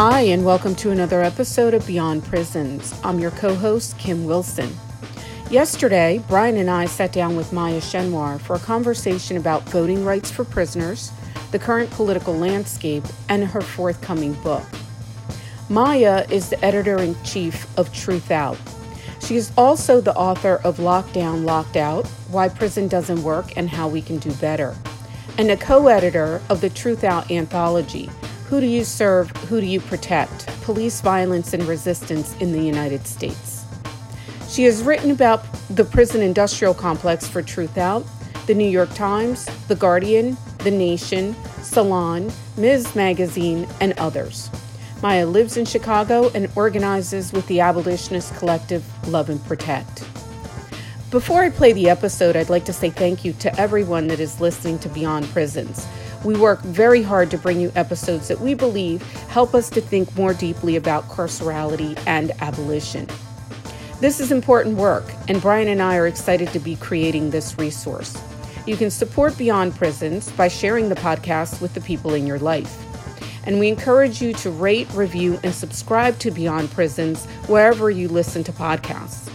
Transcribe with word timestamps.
Hi, 0.00 0.20
and 0.20 0.44
welcome 0.44 0.76
to 0.76 0.92
another 0.92 1.24
episode 1.24 1.74
of 1.74 1.84
Beyond 1.84 2.22
Prisons. 2.22 2.94
I'm 3.02 3.18
your 3.18 3.32
co 3.32 3.56
host, 3.56 3.98
Kim 3.98 4.26
Wilson. 4.26 4.72
Yesterday, 5.50 6.22
Brian 6.28 6.56
and 6.56 6.70
I 6.70 6.86
sat 6.86 7.10
down 7.10 7.34
with 7.34 7.52
Maya 7.52 7.80
Schenwar 7.80 8.40
for 8.40 8.54
a 8.54 8.60
conversation 8.60 9.36
about 9.36 9.68
voting 9.68 10.04
rights 10.04 10.30
for 10.30 10.44
prisoners, 10.44 11.10
the 11.50 11.58
current 11.58 11.90
political 11.90 12.32
landscape, 12.32 13.02
and 13.28 13.44
her 13.44 13.60
forthcoming 13.60 14.34
book. 14.34 14.62
Maya 15.68 16.24
is 16.30 16.48
the 16.48 16.64
editor 16.64 17.00
in 17.00 17.20
chief 17.24 17.66
of 17.76 17.88
Truthout. 17.88 18.56
She 19.20 19.34
is 19.34 19.50
also 19.58 20.00
the 20.00 20.14
author 20.14 20.60
of 20.62 20.76
Lockdown, 20.76 21.44
Locked 21.44 21.76
Out 21.76 22.06
Why 22.30 22.48
Prison 22.48 22.86
Doesn't 22.86 23.24
Work 23.24 23.56
and 23.56 23.68
How 23.68 23.88
We 23.88 24.02
Can 24.02 24.18
Do 24.18 24.32
Better, 24.34 24.76
and 25.36 25.50
a 25.50 25.56
co 25.56 25.88
editor 25.88 26.40
of 26.48 26.60
the 26.60 26.70
Truthout 26.70 27.32
anthology 27.32 28.08
who 28.48 28.60
Do 28.60 28.66
You 28.66 28.82
Serve? 28.82 29.30
Who 29.50 29.60
Do 29.60 29.66
You 29.66 29.78
Protect? 29.78 30.46
Police 30.62 31.02
Violence 31.02 31.52
and 31.52 31.64
Resistance 31.64 32.34
in 32.40 32.50
the 32.50 32.62
United 32.62 33.06
States. 33.06 33.66
She 34.48 34.64
has 34.64 34.82
written 34.82 35.10
about 35.10 35.44
the 35.68 35.84
prison 35.84 36.22
industrial 36.22 36.72
complex 36.72 37.28
for 37.28 37.42
Truthout, 37.42 38.06
The 38.46 38.54
New 38.54 38.68
York 38.68 38.94
Times, 38.94 39.44
The 39.68 39.76
Guardian, 39.76 40.38
The 40.60 40.70
Nation, 40.70 41.36
Salon, 41.60 42.32
Ms. 42.56 42.96
Magazine, 42.96 43.68
and 43.82 43.92
others. 43.98 44.48
Maya 45.02 45.26
lives 45.26 45.58
in 45.58 45.66
Chicago 45.66 46.30
and 46.30 46.48
organizes 46.56 47.34
with 47.34 47.46
the 47.48 47.60
abolitionist 47.60 48.34
collective 48.36 48.82
Love 49.08 49.28
and 49.28 49.44
Protect. 49.44 50.06
Before 51.10 51.42
I 51.42 51.50
play 51.50 51.74
the 51.74 51.90
episode, 51.90 52.34
I'd 52.34 52.48
like 52.48 52.64
to 52.64 52.72
say 52.72 52.88
thank 52.88 53.26
you 53.26 53.34
to 53.34 53.60
everyone 53.60 54.06
that 54.06 54.20
is 54.20 54.40
listening 54.40 54.78
to 54.78 54.88
Beyond 54.88 55.26
Prisons. 55.26 55.86
We 56.24 56.36
work 56.36 56.60
very 56.62 57.02
hard 57.02 57.30
to 57.30 57.38
bring 57.38 57.60
you 57.60 57.70
episodes 57.76 58.28
that 58.28 58.40
we 58.40 58.54
believe 58.54 59.02
help 59.28 59.54
us 59.54 59.70
to 59.70 59.80
think 59.80 60.14
more 60.16 60.34
deeply 60.34 60.76
about 60.76 61.08
carcerality 61.08 61.98
and 62.06 62.32
abolition. 62.40 63.08
This 64.00 64.20
is 64.20 64.30
important 64.30 64.76
work, 64.76 65.04
and 65.28 65.40
Brian 65.40 65.68
and 65.68 65.82
I 65.82 65.96
are 65.96 66.06
excited 66.06 66.48
to 66.52 66.58
be 66.58 66.76
creating 66.76 67.30
this 67.30 67.58
resource. 67.58 68.16
You 68.66 68.76
can 68.76 68.90
support 68.90 69.38
Beyond 69.38 69.74
Prisons 69.74 70.30
by 70.32 70.48
sharing 70.48 70.88
the 70.88 70.94
podcast 70.94 71.60
with 71.60 71.74
the 71.74 71.80
people 71.80 72.14
in 72.14 72.26
your 72.26 72.38
life. 72.38 72.84
And 73.44 73.58
we 73.58 73.68
encourage 73.68 74.20
you 74.20 74.34
to 74.34 74.50
rate, 74.50 74.92
review, 74.92 75.38
and 75.42 75.54
subscribe 75.54 76.18
to 76.18 76.30
Beyond 76.30 76.70
Prisons 76.70 77.24
wherever 77.46 77.90
you 77.90 78.08
listen 78.08 78.44
to 78.44 78.52
podcasts. 78.52 79.26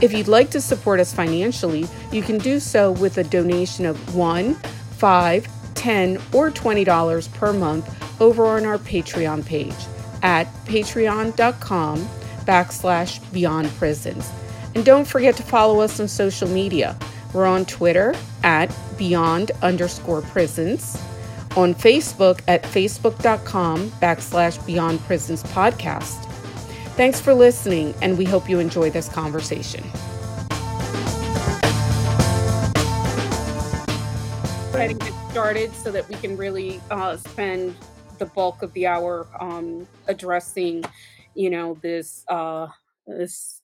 If 0.00 0.12
you'd 0.12 0.28
like 0.28 0.50
to 0.50 0.60
support 0.60 1.00
us 1.00 1.12
financially, 1.12 1.86
you 2.12 2.22
can 2.22 2.38
do 2.38 2.60
so 2.60 2.92
with 2.92 3.18
a 3.18 3.24
donation 3.24 3.86
of 3.86 4.14
one, 4.14 4.54
five, 4.98 5.48
10 5.86 6.16
or 6.32 6.50
$20 6.50 7.32
per 7.34 7.52
month 7.52 8.20
over 8.20 8.44
on 8.46 8.66
our 8.66 8.76
Patreon 8.76 9.46
page 9.46 9.72
at 10.20 10.52
patreon.com 10.64 12.00
backslash 12.44 13.32
beyond 13.32 13.68
prisons. 13.76 14.28
And 14.74 14.84
don't 14.84 15.06
forget 15.06 15.36
to 15.36 15.44
follow 15.44 15.78
us 15.78 16.00
on 16.00 16.08
social 16.08 16.48
media. 16.48 16.98
We're 17.32 17.46
on 17.46 17.66
Twitter 17.66 18.16
at 18.42 18.74
beyond 18.98 19.52
underscore 19.62 20.22
prisons, 20.22 21.00
on 21.54 21.72
Facebook 21.72 22.40
at 22.48 22.64
facebook.com 22.64 23.90
backslash 24.02 24.66
beyond 24.66 24.98
prisons 25.02 25.44
podcast. 25.44 26.20
Thanks 26.96 27.20
for 27.20 27.32
listening, 27.32 27.94
and 28.02 28.18
we 28.18 28.24
hope 28.24 28.50
you 28.50 28.58
enjoy 28.58 28.90
this 28.90 29.08
conversation. 29.08 29.84
Started 35.36 35.70
so 35.74 35.90
that 35.90 36.08
we 36.08 36.14
can 36.14 36.34
really 36.34 36.80
uh, 36.90 37.14
spend 37.14 37.76
the 38.18 38.24
bulk 38.24 38.62
of 38.62 38.72
the 38.72 38.86
hour 38.86 39.26
um, 39.38 39.86
addressing, 40.08 40.82
you 41.34 41.50
know, 41.50 41.76
this 41.82 42.24
uh, 42.28 42.66
this 43.06 43.60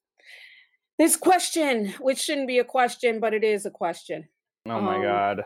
this 0.98 1.16
question, 1.16 1.94
which 1.98 2.18
shouldn't 2.18 2.46
be 2.46 2.58
a 2.58 2.64
question, 2.64 3.20
but 3.20 3.32
it 3.32 3.42
is 3.42 3.64
a 3.64 3.70
question. 3.70 4.28
Oh 4.66 4.82
my 4.82 4.96
um, 4.96 5.02
god. 5.02 5.44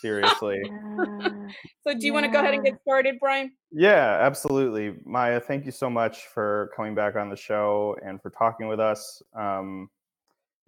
Seriously. 0.00 0.58
so 0.66 1.92
do 1.92 1.98
you 2.00 2.06
yeah. 2.06 2.12
want 2.12 2.24
to 2.24 2.32
go 2.32 2.38
ahead 2.38 2.54
and 2.54 2.64
get 2.64 2.80
started, 2.80 3.16
Brian? 3.20 3.52
Yeah, 3.70 4.20
absolutely. 4.22 4.96
Maya, 5.04 5.38
thank 5.38 5.66
you 5.66 5.72
so 5.72 5.90
much 5.90 6.28
for 6.28 6.70
coming 6.74 6.94
back 6.94 7.14
on 7.14 7.28
the 7.28 7.36
show 7.36 7.94
and 8.02 8.22
for 8.22 8.30
talking 8.30 8.68
with 8.68 8.80
us. 8.80 9.22
Um, 9.38 9.90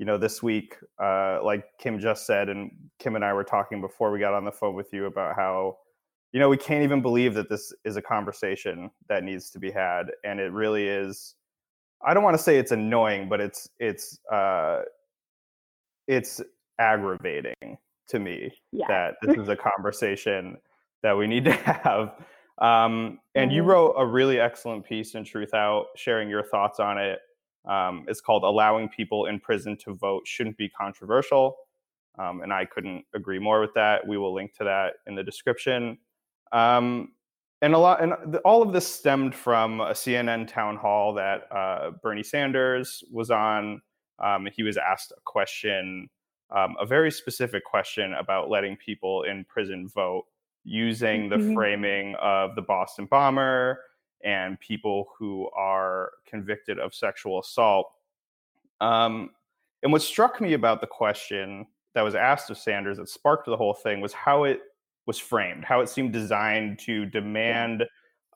you 0.00 0.06
know, 0.06 0.16
this 0.16 0.42
week, 0.42 0.76
uh, 0.98 1.40
like 1.44 1.62
Kim 1.78 2.00
just 2.00 2.24
said, 2.24 2.48
and 2.48 2.70
Kim 2.98 3.16
and 3.16 3.24
I 3.24 3.34
were 3.34 3.44
talking 3.44 3.82
before 3.82 4.10
we 4.10 4.18
got 4.18 4.32
on 4.32 4.46
the 4.46 4.50
phone 4.50 4.74
with 4.74 4.94
you 4.94 5.04
about 5.04 5.36
how, 5.36 5.76
you 6.32 6.40
know, 6.40 6.48
we 6.48 6.56
can't 6.56 6.82
even 6.82 7.02
believe 7.02 7.34
that 7.34 7.50
this 7.50 7.70
is 7.84 7.96
a 7.96 8.02
conversation 8.02 8.90
that 9.10 9.24
needs 9.24 9.50
to 9.50 9.58
be 9.58 9.70
had, 9.70 10.04
and 10.24 10.40
it 10.40 10.52
really 10.52 10.88
is. 10.88 11.34
I 12.02 12.14
don't 12.14 12.24
want 12.24 12.34
to 12.34 12.42
say 12.42 12.56
it's 12.56 12.72
annoying, 12.72 13.28
but 13.28 13.42
it's 13.42 13.68
it's 13.78 14.18
uh, 14.32 14.80
it's 16.08 16.40
aggravating 16.78 17.76
to 18.08 18.18
me 18.18 18.50
yeah. 18.72 18.86
that 18.88 19.16
this 19.20 19.36
is 19.36 19.50
a 19.50 19.56
conversation 19.76 20.56
that 21.02 21.14
we 21.14 21.26
need 21.26 21.44
to 21.44 21.52
have. 21.52 22.14
Um, 22.56 23.18
and 23.34 23.50
mm-hmm. 23.50 23.56
you 23.56 23.62
wrote 23.64 23.96
a 23.98 24.06
really 24.06 24.40
excellent 24.40 24.86
piece 24.86 25.14
in 25.14 25.24
Truthout, 25.24 25.84
sharing 25.94 26.30
your 26.30 26.42
thoughts 26.42 26.80
on 26.80 26.96
it. 26.96 27.20
Um, 27.66 28.04
it's 28.08 28.20
called 28.20 28.42
Allowing 28.42 28.88
People 28.88 29.26
in 29.26 29.40
Prison 29.40 29.76
to 29.84 29.94
Vote 29.94 30.26
Shouldn't 30.26 30.56
Be 30.56 30.68
Controversial. 30.68 31.56
Um, 32.18 32.42
and 32.42 32.52
I 32.52 32.64
couldn't 32.64 33.04
agree 33.14 33.38
more 33.38 33.60
with 33.60 33.72
that. 33.74 34.06
We 34.06 34.18
will 34.18 34.34
link 34.34 34.54
to 34.54 34.64
that 34.64 34.94
in 35.06 35.14
the 35.14 35.22
description. 35.22 35.98
Um, 36.52 37.12
and 37.62 37.74
a 37.74 37.78
lot, 37.78 38.02
and 38.02 38.14
the, 38.32 38.38
all 38.40 38.62
of 38.62 38.72
this 38.72 38.86
stemmed 38.86 39.34
from 39.34 39.80
a 39.80 39.92
CNN 39.92 40.48
town 40.48 40.76
hall 40.76 41.14
that 41.14 41.42
uh, 41.54 41.90
Bernie 42.02 42.22
Sanders 42.22 43.04
was 43.10 43.30
on. 43.30 43.82
Um, 44.18 44.48
he 44.54 44.62
was 44.62 44.76
asked 44.76 45.12
a 45.12 45.20
question, 45.24 46.08
um, 46.54 46.76
a 46.80 46.86
very 46.86 47.10
specific 47.10 47.64
question 47.64 48.14
about 48.14 48.50
letting 48.50 48.76
people 48.76 49.22
in 49.22 49.44
prison 49.44 49.88
vote 49.88 50.24
using 50.64 51.28
the 51.28 51.36
mm-hmm. 51.36 51.54
framing 51.54 52.14
of 52.20 52.54
the 52.54 52.62
Boston 52.62 53.06
bomber 53.06 53.80
and 54.24 54.58
people 54.60 55.08
who 55.18 55.48
are 55.56 56.12
convicted 56.26 56.78
of 56.78 56.94
sexual 56.94 57.40
assault. 57.40 57.92
Um, 58.80 59.30
and 59.82 59.92
what 59.92 60.02
struck 60.02 60.40
me 60.40 60.52
about 60.52 60.80
the 60.80 60.86
question 60.86 61.66
that 61.94 62.02
was 62.02 62.14
asked 62.14 62.50
of 62.50 62.58
Sanders 62.58 62.98
that 62.98 63.08
sparked 63.08 63.46
the 63.46 63.56
whole 63.56 63.74
thing 63.74 64.00
was 64.00 64.12
how 64.12 64.44
it 64.44 64.60
was 65.06 65.18
framed, 65.18 65.64
how 65.64 65.80
it 65.80 65.88
seemed 65.88 66.12
designed 66.12 66.78
to 66.80 67.06
demand 67.06 67.84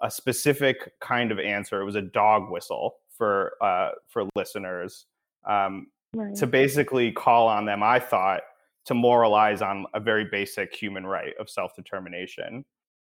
a 0.00 0.10
specific 0.10 0.92
kind 1.00 1.30
of 1.30 1.38
answer. 1.38 1.80
It 1.80 1.84
was 1.84 1.94
a 1.94 2.02
dog 2.02 2.50
whistle 2.50 2.96
for 3.16 3.52
uh, 3.60 3.90
for 4.08 4.28
listeners 4.34 5.06
um, 5.46 5.88
right. 6.14 6.34
to 6.36 6.46
basically 6.46 7.12
call 7.12 7.46
on 7.46 7.64
them. 7.64 7.82
I 7.82 7.98
thought 8.00 8.42
to 8.86 8.94
moralize 8.94 9.62
on 9.62 9.86
a 9.94 10.00
very 10.00 10.26
basic 10.30 10.74
human 10.74 11.06
right 11.06 11.34
of 11.38 11.48
self 11.48 11.74
determination 11.74 12.64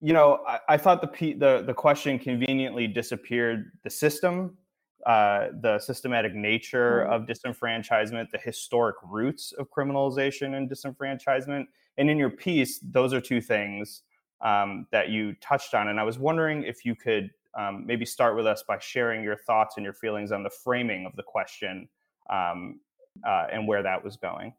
you 0.02 0.14
know, 0.14 0.40
I, 0.48 0.60
I 0.70 0.78
thought 0.78 1.02
the, 1.02 1.34
the 1.34 1.64
the 1.66 1.74
question 1.74 2.20
conveniently 2.20 2.88
disappeared 2.88 3.72
the 3.84 3.90
system, 3.90 4.58
uh, 5.06 5.48
the 5.62 5.80
systematic 5.80 6.34
nature 6.34 7.06
mm-hmm. 7.06 7.14
of 7.14 7.28
disenfranchisement, 7.28 8.30
the 8.32 8.38
historic 8.38 8.96
roots 9.04 9.54
of 9.54 9.70
criminalization 9.70 10.56
and 10.56 10.70
disenfranchisement. 10.70 11.66
And 11.98 12.10
in 12.10 12.18
your 12.18 12.30
piece, 12.30 12.80
those 12.80 13.14
are 13.14 13.20
two 13.20 13.42
things 13.42 14.04
um, 14.42 14.88
that 14.92 15.10
you 15.10 15.34
touched 15.42 15.74
on. 15.74 15.90
And 15.90 16.00
I 16.00 16.04
was 16.04 16.18
wondering 16.18 16.64
if 16.64 16.86
you 16.86 16.96
could 16.96 17.30
um, 17.58 17.84
maybe 17.86 18.06
start 18.06 18.36
with 18.36 18.48
us 18.48 18.64
by 18.68 18.80
sharing 18.80 19.24
your 19.24 19.36
thoughts 19.36 19.76
and 19.76 19.84
your 19.84 19.94
feelings 19.94 20.32
on 20.32 20.44
the 20.44 20.50
framing 20.50 21.06
of 21.06 21.16
the 21.16 21.24
question 21.24 21.90
um, 22.30 22.80
uh, 23.28 23.48
and 23.52 23.68
where 23.68 23.84
that 23.84 24.02
was 24.04 24.16
going. 24.16 24.54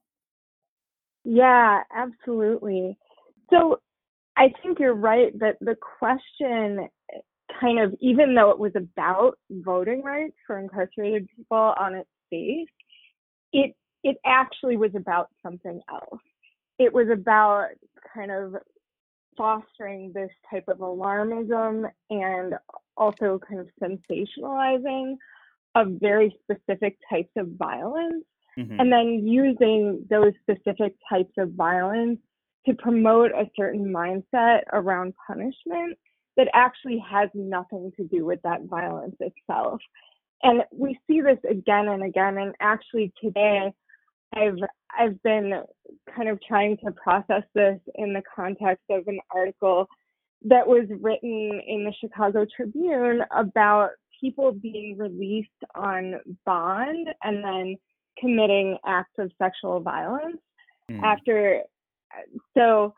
Yeah, 1.25 1.83
absolutely. 1.95 2.99
So 3.51 3.81
I 4.41 4.51
think 4.63 4.79
you're 4.79 4.95
right 4.95 5.39
that 5.39 5.59
the 5.61 5.77
question 5.99 6.89
kind 7.61 7.79
of, 7.79 7.95
even 8.01 8.35
though 8.35 8.49
it 8.51 8.59
was 8.59 8.73
about 8.75 9.39
voting 9.51 10.03
rights 10.03 10.37
for 10.47 10.59
incarcerated 10.59 11.29
people 11.37 11.75
on 11.79 11.95
its 11.95 12.09
face, 12.31 12.69
it 13.53 13.77
it 14.03 14.17
actually 14.25 14.79
was 14.79 14.93
about 14.95 15.29
something 15.43 15.79
else. 15.91 16.23
It 16.79 16.91
was 16.91 17.09
about 17.13 17.69
kind 18.15 18.31
of 18.31 18.55
fostering 19.37 20.11
this 20.15 20.31
type 20.51 20.65
of 20.69 20.79
alarmism 20.79 21.91
and 22.09 22.55
also 22.97 23.39
kind 23.47 23.61
of 23.61 23.69
sensationalizing 23.83 25.17
of 25.75 25.89
very 26.01 26.35
specific 26.43 26.97
types 27.11 27.31
of 27.37 27.49
violence 27.59 28.25
mm-hmm. 28.59 28.81
and 28.81 28.91
then 28.91 29.27
using 29.27 30.05
those 30.09 30.33
specific 30.43 30.95
types 31.11 31.33
of 31.37 31.53
violence 31.53 32.19
to 32.67 32.75
promote 32.75 33.31
a 33.33 33.51
certain 33.57 33.87
mindset 33.87 34.61
around 34.73 35.15
punishment 35.27 35.97
that 36.37 36.49
actually 36.55 37.03
has 37.11 37.29
nothing 37.35 37.91
to 37.97 38.05
do 38.05 38.25
with 38.25 38.41
that 38.43 38.63
violence 38.65 39.17
itself. 39.21 39.81
And 40.43 40.63
we 40.73 40.99
see 41.07 41.21
this 41.21 41.39
again 41.49 41.89
and 41.89 42.03
again. 42.03 42.39
And 42.39 42.55
actually 42.61 43.13
today, 43.23 43.73
I've 44.35 44.59
I've 44.99 45.23
been 45.23 45.63
kind 46.15 46.29
of 46.29 46.39
trying 46.47 46.77
to 46.79 46.93
process 46.93 47.43
this 47.55 47.79
in 47.97 48.13
the 48.13 48.23
context 48.35 48.85
of 48.91 49.07
an 49.07 49.21
article 49.35 49.87
that 50.43 50.67
was 50.67 50.87
written 51.01 51.61
in 51.67 51.85
the 51.85 51.93
Chicago 52.01 52.47
Tribune 52.57 53.23
about 53.37 53.91
people 54.21 54.53
being 54.53 54.97
released 54.99 55.49
on 55.75 56.15
bond 56.47 57.09
and 57.23 57.45
then 57.45 57.77
committing 58.19 58.79
acts 58.87 59.13
of 59.19 59.31
sexual 59.41 59.81
violence 59.81 60.39
mm. 60.91 61.03
after 61.03 61.63
so 62.57 62.95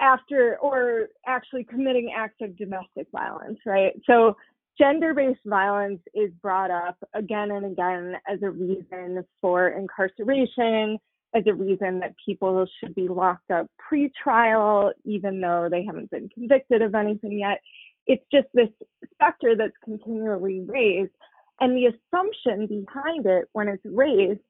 after 0.00 0.58
or 0.60 1.08
actually 1.26 1.64
committing 1.64 2.12
acts 2.16 2.36
of 2.40 2.56
domestic 2.56 3.06
violence 3.12 3.58
right? 3.66 3.92
So 4.06 4.36
gender-based 4.78 5.40
violence 5.46 6.00
is 6.14 6.30
brought 6.42 6.70
up 6.70 6.96
again 7.14 7.52
and 7.52 7.64
again 7.66 8.14
as 8.28 8.42
a 8.42 8.50
reason 8.50 9.24
for 9.40 9.68
incarceration 9.68 10.98
as 11.34 11.42
a 11.46 11.54
reason 11.54 11.98
that 12.00 12.14
people 12.24 12.64
should 12.78 12.94
be 12.94 13.08
locked 13.08 13.50
up 13.50 13.66
pre-trial 13.78 14.92
even 15.04 15.40
though 15.40 15.68
they 15.70 15.84
haven't 15.84 16.10
been 16.10 16.28
convicted 16.28 16.82
of 16.82 16.94
anything 16.94 17.38
yet. 17.38 17.60
It's 18.06 18.24
just 18.32 18.46
this 18.54 18.68
specter 19.14 19.56
that's 19.56 19.72
continually 19.84 20.60
raised. 20.60 21.12
And 21.60 21.76
the 21.76 21.86
assumption 21.86 22.66
behind 22.66 23.26
it 23.26 23.48
when 23.52 23.68
it's 23.68 23.84
raised 23.84 24.40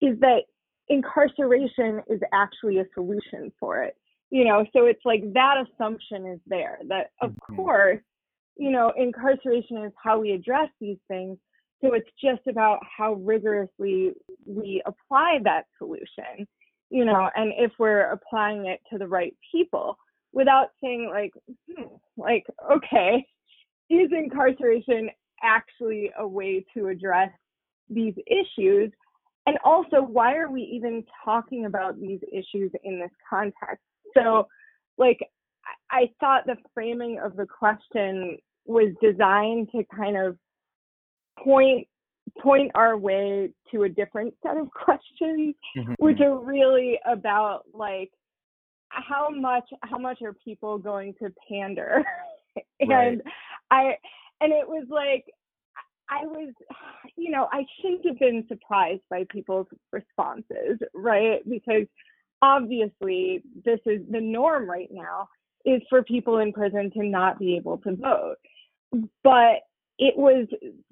is 0.00 0.18
that 0.20 0.42
incarceration 0.92 2.02
is 2.08 2.20
actually 2.32 2.78
a 2.78 2.84
solution 2.94 3.52
for 3.58 3.82
it 3.82 3.96
you 4.32 4.46
know? 4.46 4.64
So 4.72 4.86
it's 4.86 5.04
like 5.04 5.22
that 5.34 5.56
assumption 5.58 6.26
is 6.26 6.40
there 6.46 6.78
that 6.88 7.10
of 7.20 7.30
mm-hmm. 7.30 7.54
course 7.54 8.00
you 8.56 8.70
know 8.70 8.92
incarceration 8.96 9.84
is 9.84 9.92
how 10.02 10.18
we 10.18 10.32
address 10.32 10.68
these 10.80 10.98
things. 11.06 11.38
So 11.80 11.94
it's 11.94 12.08
just 12.22 12.46
about 12.48 12.78
how 12.96 13.14
rigorously 13.14 14.12
we 14.46 14.82
apply 14.86 15.40
that 15.44 15.66
solution 15.78 16.46
you 16.90 17.04
know 17.04 17.28
and 17.34 17.52
if 17.56 17.72
we're 17.78 18.10
applying 18.12 18.66
it 18.66 18.80
to 18.90 18.98
the 18.98 19.08
right 19.08 19.34
people 19.50 19.96
without 20.32 20.68
saying 20.82 21.10
like 21.12 21.32
hmm, 21.68 21.94
like 22.16 22.44
okay 22.70 23.26
is 23.90 24.10
incarceration 24.12 25.10
actually 25.42 26.10
a 26.18 26.26
way 26.26 26.64
to 26.74 26.86
address 26.86 27.30
these 27.90 28.14
issues 28.26 28.92
and 29.46 29.58
also 29.64 30.00
why 30.00 30.36
are 30.36 30.50
we 30.50 30.62
even 30.62 31.04
talking 31.24 31.66
about 31.66 32.00
these 32.00 32.20
issues 32.32 32.70
in 32.84 32.98
this 33.00 33.10
context 33.28 33.84
so 34.14 34.46
like 34.98 35.18
i 35.90 36.10
thought 36.20 36.44
the 36.46 36.56
framing 36.74 37.18
of 37.18 37.36
the 37.36 37.46
question 37.46 38.38
was 38.66 38.92
designed 39.00 39.68
to 39.72 39.82
kind 39.94 40.16
of 40.16 40.36
point 41.42 41.86
point 42.40 42.70
our 42.74 42.96
way 42.96 43.50
to 43.70 43.82
a 43.82 43.88
different 43.88 44.32
set 44.42 44.56
of 44.56 44.70
questions 44.84 45.54
mm-hmm. 45.76 45.94
which 45.98 46.20
are 46.20 46.38
really 46.38 46.98
about 47.10 47.62
like 47.72 48.10
how 48.88 49.28
much 49.30 49.68
how 49.82 49.98
much 49.98 50.20
are 50.22 50.34
people 50.44 50.78
going 50.78 51.14
to 51.14 51.32
pander 51.48 52.02
and 52.80 52.90
right. 52.90 53.18
i 53.70 53.82
and 54.40 54.52
it 54.52 54.68
was 54.68 54.86
like 54.90 55.24
i 56.12 56.26
was 56.26 56.52
you 57.16 57.30
know 57.30 57.48
i 57.52 57.64
shouldn't 57.80 58.06
have 58.06 58.18
been 58.18 58.44
surprised 58.48 59.02
by 59.10 59.24
people's 59.30 59.66
responses 59.92 60.78
right? 60.94 61.40
Because 61.48 61.86
obviously 62.40 63.42
this 63.64 63.80
is 63.86 64.00
the 64.10 64.20
norm 64.20 64.68
right 64.68 64.88
now 64.90 65.28
is 65.64 65.80
for 65.88 66.02
people 66.02 66.38
in 66.38 66.52
prison 66.52 66.90
to 66.90 67.04
not 67.04 67.38
be 67.38 67.56
able 67.56 67.78
to 67.78 67.94
vote. 67.94 68.36
But 69.22 69.60
it 69.98 70.16
was 70.16 70.48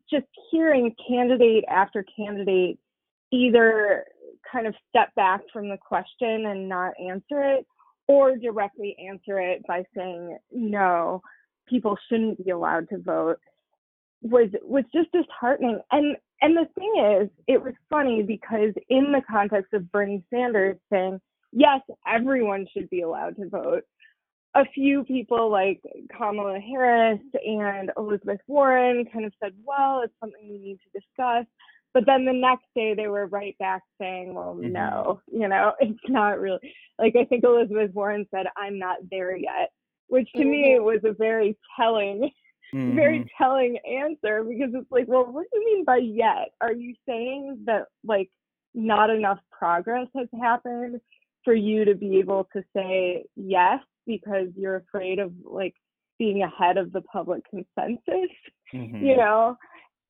just 0.09 0.27
hearing 0.51 0.95
candidate 1.09 1.65
after 1.69 2.05
candidate 2.17 2.79
either 3.33 4.05
kind 4.51 4.67
of 4.67 4.75
step 4.89 5.15
back 5.17 5.41
from 5.53 5.69
the 5.69 5.77
question 5.77 6.47
and 6.47 6.69
not 6.69 6.93
answer 7.01 7.43
it 7.43 7.67
or 8.09 8.37
directly 8.37 8.97
answer 9.09 9.39
it 9.41 9.63
by 9.67 9.85
saying 9.97 10.37
no 10.53 11.23
people 11.69 11.97
shouldn't 12.09 12.45
be 12.45 12.51
allowed 12.51 12.89
to 12.89 12.99
vote 12.99 13.39
was 14.23 14.49
was 14.63 14.85
just 14.93 15.11
disheartening 15.13 15.81
and 15.93 16.17
and 16.43 16.57
the 16.57 16.67
thing 16.79 17.21
is 17.21 17.29
it 17.47 17.63
was 17.63 17.75
funny 17.89 18.23
because 18.23 18.73
in 18.89 19.13
the 19.13 19.23
context 19.31 19.73
of 19.73 19.91
Bernie 19.93 20.25
Sanders 20.33 20.77
saying 20.93 21.21
yes 21.53 21.81
everyone 22.07 22.67
should 22.73 22.91
be 22.91 23.03
allowed 23.03 23.37
to 23.37 23.49
vote 23.49 23.83
a 24.55 24.65
few 24.75 25.05
people 25.05 25.51
like 25.51 25.81
Kamala 26.17 26.59
Harris 26.59 27.21
and 27.47 27.91
Elizabeth 27.97 28.41
Warren 28.47 29.07
kind 29.13 29.25
of 29.25 29.33
said 29.43 29.53
well 29.65 30.03
it's 30.05 30.15
something 30.21 30.49
we 30.49 30.59
need 30.59 30.79
to 30.85 31.01
discuss 31.01 31.47
but 31.93 32.07
then 32.07 32.25
the 32.25 32.33
next 32.33 32.67
day 32.75 32.95
they 32.95 33.09
were 33.09 33.27
right 33.27 33.57
back 33.59 33.83
saying, 34.01 34.35
well, 34.35 34.55
mm-hmm. 34.55 34.73
no, 34.73 35.21
you 35.33 35.49
know, 35.49 35.73
it's 35.81 35.99
not 36.09 36.41
really 36.41 36.61
like 36.99 37.17
I 37.17 37.25
think 37.25 37.45
Elizabeth 37.45 37.93
Warren 37.95 38.27
said, 38.33 38.47
I'm 38.57 38.79
not 38.79 38.99
there 39.11 39.37
yet, 39.37 39.71
which 40.09 40.29
to 40.33 40.41
mm-hmm. 40.41 40.51
me 40.51 40.79
was 40.81 41.01
a 41.05 41.13
very 41.13 41.57
telling, 41.79 42.31
mm-hmm. 42.75 42.97
very 42.97 43.31
telling 43.39 43.79
answer 43.79 44.45
because 44.45 44.71
it's 44.75 44.91
like, 44.91 45.07
well, 45.09 45.27
what 45.31 45.47
do 45.53 45.59
you 45.59 45.65
mean 45.67 45.85
by 45.85 45.99
yet? 45.99 46.53
Are 46.61 46.73
you 46.73 46.95
saying 47.07 47.63
that 47.67 47.87
like 48.05 48.31
not 48.75 49.11
enough 49.11 49.39
progress 49.51 50.07
has 50.17 50.29
happened 50.41 51.01
for 51.45 51.55
you 51.55 51.85
to 51.85 51.95
be 51.95 52.19
able 52.19 52.49
to 52.53 52.63
say 52.75 53.25
yes 53.37 53.81
because 54.07 54.49
you're 54.57 54.77
afraid 54.77 55.19
of 55.19 55.33
like 55.45 55.75
being 56.19 56.43
ahead 56.43 56.77
of 56.77 56.93
the 56.93 57.01
public 57.03 57.43
consensus, 57.49 58.31
mm-hmm. 58.75 59.05
you 59.05 59.17
know? 59.17 59.57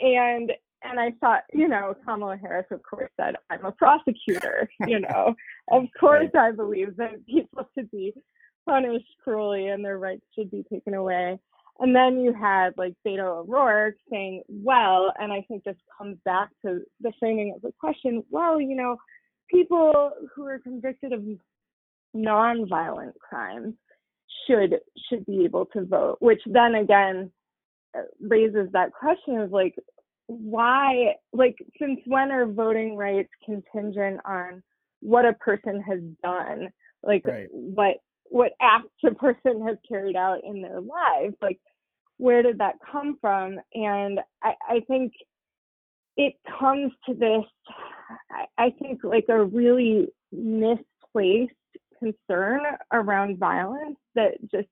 And 0.00 0.52
and 0.82 0.98
I 0.98 1.12
thought, 1.20 1.42
you 1.52 1.68
know, 1.68 1.94
Kamala 2.06 2.38
Harris, 2.38 2.66
of 2.70 2.80
course, 2.82 3.10
said, 3.20 3.36
I'm 3.50 3.66
a 3.66 3.72
prosecutor, 3.72 4.68
you 4.86 5.00
know. 5.00 5.34
of 5.70 5.84
course, 5.98 6.30
I 6.34 6.52
believe 6.52 6.96
that 6.96 7.26
people 7.26 7.68
should 7.74 7.90
be 7.90 8.14
punished 8.66 9.04
cruelly 9.22 9.68
and 9.68 9.84
their 9.84 9.98
rights 9.98 10.24
should 10.34 10.50
be 10.50 10.64
taken 10.72 10.94
away. 10.94 11.38
And 11.80 11.96
then 11.96 12.20
you 12.20 12.34
had 12.34 12.74
like 12.76 12.94
Beto 13.06 13.38
O'Rourke 13.38 13.96
saying, 14.10 14.42
well, 14.48 15.12
and 15.18 15.32
I 15.32 15.42
think 15.48 15.64
this 15.64 15.76
comes 15.96 16.18
back 16.24 16.50
to 16.64 16.80
the 17.00 17.12
framing 17.18 17.54
of 17.56 17.62
the 17.62 17.72
question, 17.80 18.22
well, 18.30 18.60
you 18.60 18.76
know, 18.76 18.96
people 19.50 20.12
who 20.34 20.46
are 20.46 20.58
convicted 20.58 21.12
of 21.12 21.24
non-violent 22.12 23.14
crimes 23.18 23.74
should 24.46 24.78
should 25.08 25.24
be 25.26 25.44
able 25.44 25.66
to 25.66 25.84
vote, 25.84 26.16
which 26.20 26.40
then 26.46 26.74
again 26.74 27.30
uh, 27.96 28.02
raises 28.20 28.68
that 28.72 28.92
question 28.92 29.38
of 29.38 29.50
like 29.50 29.74
why 30.26 31.14
like 31.32 31.56
since 31.78 31.98
when 32.06 32.30
are 32.30 32.46
voting 32.46 32.96
rights 32.96 33.30
contingent 33.44 34.20
on 34.24 34.62
what 35.00 35.24
a 35.24 35.32
person 35.34 35.80
has 35.80 35.98
done 36.22 36.68
like 37.02 37.26
right. 37.26 37.48
what 37.50 37.96
what 38.26 38.52
acts 38.60 38.86
a 39.04 39.14
person 39.14 39.66
has 39.66 39.76
carried 39.88 40.14
out 40.14 40.38
in 40.44 40.62
their 40.62 40.80
lives 40.80 41.34
like 41.42 41.58
where 42.20 42.42
did 42.42 42.58
that 42.58 42.74
come 42.90 43.16
from 43.20 43.58
and 43.74 44.20
i, 44.42 44.54
I 44.68 44.80
think 44.86 45.12
it 46.16 46.34
comes 46.58 46.92
to 47.06 47.14
this 47.14 47.44
I, 48.30 48.66
I 48.66 48.70
think 48.78 49.00
like 49.04 49.26
a 49.28 49.44
really 49.44 50.08
misplaced 50.32 51.54
concern 51.98 52.60
around 52.92 53.38
violence 53.38 53.96
that 54.14 54.32
just 54.50 54.68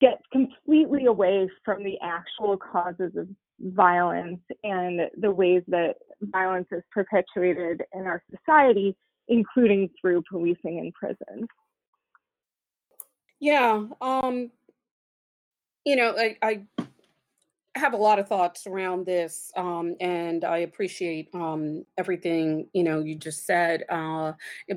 gets 0.00 0.22
completely 0.32 1.06
away 1.06 1.48
from 1.64 1.84
the 1.84 1.98
actual 2.02 2.56
causes 2.56 3.12
of 3.16 3.28
violence 3.60 4.40
and 4.64 5.00
the 5.18 5.30
ways 5.30 5.62
that 5.68 5.96
violence 6.22 6.68
is 6.72 6.82
perpetuated 6.90 7.82
in 7.94 8.06
our 8.06 8.22
society, 8.30 8.96
including 9.28 9.90
through 10.00 10.22
policing 10.30 10.78
and 10.78 10.92
prisons. 10.94 11.46
Yeah, 13.40 13.84
um, 14.00 14.50
you 15.84 15.96
know, 15.96 16.14
I, 16.16 16.36
I 16.42 16.62
have 17.76 17.92
a 17.92 17.96
lot 17.96 18.18
of 18.18 18.28
thoughts 18.28 18.66
around 18.66 19.06
this, 19.06 19.52
um, 19.56 19.94
and 20.00 20.44
I 20.44 20.58
appreciate 20.58 21.28
um, 21.34 21.84
everything 21.96 22.68
you 22.72 22.82
know 22.82 23.00
you 23.00 23.14
just 23.14 23.46
said. 23.46 23.84
Uh, 23.88 24.32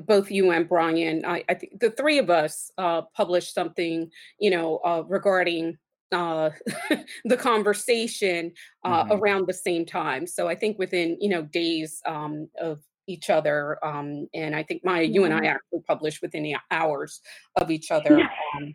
both 0.06 0.30
you 0.30 0.50
and 0.50 0.68
Brian, 0.68 1.24
I, 1.24 1.44
I 1.48 1.54
think 1.54 1.80
the 1.80 1.90
three 1.90 2.18
of 2.18 2.30
us 2.30 2.70
uh, 2.78 3.02
published 3.14 3.54
something, 3.54 4.10
you 4.38 4.50
know, 4.50 4.78
uh, 4.84 5.02
regarding 5.06 5.78
uh, 6.12 6.50
the 7.24 7.36
conversation 7.36 8.52
uh, 8.84 9.04
mm-hmm. 9.04 9.12
around 9.12 9.46
the 9.46 9.54
same 9.54 9.84
time. 9.84 10.26
So 10.26 10.48
I 10.48 10.54
think 10.54 10.78
within 10.78 11.18
you 11.20 11.28
know 11.28 11.42
days 11.42 12.00
um, 12.06 12.48
of 12.60 12.80
each 13.06 13.28
other, 13.28 13.84
um, 13.84 14.28
and 14.32 14.54
I 14.54 14.62
think 14.62 14.84
Maya, 14.84 15.02
you 15.02 15.24
and 15.24 15.34
I 15.34 15.46
actually 15.46 15.80
published 15.86 16.22
within 16.22 16.54
hours 16.70 17.20
of 17.56 17.70
each 17.70 17.90
other. 17.90 18.20
Um, 18.20 18.74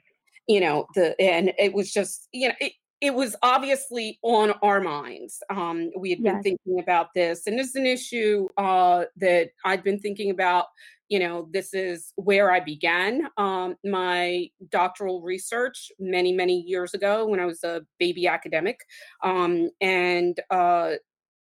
you 0.50 0.60
know 0.60 0.88
the 0.96 1.20
and 1.22 1.54
it 1.58 1.74
was 1.74 1.94
just 1.94 2.28
you 2.34 2.50
know 2.50 2.56
it, 2.60 2.74
it 3.00 3.14
was 3.14 3.34
obviously 3.42 4.20
on 4.24 4.52
our 4.62 4.82
minds. 4.82 5.42
Um, 5.50 5.90
we 5.98 6.10
had 6.10 6.22
been 6.22 6.44
thinking 6.44 6.82
about 6.82 7.14
this, 7.16 7.48
and 7.48 7.58
it's 7.58 7.76
an 7.76 7.86
issue 7.86 8.50
uh, 8.58 9.06
that 9.18 9.52
I'd 9.64 9.84
been 9.84 10.00
thinking 10.00 10.32
about. 10.32 10.66
You 11.08 11.20
know, 11.20 11.48
this 11.52 11.74
is 11.74 12.12
where 12.16 12.52
I 12.52 12.60
began 12.60 13.30
um, 13.38 13.78
my 13.86 14.50
doctoral 14.70 15.22
research 15.22 15.92
many, 15.98 16.34
many 16.34 16.62
years 16.62 16.94
ago 16.94 17.26
when 17.26 17.40
I 17.40 17.46
was 17.46 17.64
a 17.64 17.82
baby 18.00 18.28
academic, 18.28 18.82
um, 19.24 19.70
and 19.80 20.38
uh, 20.50 20.96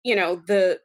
you 0.04 0.16
know 0.16 0.36
the 0.46 0.80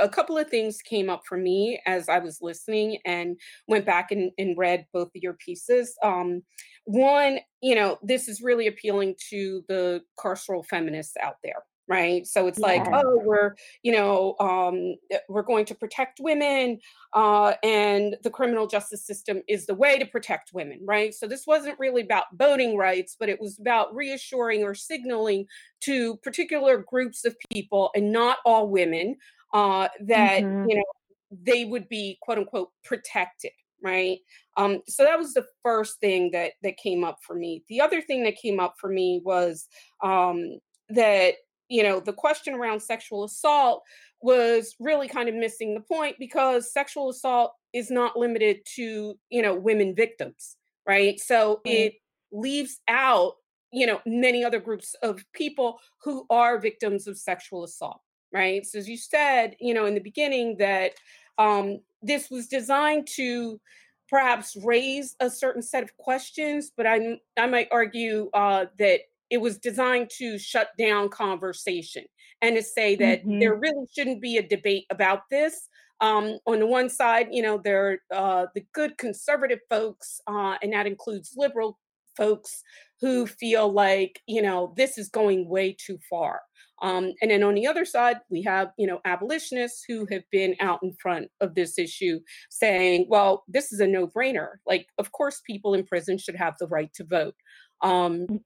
a 0.00 0.08
couple 0.08 0.36
of 0.36 0.48
things 0.48 0.82
came 0.82 1.08
up 1.08 1.22
for 1.26 1.36
me 1.36 1.80
as 1.86 2.08
I 2.08 2.18
was 2.18 2.38
listening 2.42 2.98
and 3.04 3.36
went 3.68 3.86
back 3.86 4.10
and, 4.10 4.30
and 4.38 4.56
read 4.58 4.86
both 4.92 5.08
of 5.08 5.22
your 5.22 5.34
pieces. 5.34 5.96
Um, 6.02 6.42
one, 6.84 7.38
you 7.62 7.74
know, 7.74 7.98
this 8.02 8.28
is 8.28 8.42
really 8.42 8.66
appealing 8.66 9.14
to 9.30 9.64
the 9.68 10.02
carceral 10.18 10.64
feminists 10.66 11.16
out 11.22 11.36
there 11.42 11.62
right 11.88 12.26
so 12.26 12.46
it's 12.46 12.58
like 12.58 12.82
oh 12.92 13.20
we're 13.24 13.54
you 13.82 13.92
know 13.92 14.34
um, 14.40 14.94
eh, 15.10 15.18
we're 15.28 15.42
going 15.42 15.64
to 15.64 15.74
protect 15.74 16.18
women 16.20 16.78
uh, 17.12 17.54
and 17.62 18.16
the 18.22 18.30
criminal 18.30 18.66
justice 18.66 19.06
system 19.06 19.42
is 19.48 19.66
the 19.66 19.74
way 19.74 19.98
to 19.98 20.06
protect 20.06 20.52
women 20.54 20.80
right 20.84 21.14
so 21.14 21.26
this 21.26 21.46
wasn't 21.46 21.78
really 21.78 22.02
about 22.02 22.24
voting 22.34 22.76
rights 22.76 23.16
but 23.18 23.28
it 23.28 23.40
was 23.40 23.58
about 23.58 23.94
reassuring 23.94 24.62
or 24.62 24.74
signaling 24.74 25.46
to 25.80 26.16
particular 26.18 26.78
groups 26.78 27.24
of 27.24 27.36
people 27.50 27.90
and 27.94 28.10
not 28.10 28.38
all 28.46 28.68
women 28.68 29.16
uh, 29.54 29.88
that 30.00 30.42
mm-hmm. 30.42 30.68
you 30.68 30.76
know 30.76 30.84
they 31.30 31.64
would 31.64 31.88
be 31.88 32.18
quote 32.20 32.38
unquote 32.38 32.68
protected 32.84 33.52
right 33.82 34.18
um, 34.56 34.80
so 34.86 35.04
that 35.04 35.18
was 35.18 35.32
the 35.32 35.46
first 35.62 35.98
thing 36.00 36.30
that 36.32 36.52
that 36.62 36.76
came 36.76 37.04
up 37.04 37.18
for 37.22 37.34
me 37.34 37.62
the 37.68 37.80
other 37.80 38.02
thing 38.02 38.22
that 38.22 38.36
came 38.36 38.60
up 38.60 38.74
for 38.78 38.90
me 38.90 39.22
was 39.24 39.66
um, 40.02 40.58
that 40.90 41.34
you 41.68 41.82
know, 41.82 42.00
the 42.00 42.12
question 42.12 42.54
around 42.54 42.80
sexual 42.80 43.24
assault 43.24 43.82
was 44.20 44.74
really 44.78 45.08
kind 45.08 45.28
of 45.28 45.34
missing 45.34 45.74
the 45.74 45.80
point 45.80 46.16
because 46.18 46.72
sexual 46.72 47.10
assault 47.10 47.52
is 47.72 47.90
not 47.90 48.16
limited 48.16 48.58
to, 48.76 49.18
you 49.30 49.42
know, 49.42 49.54
women 49.54 49.94
victims, 49.94 50.56
right? 50.86 51.18
So 51.18 51.56
mm-hmm. 51.56 51.76
it 51.76 51.94
leaves 52.32 52.80
out, 52.88 53.34
you 53.72 53.86
know, 53.86 54.00
many 54.06 54.44
other 54.44 54.60
groups 54.60 54.94
of 55.02 55.24
people 55.34 55.78
who 56.02 56.26
are 56.30 56.60
victims 56.60 57.06
of 57.06 57.18
sexual 57.18 57.64
assault, 57.64 58.00
right? 58.34 58.66
So 58.66 58.78
as 58.78 58.88
you 58.88 58.96
said, 58.98 59.56
you 59.60 59.72
know, 59.72 59.86
in 59.86 59.94
the 59.94 60.00
beginning 60.00 60.56
that 60.58 60.92
um, 61.38 61.78
this 62.02 62.28
was 62.30 62.48
designed 62.48 63.06
to 63.14 63.60
perhaps 64.08 64.56
raise 64.62 65.16
a 65.20 65.30
certain 65.30 65.62
set 65.62 65.82
of 65.82 65.96
questions, 65.96 66.72
but 66.76 66.86
I 66.86 67.18
I 67.38 67.46
might 67.46 67.68
argue 67.70 68.28
uh, 68.34 68.66
that 68.78 69.00
it 69.30 69.38
was 69.38 69.58
designed 69.58 70.10
to 70.18 70.38
shut 70.38 70.68
down 70.76 71.08
conversation 71.08 72.04
and 72.42 72.56
to 72.56 72.62
say 72.62 72.94
that 72.96 73.20
mm-hmm. 73.20 73.38
there 73.38 73.54
really 73.54 73.86
shouldn't 73.94 74.20
be 74.20 74.36
a 74.36 74.46
debate 74.46 74.84
about 74.90 75.22
this. 75.30 75.68
Um, 76.00 76.38
on 76.46 76.58
the 76.58 76.66
one 76.66 76.90
side, 76.90 77.28
you 77.30 77.40
know, 77.40 77.56
there 77.56 78.00
are 78.12 78.42
uh, 78.42 78.46
the 78.54 78.66
good 78.74 78.98
conservative 78.98 79.60
folks, 79.70 80.20
uh, 80.26 80.56
and 80.60 80.72
that 80.72 80.86
includes 80.86 81.34
liberal 81.36 81.78
folks 82.16 82.62
who 83.00 83.26
feel 83.26 83.72
like, 83.72 84.20
you 84.26 84.42
know, 84.42 84.74
this 84.76 84.98
is 84.98 85.08
going 85.08 85.48
way 85.48 85.76
too 85.78 85.98
far. 86.10 86.40
Um, 86.84 87.14
and 87.22 87.30
then 87.30 87.42
on 87.42 87.54
the 87.54 87.66
other 87.66 87.86
side, 87.86 88.18
we 88.28 88.42
have, 88.42 88.72
you 88.76 88.86
know, 88.86 89.00
abolitionists 89.06 89.84
who 89.88 90.06
have 90.10 90.22
been 90.30 90.54
out 90.60 90.80
in 90.82 90.92
front 91.00 91.30
of 91.40 91.54
this 91.54 91.78
issue 91.78 92.20
saying, 92.50 93.06
well, 93.08 93.42
this 93.48 93.72
is 93.72 93.80
a 93.80 93.86
no 93.86 94.06
brainer. 94.06 94.56
Like, 94.66 94.88
of 94.98 95.10
course, 95.10 95.40
people 95.46 95.72
in 95.72 95.84
prison 95.86 96.18
should 96.18 96.36
have 96.36 96.56
the 96.60 96.66
right 96.66 96.92
to 96.96 97.04
vote. 97.04 97.34
Um, 97.80 98.26
mm 98.26 98.40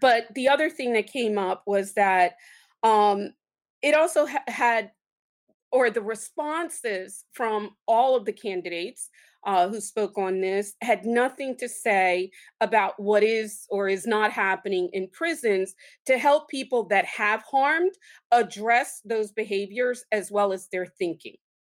but 0.00 0.26
the 0.36 0.48
other 0.48 0.70
thing 0.70 0.92
that 0.92 1.12
came 1.12 1.36
up 1.36 1.64
was 1.66 1.94
that 1.94 2.34
um, 2.84 3.32
it 3.82 3.92
also 3.92 4.24
ha- 4.24 4.44
had 4.46 4.92
or 5.72 5.90
the 5.90 6.00
responses 6.00 7.24
from 7.32 7.70
all 7.88 8.14
of 8.14 8.24
the 8.24 8.32
candidates 8.32 9.08
uh, 9.44 9.68
who 9.68 9.80
spoke 9.80 10.18
on 10.18 10.40
this 10.40 10.74
had 10.82 11.04
nothing 11.04 11.56
to 11.56 11.68
say 11.68 12.30
about 12.60 12.98
what 12.98 13.22
is 13.22 13.66
or 13.70 13.88
is 13.88 14.06
not 14.06 14.32
happening 14.32 14.88
in 14.92 15.08
prisons 15.08 15.74
to 16.06 16.18
help 16.18 16.48
people 16.48 16.84
that 16.84 17.04
have 17.04 17.42
harmed 17.42 17.92
address 18.32 19.00
those 19.04 19.32
behaviors 19.32 20.04
as 20.12 20.30
well 20.30 20.52
as 20.52 20.68
their 20.68 20.86
thinking 20.86 21.36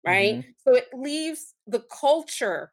right 0.06 0.36
mm-hmm. 0.36 0.50
so 0.66 0.74
it 0.74 0.88
leaves 0.94 1.54
the 1.66 1.82
culture 2.00 2.72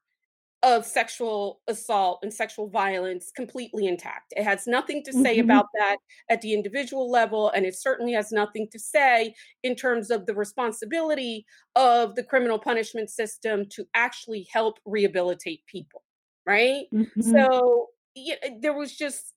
of 0.63 0.85
sexual 0.85 1.61
assault 1.67 2.19
and 2.23 2.33
sexual 2.33 2.67
violence 2.67 3.31
completely 3.35 3.85
intact. 3.85 4.33
It 4.35 4.43
has 4.43 4.65
nothing 4.65 5.03
to 5.03 5.13
say 5.13 5.37
mm-hmm. 5.37 5.45
about 5.45 5.67
that 5.77 5.97
at 6.29 6.41
the 6.41 6.53
individual 6.53 7.11
level, 7.11 7.51
and 7.51 7.65
it 7.65 7.75
certainly 7.75 8.13
has 8.13 8.31
nothing 8.31 8.67
to 8.71 8.79
say 8.79 9.35
in 9.63 9.75
terms 9.75 10.09
of 10.09 10.25
the 10.25 10.33
responsibility 10.33 11.45
of 11.75 12.15
the 12.15 12.23
criminal 12.23 12.57
punishment 12.57 13.09
system 13.09 13.65
to 13.69 13.85
actually 13.93 14.47
help 14.51 14.79
rehabilitate 14.85 15.65
people, 15.67 16.03
right? 16.45 16.85
Mm-hmm. 16.93 17.21
So 17.21 17.87
yeah, 18.15 18.35
there 18.59 18.73
was 18.73 18.95
just 18.95 19.33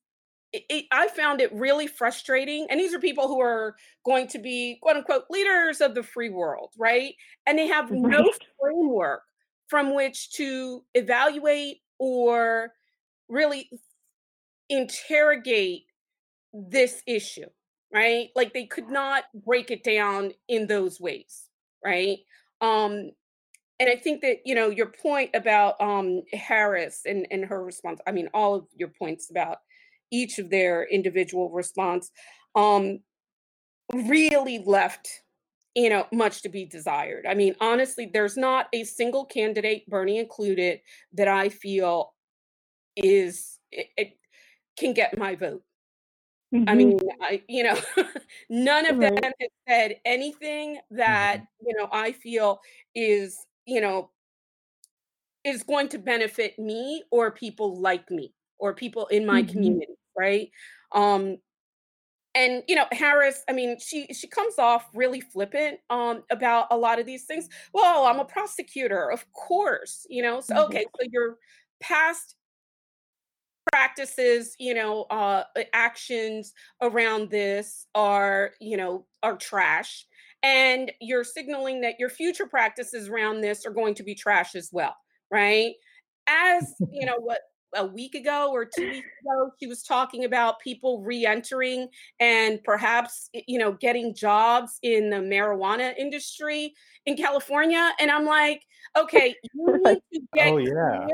it, 0.53 0.65
it, 0.69 0.85
I 0.91 1.09
found 1.09 1.41
it 1.41 1.53
really 1.53 1.87
frustrating. 1.87 2.67
And 2.71 2.81
these 2.81 2.93
are 2.93 2.99
people 2.99 3.29
who 3.29 3.41
are 3.41 3.77
going 4.05 4.27
to 4.29 4.39
be 4.39 4.79
quote 4.83 4.97
unquote 4.97 5.25
leaders 5.31 5.81
of 5.81 5.95
the 5.95 6.03
free 6.03 6.31
world, 6.31 6.71
right? 6.79 7.15
And 7.47 7.59
they 7.59 7.69
have 7.69 7.91
right. 7.91 8.00
no 8.00 8.33
framework 8.61 9.23
from 9.71 9.95
which 9.95 10.33
to 10.33 10.85
evaluate 10.95 11.79
or 11.99 12.73
really 13.29 13.71
interrogate 14.69 15.85
this 16.53 17.03
issue, 17.07 17.47
right? 17.95 18.31
Like 18.35 18.53
they 18.53 18.67
could 18.67 18.89
not 18.89 19.25
break 19.33 19.71
it 19.71 19.85
down 19.85 20.33
in 20.49 20.67
those 20.67 21.00
ways, 21.00 21.49
right? 21.85 22.19
Um, 22.61 23.12
and 23.79 23.89
I 23.89 23.97
think 23.97 24.21
that 24.23 24.39
you 24.45 24.55
know 24.55 24.69
your 24.69 24.93
point 24.93 25.31
about 25.35 25.81
um, 25.81 26.23
Harris 26.33 27.03
and 27.07 27.27
and 27.31 27.45
her 27.45 27.65
response. 27.65 28.00
I 28.07 28.12
mean, 28.12 28.29
all 28.35 28.55
of 28.55 28.67
your 28.77 28.89
points 28.89 29.31
about 29.31 29.59
each 30.11 30.39
of 30.39 30.50
their 30.50 30.85
individual 30.85 31.49
response 31.50 32.11
um, 32.57 32.99
really 33.95 34.62
left 34.67 35.09
you 35.75 35.89
know, 35.89 36.07
much 36.12 36.43
to 36.43 36.49
be 36.49 36.65
desired. 36.65 37.27
I 37.27 37.35
mean, 37.35 37.55
honestly, 37.61 38.11
there's 38.12 38.37
not 38.37 38.69
a 38.73 38.85
single 38.85 39.25
candidate, 39.25 39.89
Bernie 39.89 40.19
included, 40.19 40.81
that 41.15 41.29
I 41.29 41.49
feel 41.49 42.12
is 42.97 43.59
it, 43.71 43.87
it 43.97 44.19
can 44.77 44.93
get 44.93 45.17
my 45.19 45.37
vote. 45.37 45.62
Mm-hmm. 46.55 46.69
I 46.69 46.75
mean, 46.75 46.99
I 47.21 47.43
you 47.49 47.62
know, 47.62 47.79
none 48.50 48.87
of 48.87 48.99
right. 48.99 49.15
them 49.15 49.33
has 49.41 49.50
said 49.69 49.97
anything 50.05 50.79
that 50.91 51.37
mm-hmm. 51.37 51.67
you 51.67 51.77
know 51.77 51.89
I 51.93 52.12
feel 52.12 52.61
is 52.95 53.39
you 53.67 53.81
know 53.81 54.11
is 55.45 55.62
going 55.62 55.89
to 55.89 55.99
benefit 55.99 56.59
me 56.59 57.03
or 57.11 57.31
people 57.31 57.81
like 57.81 58.11
me 58.11 58.35
or 58.59 58.75
people 58.75 59.07
in 59.07 59.25
my 59.25 59.43
mm-hmm. 59.43 59.53
community, 59.53 59.95
right? 60.19 60.50
Um, 60.93 61.39
and 62.35 62.63
you 62.69 62.75
know 62.75 62.87
harris 62.93 63.43
i 63.49 63.53
mean 63.53 63.77
she 63.79 64.07
she 64.13 64.27
comes 64.27 64.59
off 64.59 64.89
really 64.95 65.21
flippant 65.21 65.79
um 65.91 66.23
about 66.31 66.67
a 66.71 66.77
lot 66.77 66.99
of 66.99 67.07
these 67.07 67.25
things 67.25 67.49
well 67.75 68.05
i'm 68.05 68.21
a 68.21 68.25
prosecutor 68.25 69.11
of 69.11 69.25
course 69.33 70.07
you 70.09 70.23
know 70.23 70.41
so 70.41 70.65
okay 70.65 70.85
mm-hmm. 70.85 71.03
so 71.05 71.09
your 71.11 71.37
past 71.81 72.37
practices 73.71 74.55
you 74.59 74.75
know 74.75 75.03
uh 75.11 75.45
actions 75.73 76.53
around 76.83 77.31
this 77.31 77.87
are 77.95 78.53
you 78.61 78.77
know 78.77 79.07
are 79.23 79.37
trash 79.37 80.07
and 80.43 80.91
you're 81.01 81.25
signaling 81.25 81.81
that 81.83 81.99
your 81.99 82.09
future 82.09 82.47
practices 82.47 83.09
around 83.09 83.41
this 83.41 83.67
are 83.67 83.73
going 83.73 83.95
to 83.95 84.03
be 84.03 84.15
trash 84.15 84.55
as 84.55 84.71
well 84.73 84.97
right 85.31 85.75
as 86.27 86.75
you 86.93 87.07
know 87.07 87.19
what 87.19 87.41
a 87.75 87.87
week 87.87 88.15
ago 88.15 88.50
or 88.53 88.65
two 88.65 88.91
weeks 88.91 89.09
ago 89.23 89.50
she 89.61 89.67
was 89.67 89.83
talking 89.83 90.25
about 90.25 90.61
people 90.61 91.03
re-entering 91.03 91.89
and 92.19 92.62
perhaps 92.65 93.31
you 93.47 93.59
know 93.59 93.73
getting 93.73 94.15
jobs 94.15 94.79
in 94.83 95.11
the 95.11 95.17
marijuana 95.17 95.97
industry 95.97 96.75
in 97.07 97.17
california 97.17 97.93
and 98.00 98.11
i'm 98.11 98.25
like 98.25 98.62
okay 98.99 99.35
you 99.55 99.83
need 99.85 99.99
to 100.12 100.21
get 100.35 100.53
oh, 100.53 100.59
yeah. 100.59 101.07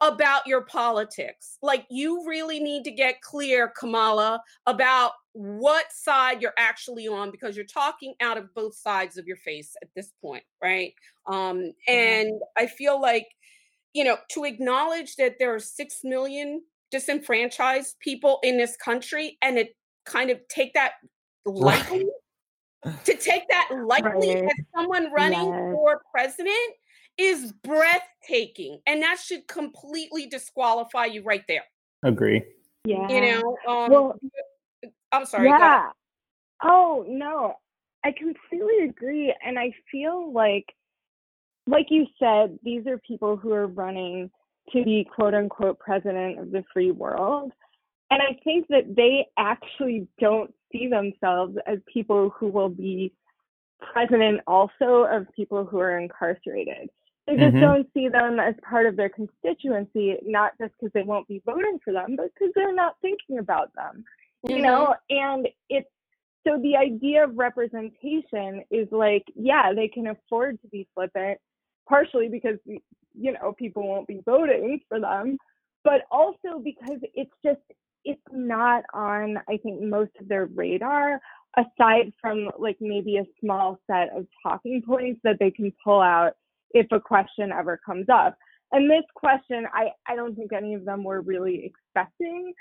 about 0.00 0.46
your 0.46 0.62
politics. 0.62 1.58
Like 1.62 1.86
you 1.90 2.26
really 2.26 2.60
need 2.60 2.84
to 2.84 2.90
get 2.90 3.20
clear 3.20 3.72
kamala 3.76 4.42
about 4.66 5.12
what 5.32 5.92
side 5.92 6.42
you're 6.42 6.54
actually 6.58 7.06
on 7.06 7.30
because 7.30 7.56
you're 7.56 7.64
talking 7.64 8.14
out 8.20 8.38
of 8.38 8.52
both 8.54 8.74
sides 8.74 9.16
of 9.16 9.26
your 9.26 9.36
face 9.36 9.76
at 9.82 9.88
this 9.94 10.12
point 10.20 10.42
right? 10.62 10.94
Um 11.26 11.72
and 11.86 12.32
i 12.56 12.66
feel 12.66 13.00
like 13.00 13.28
you 13.98 14.04
know, 14.04 14.16
to 14.28 14.44
acknowledge 14.44 15.16
that 15.16 15.34
there 15.40 15.52
are 15.52 15.58
6 15.58 16.00
million 16.04 16.62
disenfranchised 16.92 17.98
people 17.98 18.38
in 18.44 18.56
this 18.56 18.76
country 18.76 19.36
and 19.42 19.58
it 19.58 19.74
kind 20.06 20.30
of 20.30 20.38
take 20.48 20.72
that 20.74 20.92
lightly? 21.44 22.06
To 22.84 23.16
take 23.16 23.42
that 23.50 23.70
lightly 23.84 24.36
right. 24.36 24.44
as 24.44 24.64
someone 24.72 25.12
running 25.12 25.52
yes. 25.52 25.72
for 25.74 26.00
president 26.12 26.54
is 27.18 27.52
breathtaking 27.64 28.78
and 28.86 29.02
that 29.02 29.18
should 29.18 29.48
completely 29.48 30.26
disqualify 30.26 31.06
you 31.06 31.24
right 31.24 31.42
there. 31.48 31.64
Agree. 32.04 32.40
Yeah. 32.84 33.08
you 33.08 33.20
know 33.20 33.56
um, 33.66 33.90
well, 33.90 34.18
i'm 35.10 35.26
sorry 35.26 35.48
yeah. 35.48 35.90
Oh 36.62 37.04
no. 37.08 37.54
I 38.04 38.12
completely 38.12 38.84
agree 38.88 39.34
and 39.44 39.58
i 39.58 39.72
feel 39.90 40.32
like 40.32 40.72
like 41.68 41.86
you 41.90 42.06
said, 42.18 42.58
these 42.62 42.86
are 42.86 42.98
people 42.98 43.36
who 43.36 43.52
are 43.52 43.66
running 43.66 44.30
to 44.72 44.82
be 44.84 45.06
quote 45.14 45.34
unquote 45.34 45.78
president 45.78 46.38
of 46.38 46.50
the 46.50 46.64
free 46.72 46.90
world. 46.90 47.52
And 48.10 48.22
I 48.22 48.38
think 48.42 48.66
that 48.68 48.96
they 48.96 49.26
actually 49.36 50.08
don't 50.18 50.52
see 50.72 50.88
themselves 50.88 51.56
as 51.66 51.78
people 51.92 52.30
who 52.30 52.48
will 52.48 52.70
be 52.70 53.12
president 53.92 54.40
also 54.46 55.04
of 55.10 55.26
people 55.36 55.64
who 55.64 55.78
are 55.78 55.98
incarcerated. 55.98 56.88
They 57.26 57.34
just 57.34 57.48
mm-hmm. 57.48 57.60
don't 57.60 57.86
see 57.92 58.08
them 58.08 58.40
as 58.40 58.54
part 58.68 58.86
of 58.86 58.96
their 58.96 59.10
constituency, 59.10 60.16
not 60.24 60.52
just 60.58 60.72
because 60.80 60.92
they 60.94 61.02
won't 61.02 61.28
be 61.28 61.42
voting 61.44 61.78
for 61.84 61.92
them, 61.92 62.16
but 62.16 62.30
because 62.32 62.52
they're 62.54 62.74
not 62.74 62.96
thinking 63.02 63.38
about 63.38 63.74
them. 63.74 64.04
Mm-hmm. 64.46 64.56
You 64.56 64.62
know, 64.62 64.94
and 65.10 65.46
it's 65.68 65.88
so 66.46 66.58
the 66.62 66.76
idea 66.76 67.24
of 67.24 67.36
representation 67.36 68.62
is 68.70 68.88
like, 68.90 69.24
yeah, 69.34 69.74
they 69.74 69.88
can 69.88 70.06
afford 70.06 70.60
to 70.62 70.68
be 70.68 70.88
flippant, 70.94 71.38
partially 71.88 72.28
because 72.28 72.58
you 72.66 73.32
know 73.32 73.52
people 73.52 73.86
won't 73.86 74.06
be 74.06 74.20
voting 74.24 74.80
for 74.88 75.00
them, 75.00 75.38
but 75.84 76.02
also 76.10 76.60
because 76.62 76.98
it's 77.14 77.32
just 77.44 77.60
it's 78.04 78.20
not 78.32 78.84
on 78.94 79.38
I 79.48 79.56
think 79.58 79.82
most 79.82 80.12
of 80.20 80.28
their 80.28 80.46
radar 80.46 81.20
aside 81.56 82.12
from 82.20 82.50
like 82.58 82.76
maybe 82.80 83.16
a 83.16 83.26
small 83.40 83.78
set 83.90 84.10
of 84.16 84.26
talking 84.42 84.82
points 84.82 85.20
that 85.24 85.36
they 85.40 85.50
can 85.50 85.72
pull 85.82 86.00
out 86.00 86.34
if 86.72 86.86
a 86.92 87.00
question 87.00 87.50
ever 87.52 87.80
comes 87.84 88.06
up. 88.12 88.36
And 88.72 88.90
this 88.90 89.04
question, 89.14 89.66
I, 89.72 89.88
I 90.06 90.14
don't 90.14 90.34
think 90.34 90.52
any 90.52 90.74
of 90.74 90.84
them 90.84 91.02
were 91.02 91.22
really 91.22 91.64
expecting. 91.64 92.52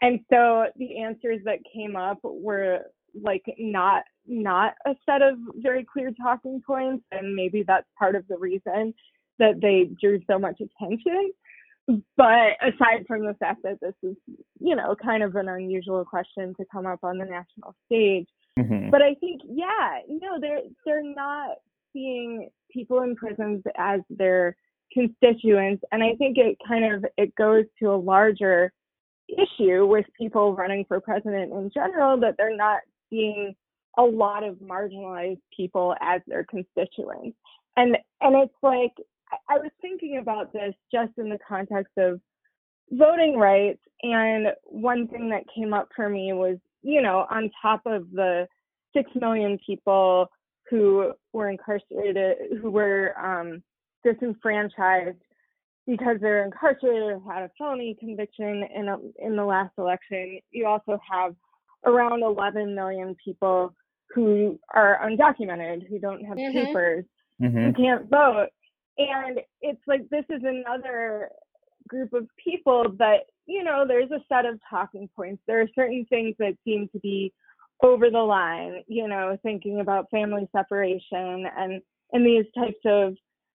And 0.00 0.20
so 0.32 0.66
the 0.76 0.98
answers 0.98 1.40
that 1.44 1.58
came 1.72 1.96
up 1.96 2.18
were 2.22 2.82
like 3.22 3.44
not 3.58 4.02
not 4.26 4.74
a 4.86 4.94
set 5.04 5.22
of 5.22 5.38
very 5.56 5.84
clear 5.84 6.10
talking 6.20 6.60
points 6.66 7.04
and 7.12 7.34
maybe 7.34 7.62
that's 7.66 7.86
part 7.98 8.14
of 8.14 8.26
the 8.28 8.36
reason 8.36 8.92
that 9.38 9.60
they 9.60 9.90
drew 10.00 10.20
so 10.28 10.38
much 10.38 10.60
attention 10.60 11.30
but 12.16 12.56
aside 12.60 13.06
from 13.06 13.24
the 13.24 13.34
fact 13.38 13.62
that 13.62 13.78
this 13.80 13.94
is 14.02 14.16
you 14.58 14.74
know 14.74 14.94
kind 15.02 15.22
of 15.22 15.36
an 15.36 15.48
unusual 15.48 16.04
question 16.04 16.54
to 16.58 16.64
come 16.70 16.86
up 16.86 17.00
on 17.02 17.18
the 17.18 17.24
national 17.24 17.74
stage 17.86 18.26
mm-hmm. 18.58 18.90
but 18.90 19.02
i 19.02 19.14
think 19.14 19.40
yeah 19.48 20.00
no 20.08 20.38
they're 20.40 20.62
they're 20.84 21.14
not 21.14 21.56
seeing 21.92 22.48
people 22.70 23.02
in 23.02 23.14
prisons 23.14 23.62
as 23.78 24.00
their 24.10 24.56
constituents 24.92 25.82
and 25.92 26.02
i 26.02 26.14
think 26.16 26.36
it 26.38 26.56
kind 26.66 26.92
of 26.92 27.04
it 27.16 27.34
goes 27.36 27.64
to 27.78 27.86
a 27.86 27.96
larger 27.96 28.72
issue 29.28 29.86
with 29.86 30.06
people 30.18 30.54
running 30.54 30.84
for 30.86 31.00
president 31.00 31.52
in 31.52 31.70
general 31.72 32.18
that 32.18 32.34
they're 32.36 32.56
not 32.56 32.80
seeing 33.10 33.54
a 33.98 34.02
lot 34.02 34.44
of 34.44 34.56
marginalized 34.56 35.40
people 35.56 35.94
as 36.00 36.20
their 36.26 36.44
constituents 36.44 37.36
and 37.76 37.96
and 38.20 38.34
it's 38.36 38.54
like 38.62 38.92
I 39.48 39.58
was 39.58 39.70
thinking 39.80 40.18
about 40.18 40.52
this 40.52 40.74
just 40.92 41.12
in 41.18 41.28
the 41.28 41.38
context 41.46 41.92
of 41.96 42.20
voting 42.90 43.36
rights. 43.36 43.80
And 44.02 44.48
one 44.64 45.08
thing 45.08 45.28
that 45.30 45.44
came 45.54 45.74
up 45.74 45.88
for 45.94 46.08
me 46.08 46.32
was, 46.32 46.58
you 46.82 47.02
know, 47.02 47.26
on 47.30 47.50
top 47.60 47.82
of 47.86 48.10
the 48.12 48.46
six 48.94 49.10
million 49.20 49.58
people 49.66 50.28
who 50.70 51.12
were 51.32 51.50
incarcerated, 51.50 52.36
who 52.60 52.70
were 52.70 53.14
um, 53.18 53.62
disenfranchised 54.04 55.18
because 55.86 56.16
they're 56.20 56.44
incarcerated 56.44 57.02
or 57.02 57.32
had 57.32 57.44
a 57.44 57.50
felony 57.56 57.96
conviction 57.98 58.64
in 58.74 58.88
a, 58.88 58.96
in 59.24 59.36
the 59.36 59.44
last 59.44 59.72
election, 59.78 60.40
you 60.50 60.66
also 60.66 60.98
have 61.08 61.34
around 61.84 62.22
11 62.22 62.74
million 62.74 63.16
people 63.22 63.74
who 64.14 64.58
are 64.74 65.00
undocumented, 65.04 65.86
who 65.88 65.98
don't 65.98 66.24
have 66.24 66.38
mm-hmm. 66.38 66.66
papers, 66.66 67.04
mm-hmm. 67.40 67.66
who 67.66 67.72
can't 67.72 68.08
vote 68.08 68.48
and 68.98 69.40
it's 69.60 69.80
like 69.86 70.08
this 70.08 70.24
is 70.30 70.42
another 70.42 71.30
group 71.88 72.12
of 72.12 72.26
people 72.42 72.84
that 72.98 73.20
you 73.46 73.62
know 73.62 73.84
there's 73.86 74.10
a 74.10 74.24
set 74.28 74.44
of 74.44 74.58
talking 74.68 75.08
points 75.14 75.42
there 75.46 75.60
are 75.60 75.68
certain 75.74 76.04
things 76.08 76.34
that 76.38 76.56
seem 76.64 76.88
to 76.92 76.98
be 77.00 77.32
over 77.82 78.10
the 78.10 78.18
line 78.18 78.82
you 78.88 79.06
know 79.06 79.36
thinking 79.42 79.80
about 79.80 80.10
family 80.10 80.48
separation 80.54 81.46
and 81.56 81.80
and 82.12 82.26
these 82.26 82.46
types 82.56 82.80
of 82.86 83.14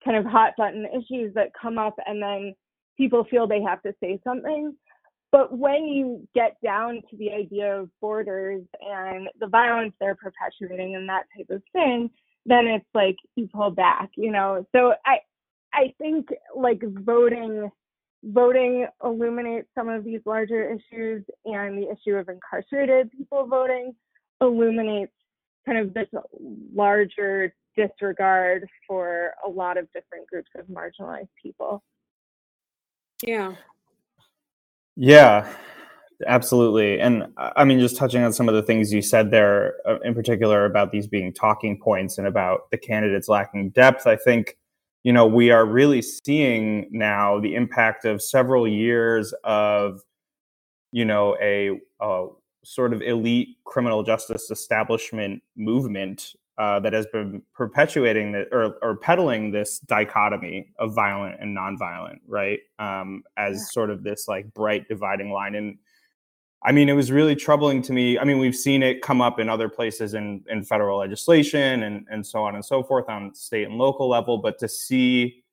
kind 0.04 0.16
of 0.16 0.25
hot 0.25 0.52
button 0.56 0.87
issues 0.87 1.32
that 1.35 1.50
come 1.61 1.78
up 1.78 1.94
and 2.06 2.23
then 2.23 2.54
people 2.96 3.25
feel 3.30 3.46
they 3.46 3.62
have 3.62 3.82
to 3.82 3.92
say 4.00 4.18
something 4.25 4.75
but 5.36 5.58
when 5.58 5.84
you 5.84 6.26
get 6.34 6.56
down 6.64 7.02
to 7.10 7.16
the 7.18 7.30
idea 7.30 7.78
of 7.78 7.90
borders 8.00 8.62
and 8.80 9.28
the 9.38 9.46
violence 9.46 9.92
they're 10.00 10.14
perpetuating 10.14 10.96
and 10.96 11.06
that 11.06 11.25
type 11.36 11.50
of 11.50 11.62
thing 11.75 12.08
then 12.46 12.66
it's 12.66 12.86
like 12.94 13.16
you 13.34 13.49
pull 13.52 13.70
back, 13.70 14.08
you 14.16 14.30
know. 14.30 14.64
So 14.75 14.94
I 15.04 15.18
I 15.75 15.92
think 15.99 16.28
like 16.56 16.80
voting 17.04 17.70
voting 18.25 18.86
illuminates 19.04 19.68
some 19.75 19.88
of 19.88 20.04
these 20.04 20.20
larger 20.25 20.64
issues 20.64 21.22
and 21.44 21.76
the 21.76 21.90
issue 21.90 22.16
of 22.16 22.28
incarcerated 22.28 23.10
people 23.10 23.46
voting 23.46 23.94
illuminates 24.40 25.12
kind 25.66 25.78
of 25.78 25.92
this 25.92 26.08
larger 26.75 27.54
disregard 27.76 28.66
for 28.88 29.32
a 29.44 29.50
lot 29.50 29.76
of 29.76 29.86
different 29.92 30.26
groups 30.28 30.49
of 30.56 30.66
marginalized 30.66 31.28
people. 31.42 31.82
Yeah. 33.22 33.54
Yeah. 34.97 35.52
Absolutely. 36.26 36.99
And 37.00 37.26
I 37.37 37.65
mean, 37.65 37.78
just 37.78 37.97
touching 37.97 38.23
on 38.23 38.32
some 38.32 38.49
of 38.49 38.54
the 38.54 38.63
things 38.63 38.93
you 38.93 39.02
said 39.02 39.30
there, 39.30 39.75
uh, 39.87 40.00
in 40.00 40.15
particular 40.15 40.65
about 40.65 40.91
these 40.91 41.06
being 41.06 41.32
talking 41.32 41.78
points 41.78 42.17
and 42.17 42.26
about 42.26 42.71
the 42.71 42.78
candidates 42.78 43.28
lacking 43.28 43.71
depth, 43.71 44.06
I 44.06 44.17
think, 44.17 44.56
you 45.04 45.13
know, 45.13 45.26
we 45.26 45.50
are 45.50 45.67
really 45.67 46.00
seeing 46.02 46.89
now 46.91 47.39
the 47.41 47.54
impact 47.54 48.06
of 48.06 48.23
several 48.23 48.67
years 48.67 49.35
of, 49.45 50.00
you 50.93 51.04
know, 51.04 51.37
a, 51.43 51.78
a 52.00 52.28
sort 52.65 52.95
of 52.95 53.02
elite 53.02 53.59
criminal 53.65 54.02
justice 54.02 54.50
establishment 54.50 55.43
movement 55.56 56.35
uh, 56.58 56.80
that 56.80 56.92
has 56.92 57.06
been 57.06 57.42
perpetuating 57.54 58.32
the, 58.32 58.47
or, 58.50 58.76
or 58.82 58.97
peddling 58.97 59.50
this 59.50 59.78
dichotomy 59.80 60.73
of 60.78 60.95
violent 60.95 61.36
and 61.40 61.56
nonviolent, 61.56 62.19
right? 62.26 62.60
Um, 62.78 63.23
as 63.36 63.56
yeah. 63.56 63.64
sort 63.73 63.90
of 63.90 64.02
this 64.02 64.26
like 64.26 64.52
bright 64.54 64.88
dividing 64.88 65.30
line. 65.30 65.54
And 65.54 65.78
I 66.62 66.73
mean, 66.73 66.88
it 66.88 66.95
was 66.95 67.12
really 67.12 67.36
troubling 67.36 67.82
to 67.82 67.92
me. 67.92 68.19
I 68.19 68.25
mean, 68.25 68.38
we've 68.38 68.56
seen 68.56 68.82
it 68.82 69.02
come 69.02 69.21
up 69.21 69.38
in 69.38 69.49
other 69.49 69.69
places 69.69 70.14
in, 70.14 70.42
in 70.49 70.64
federal 70.64 70.99
legislation 70.99 71.82
and, 71.82 72.06
and 72.10 72.26
so 72.26 72.42
on 72.42 72.54
and 72.54 72.64
so 72.64 72.82
forth 72.82 73.08
on 73.08 73.34
state 73.34 73.64
and 73.64 73.76
local 73.76 74.08
level, 74.08 74.38
but 74.38 74.58
to 74.60 74.69
see 74.69 75.45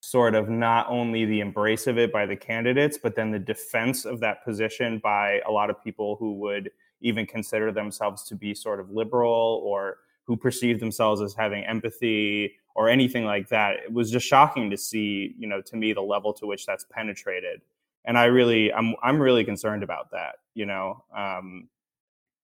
sort 0.00 0.34
of 0.34 0.48
not 0.48 0.86
only 0.88 1.24
the 1.24 1.40
embrace 1.40 1.86
of 1.86 1.98
it 1.98 2.12
by 2.12 2.24
the 2.26 2.36
candidates, 2.36 2.98
but 3.02 3.16
then 3.16 3.30
the 3.30 3.38
defense 3.38 4.04
of 4.04 4.20
that 4.20 4.44
position 4.44 5.00
by 5.02 5.40
a 5.48 5.50
lot 5.50 5.70
of 5.70 5.82
people 5.82 6.16
who 6.16 6.34
would 6.34 6.70
even 7.00 7.26
consider 7.26 7.72
themselves 7.72 8.22
to 8.22 8.34
be 8.34 8.54
sort 8.54 8.80
of 8.80 8.90
liberal 8.90 9.62
or 9.64 9.98
who 10.26 10.36
perceive 10.36 10.80
themselves 10.80 11.20
as 11.20 11.34
having 11.34 11.64
empathy 11.64 12.54
or 12.74 12.88
anything 12.88 13.24
like 13.24 13.48
that. 13.48 13.76
It 13.84 13.92
was 13.92 14.10
just 14.10 14.26
shocking 14.26 14.70
to 14.70 14.76
see, 14.76 15.34
you 15.38 15.46
know, 15.46 15.60
to 15.60 15.76
me, 15.76 15.92
the 15.92 16.02
level 16.02 16.32
to 16.34 16.46
which 16.46 16.66
that's 16.66 16.84
penetrated 16.90 17.60
and 18.04 18.18
I 18.18 18.24
really 18.24 18.72
I'm 18.72 18.94
I'm 19.02 19.20
really 19.20 19.44
concerned 19.44 19.82
about 19.82 20.10
that. 20.12 20.36
You 20.54 20.66
know, 20.66 21.04
um, 21.16 21.68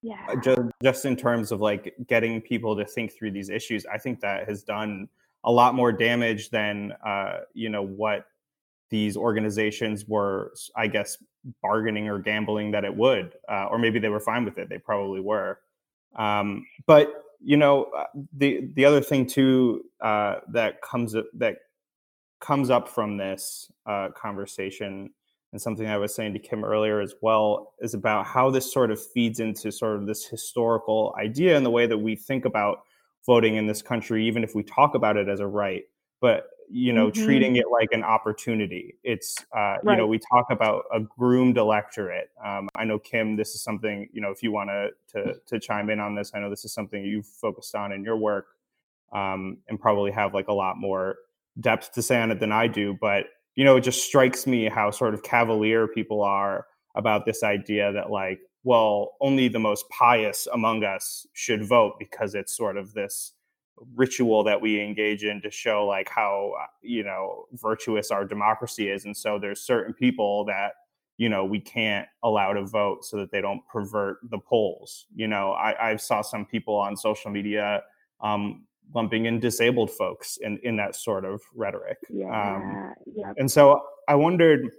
yeah. 0.02 0.34
Just 0.42 0.60
just 0.82 1.04
in 1.04 1.16
terms 1.16 1.52
of 1.52 1.60
like 1.60 1.94
getting 2.06 2.40
people 2.40 2.76
to 2.76 2.84
think 2.84 3.12
through 3.12 3.32
these 3.32 3.50
issues, 3.50 3.86
I 3.86 3.98
think 3.98 4.20
that 4.20 4.48
has 4.48 4.62
done 4.62 5.08
a 5.44 5.52
lot 5.52 5.74
more 5.74 5.92
damage 5.92 6.50
than 6.50 6.92
uh, 7.04 7.40
you 7.54 7.68
know 7.68 7.82
what 7.82 8.26
these 8.90 9.16
organizations 9.16 10.06
were, 10.06 10.52
I 10.74 10.88
guess, 10.88 11.18
bargaining 11.62 12.08
or 12.08 12.18
gambling 12.18 12.72
that 12.72 12.84
it 12.84 12.94
would, 12.94 13.34
uh, 13.48 13.66
or 13.66 13.78
maybe 13.78 14.00
they 14.00 14.08
were 14.08 14.20
fine 14.20 14.44
with 14.44 14.58
it. 14.58 14.68
They 14.68 14.78
probably 14.78 15.20
were. 15.20 15.60
Um, 16.16 16.66
but 16.86 17.22
you 17.42 17.57
know, 17.57 17.85
uh, 17.96 18.05
the 18.37 18.70
the 18.74 18.85
other 18.85 19.00
thing 19.00 19.26
too 19.26 19.85
uh, 20.00 20.37
that 20.53 20.83
comes 20.83 21.14
up 21.14 21.26
that 21.35 21.57
comes 22.40 22.70
up 22.70 22.88
from 22.88 23.16
this 23.16 23.70
uh, 23.87 24.09
conversation 24.16 25.11
and 25.53 25.61
something 25.61 25.87
I 25.87 25.98
was 25.98 26.14
saying 26.14 26.33
to 26.35 26.38
Kim 26.38 26.64
earlier 26.64 27.00
as 27.00 27.14
well 27.22 27.74
is 27.81 27.94
about 27.94 28.24
how 28.26 28.50
this 28.50 28.72
sort 28.72 28.90
of 28.90 29.05
feeds 29.05 29.40
into 29.40 29.72
sort 29.72 29.96
of 29.96 30.07
this 30.07 30.24
historical 30.24 31.14
idea 31.18 31.57
and 31.57 31.66
the 31.66 31.70
way 31.70 31.87
that 31.87 31.98
we 31.98 32.14
think 32.14 32.44
about 32.44 32.83
voting 33.26 33.57
in 33.57 33.66
this 33.66 33.83
country, 33.83 34.26
even 34.26 34.44
if 34.44 34.55
we 34.55 34.62
talk 34.62 34.94
about 34.94 35.16
it 35.16 35.29
as 35.29 35.40
a 35.40 35.46
right, 35.46 35.83
but 36.20 36.44
you 36.72 36.92
know, 36.92 37.09
mm-hmm. 37.09 37.24
treating 37.24 37.56
it 37.56 37.66
like 37.70 37.88
an 37.92 38.04
opportunity. 38.04 38.96
It's 39.02 39.37
uh, 39.54 39.76
right. 39.83 39.94
you 39.94 39.96
know, 39.96 40.06
we 40.06 40.18
talk 40.18 40.46
about 40.50 40.85
a 40.92 41.00
groomed 41.00 41.59
electorate. 41.59 42.30
Um, 42.44 42.68
I 42.76 42.85
know 42.85 42.98
Kim, 42.98 43.37
this 43.37 43.54
is 43.54 43.62
something 43.62 44.09
you 44.12 44.20
know, 44.20 44.30
if 44.30 44.42
you 44.42 44.52
want 44.52 44.70
to 44.70 44.90
to 45.12 45.35
to 45.46 45.59
chime 45.59 45.90
in 45.90 46.00
on 46.00 46.14
this, 46.14 46.33
I 46.35 46.38
know 46.38 46.50
this 46.50 46.64
is 46.64 46.72
something 46.72 47.04
you've 47.04 47.26
focused 47.26 47.74
on 47.74 47.92
in 47.92 48.04
your 48.04 48.16
work, 48.16 48.46
um, 49.12 49.59
and 49.68 49.80
probably 49.80 50.11
have 50.12 50.35
like 50.35 50.48
a 50.48 50.52
lot 50.52 50.76
more 50.78 51.16
depth 51.59 51.92
to 51.92 52.02
say 52.02 52.20
on 52.20 52.30
it 52.30 52.40
than 52.40 52.52
I 52.52 52.66
do, 52.66 52.96
but 53.00 53.26
you 53.56 53.64
know, 53.64 53.76
it 53.76 53.83
just 53.83 54.04
strikes 54.04 54.46
me 54.46 54.68
how 54.68 54.90
sort 54.90 55.14
of 55.14 55.22
cavalier 55.22 55.88
people 55.88 56.22
are 56.22 56.66
about 56.94 57.26
this 57.26 57.42
idea 57.42 57.92
that 57.92 58.11
like, 58.11 58.40
well, 58.62 59.16
only 59.20 59.48
the 59.48 59.59
most 59.59 59.88
pious 59.88 60.46
among 60.52 60.85
us 60.85 61.26
should 61.33 61.66
vote 61.66 61.94
because 61.98 62.35
it's 62.35 62.56
sort 62.56 62.76
of 62.76 62.92
this 62.94 63.33
ritual 63.94 64.44
that 64.44 64.60
we 64.60 64.80
engage 64.80 65.24
in 65.24 65.40
to 65.42 65.50
show 65.50 65.86
like 65.86 66.08
how 66.08 66.52
uh, 66.60 66.66
you 66.82 67.02
know 67.02 67.46
virtuous 67.54 68.10
our 68.10 68.24
democracy 68.24 68.90
is 68.90 69.04
and 69.04 69.16
so 69.16 69.38
there's 69.38 69.60
certain 69.60 69.94
people 69.94 70.44
that 70.44 70.72
you 71.16 71.28
know 71.28 71.44
we 71.44 71.60
can't 71.60 72.06
allow 72.22 72.52
to 72.52 72.64
vote 72.64 73.04
so 73.04 73.16
that 73.16 73.30
they 73.30 73.40
don't 73.40 73.62
pervert 73.72 74.18
the 74.30 74.38
polls 74.38 75.06
you 75.14 75.26
know 75.26 75.52
i 75.52 75.92
i 75.92 75.96
saw 75.96 76.20
some 76.20 76.44
people 76.44 76.74
on 76.74 76.96
social 76.96 77.30
media 77.30 77.82
um, 78.22 78.66
lumping 78.94 79.26
in 79.26 79.40
disabled 79.40 79.90
folks 79.90 80.38
in, 80.38 80.58
in 80.62 80.76
that 80.76 80.96
sort 80.96 81.24
of 81.24 81.40
rhetoric. 81.54 81.98
Yeah. 82.08 82.26
Um, 82.26 82.94
yep. 83.14 83.34
And 83.38 83.50
so 83.50 83.82
I 84.08 84.14
wondered, 84.14 84.70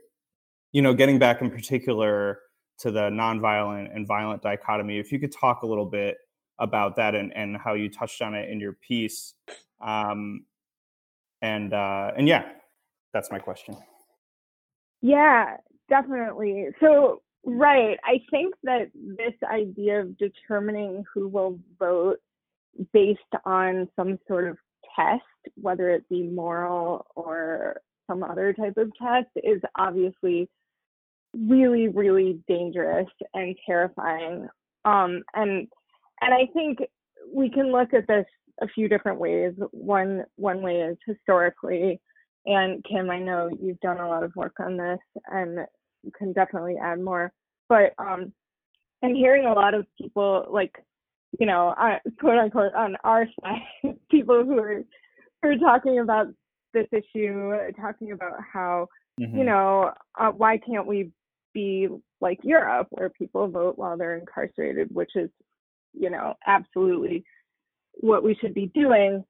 you 0.72 0.82
know, 0.82 0.94
getting 0.94 1.20
back 1.20 1.42
in 1.42 1.50
particular 1.50 2.40
to 2.80 2.92
the 2.92 3.10
nonviolent 3.10 3.96
and 3.96 4.08
violent 4.08 4.42
dichotomy, 4.42 5.00
if 5.00 5.12
you 5.12 5.20
could 5.20 5.32
talk 5.32 5.64
a 5.64 5.68
little 5.68 5.86
bit 5.86 6.18
about 6.62 6.96
that 6.96 7.16
and, 7.16 7.36
and 7.36 7.58
how 7.58 7.74
you 7.74 7.90
touched 7.90 8.22
on 8.22 8.36
it 8.36 8.50
in 8.50 8.60
your 8.60 8.74
piece. 8.74 9.34
Um, 9.82 10.46
and 11.42 11.74
uh, 11.74 12.12
and 12.16 12.28
yeah, 12.28 12.44
that's 13.14 13.32
my 13.32 13.40
question. 13.40 13.76
Yeah, 15.02 15.58
definitely. 15.90 16.68
So 16.80 17.24
right, 17.44 17.98
I 18.06 18.22
think 18.30 18.54
that 18.64 18.92
this 18.94 19.34
idea 19.52 20.02
of 20.02 20.18
determining 20.18 21.04
who 21.14 21.28
will 21.28 21.60
vote 21.80 22.20
based 22.94 23.20
on 23.46 23.90
some 23.96 24.20
sort 24.28 24.48
of 24.48 24.58
test, 24.96 25.24
whether 25.56 25.90
it 25.90 26.08
be 26.10 26.24
moral 26.24 27.08
or 27.16 27.82
some 28.08 28.24
other 28.24 28.54
type 28.54 28.78
of 28.78 28.92
test, 29.02 29.28
is 29.44 29.62
obviously 29.78 30.48
really, 31.34 31.88
really 31.88 32.40
dangerous 32.48 33.08
and 33.34 33.56
terrifying. 33.66 34.48
Um, 34.86 35.24
and 35.34 35.68
and 36.22 36.34
I 36.34 36.48
think 36.54 36.80
we 37.34 37.50
can 37.50 37.72
look 37.72 37.94
at 37.94 38.08
this 38.08 38.26
a 38.62 38.68
few 38.68 38.88
different 38.88 39.20
ways. 39.20 39.54
One 39.72 40.24
one 40.36 40.62
way 40.62 40.82
is 40.82 40.98
historically, 41.06 42.00
and 42.46 42.84
Kim, 42.86 43.10
I 43.10 43.20
know 43.20 43.50
you've 43.62 43.80
done 43.80 44.00
a 44.00 44.08
lot 44.08 44.24
of 44.24 44.36
work 44.36 44.60
on 44.60 44.78
this 44.78 45.00
and 45.28 45.60
you 46.04 46.12
can 46.18 46.34
definitely 46.34 46.78
add 46.82 47.00
more. 47.00 47.32
But 47.70 47.94
um, 47.98 48.34
I'm 49.04 49.16
hearing 49.16 49.46
a 49.46 49.54
lot 49.54 49.74
of 49.74 49.86
people 50.00 50.46
like, 50.50 50.76
you 51.40 51.46
know, 51.46 51.70
uh, 51.80 52.00
quote 52.20 52.38
unquote 52.38 52.74
on 52.74 52.96
our 53.04 53.26
side, 53.42 53.96
people 54.10 54.44
who 54.44 54.58
are 54.58 54.84
who 55.42 55.50
are 55.50 55.58
talking 55.58 56.00
about 56.00 56.28
this 56.74 56.88
issue, 56.92 57.54
talking 57.80 58.12
about 58.12 58.34
how, 58.54 58.88
mm-hmm. 59.20 59.38
you 59.38 59.44
know, 59.44 59.92
uh, 60.20 60.32
why 60.32 60.58
can't 60.58 60.88
we 60.88 61.12
be 61.54 61.88
like 62.22 62.40
Europe 62.44 62.88
where 62.92 63.10
people 63.10 63.48
vote 63.48 63.78
while 63.78 63.98
they're 63.98 64.18
incarcerated, 64.18 64.88
which 64.92 65.12
is, 65.16 65.30
you 65.94 66.10
know, 66.10 66.36
absolutely 66.48 67.24
what 67.96 68.24
we 68.24 68.36
should 68.36 68.54
be 68.54 68.72
doing. 68.74 69.24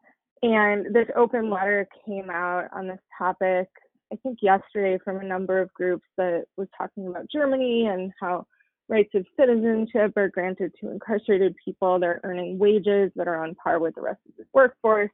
And 0.43 0.93
this 0.93 1.07
open 1.15 1.49
letter 1.49 1.87
came 2.05 2.29
out 2.29 2.67
on 2.73 2.87
this 2.87 2.99
topic, 3.17 3.67
I 4.11 4.15
think 4.23 4.39
yesterday, 4.41 4.97
from 5.03 5.17
a 5.17 5.23
number 5.23 5.61
of 5.61 5.73
groups 5.73 6.05
that 6.17 6.45
was 6.57 6.67
talking 6.77 7.07
about 7.07 7.29
Germany 7.31 7.87
and 7.87 8.11
how 8.19 8.45
rights 8.89 9.11
of 9.13 9.25
citizenship 9.39 10.13
are 10.17 10.29
granted 10.29 10.71
to 10.81 10.91
incarcerated 10.91 11.55
people. 11.63 11.99
They're 11.99 12.19
earning 12.23 12.59
wages 12.59 13.11
that 13.15 13.27
are 13.27 13.43
on 13.43 13.55
par 13.55 13.79
with 13.79 13.95
the 13.95 14.01
rest 14.01 14.19
of 14.27 14.35
the 14.37 14.45
workforce. 14.53 15.11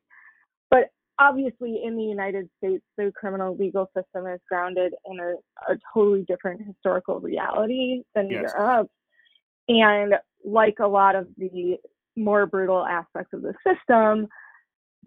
But 0.72 0.90
obviously, 1.20 1.82
in 1.84 1.96
the 1.96 2.04
United 2.04 2.50
States, 2.58 2.84
the 2.98 3.12
criminal 3.16 3.56
legal 3.56 3.90
system 3.96 4.28
is 4.28 4.40
grounded 4.50 4.94
in 5.06 5.20
a, 5.20 5.74
a 5.74 5.78
totally 5.94 6.24
different 6.28 6.66
historical 6.66 7.20
reality 7.20 8.02
than 8.16 8.30
yes. 8.30 8.52
Europe. 8.58 8.90
And 9.68 10.14
like 10.46 10.78
a 10.80 10.88
lot 10.88 11.16
of 11.16 11.28
the 11.38 11.78
more 12.16 12.46
brutal 12.46 12.86
aspects 12.86 13.34
of 13.34 13.42
the 13.42 13.54
system, 13.66 14.28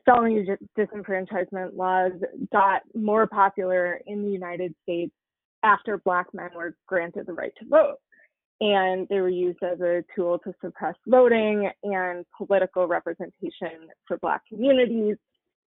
felony 0.04 0.46
disenfranchisement 0.78 1.76
laws 1.76 2.12
got 2.52 2.82
more 2.94 3.26
popular 3.26 4.00
in 4.06 4.22
the 4.22 4.30
United 4.30 4.74
States 4.82 5.12
after 5.62 5.98
Black 5.98 6.26
men 6.32 6.50
were 6.54 6.74
granted 6.86 7.26
the 7.26 7.32
right 7.32 7.52
to 7.58 7.66
vote. 7.68 7.96
And 8.62 9.08
they 9.08 9.20
were 9.20 9.30
used 9.30 9.62
as 9.62 9.80
a 9.80 10.04
tool 10.14 10.38
to 10.40 10.52
suppress 10.62 10.94
voting 11.06 11.70
and 11.82 12.26
political 12.36 12.86
representation 12.86 13.88
for 14.06 14.18
Black 14.18 14.42
communities. 14.46 15.16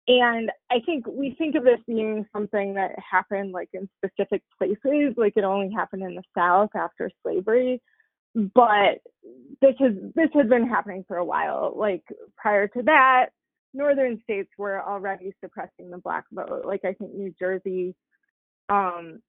And 0.08 0.52
I 0.72 0.76
think 0.86 1.06
we 1.08 1.34
think 1.36 1.56
of 1.56 1.64
this 1.64 1.80
being 1.88 2.28
something 2.32 2.76
that 2.76 2.92
happened 3.00 3.54
like 3.54 3.70
in 3.74 3.90
specific 3.98 4.44
places, 4.56 5.16
like 5.18 5.34
it 5.36 5.44
only 5.44 5.74
happened 5.74 6.04
in 6.04 6.14
the 6.14 6.22
South 6.38 6.70
after 6.76 7.10
slavery 7.24 7.82
but 8.36 9.00
this 9.62 9.76
has 9.80 9.94
this 10.16 10.30
has 10.34 10.48
been 10.48 10.68
happening 10.68 11.06
for 11.08 11.18
a 11.18 11.26
while. 11.26 11.74
Like 11.76 12.04
prior 12.38 12.68
to 12.70 12.84
that, 12.84 13.28
northern 13.74 14.22
states 14.24 14.50
were 14.58 14.82
already 14.82 15.34
suppressing 15.44 15.90
the 15.90 15.98
black 15.98 16.26
vote. 16.32 16.64
Like 16.66 16.84
I 16.86 16.94
think 16.94 17.14
New 17.14 17.34
Jersey 17.40 17.96
um, 18.70 19.22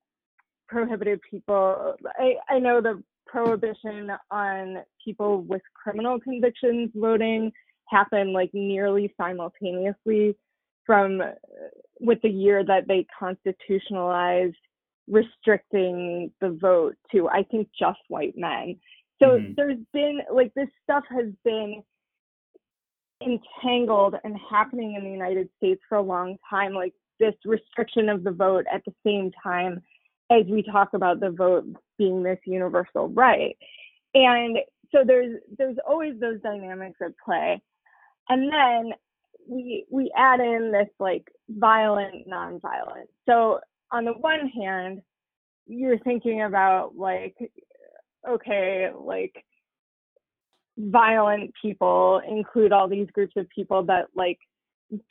prohibited 0.69 1.21
people. 1.29 1.95
I, 2.19 2.35
I 2.49 2.59
know 2.59 2.81
the 2.81 3.03
prohibition 3.27 4.11
on 4.31 4.79
people 5.05 5.43
with 5.43 5.63
criminal 5.75 6.19
convictions 6.21 6.91
voting 6.95 7.53
happened 7.89 8.33
like 8.33 8.51
nearly 8.53 9.13
simultaneously 9.17 10.37
from 10.85 11.21
with 12.01 12.21
the 12.23 12.29
year 12.29 12.65
that 12.65 12.87
they 12.87 13.07
constitutionalized 13.19 14.57
restricting 15.09 16.33
the 16.41 16.51
vote 16.61 16.97
to 17.13 17.29
I 17.29 17.45
think 17.45 17.69
just 17.79 18.01
white 18.09 18.35
men. 18.37 18.77
So 19.23 19.31
mm-hmm. 19.31 19.53
there's 19.57 19.79
been 19.93 20.21
like 20.33 20.53
this 20.55 20.69
stuff 20.85 21.05
has 21.11 21.27
been 21.45 21.83
entangled 23.23 24.15
and 24.25 24.37
happening 24.51 24.95
in 24.95 25.05
the 25.05 25.11
United 25.11 25.49
States 25.57 25.81
for 25.89 25.97
a 25.97 26.03
long 26.03 26.37
time, 26.49 26.75
like 26.75 26.93
this 27.19 27.35
restriction 27.45 28.09
of 28.09 28.25
the 28.25 28.31
vote 28.31 28.67
at 28.73 28.83
the 28.85 28.93
same 29.05 29.31
time 29.43 29.81
as 30.31 30.45
we 30.47 30.63
talk 30.63 30.91
about 30.93 31.21
the 31.21 31.31
vote 31.31 31.65
being 31.99 32.23
this 32.23 32.39
universal 32.45 33.09
right. 33.09 33.57
And 34.15 34.59
so 34.93 35.03
there's 35.07 35.39
there's 35.59 35.77
always 35.87 36.19
those 36.21 36.41
dynamics 36.43 36.99
at 37.05 37.13
play. 37.25 37.61
And 38.29 38.53
then 38.53 38.93
we 39.49 39.87
we 39.91 40.11
add 40.17 40.41
in 40.41 40.73
this 40.73 40.89
like 40.99 41.29
violent, 41.49 42.29
nonviolent. 42.29 43.07
So 43.27 43.61
on 43.93 44.05
the 44.05 44.13
one 44.13 44.49
hand, 44.49 45.01
you're 45.67 45.99
thinking 46.01 46.43
about 46.43 46.97
like 46.97 47.37
okay, 48.29 48.91
like 48.99 49.35
violent 50.79 51.53
people 51.61 52.21
include 52.29 52.73
all 52.73 52.89
these 52.89 53.09
groups 53.13 53.35
of 53.37 53.49
people 53.49 53.83
that 53.85 54.07
like 54.15 54.39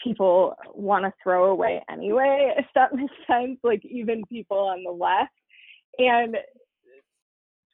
people 0.04 0.56
want 0.74 1.04
to 1.04 1.12
throw 1.22 1.52
away 1.52 1.82
anyway, 1.92 2.54
if 2.58 2.66
that 2.76 2.94
makes 2.94 3.14
sense, 3.28 3.58
like 3.64 3.84
even 3.86 4.24
people 4.26 4.58
on 4.58 4.84
the 4.84 4.92
left. 4.92 5.32
And 5.98 6.38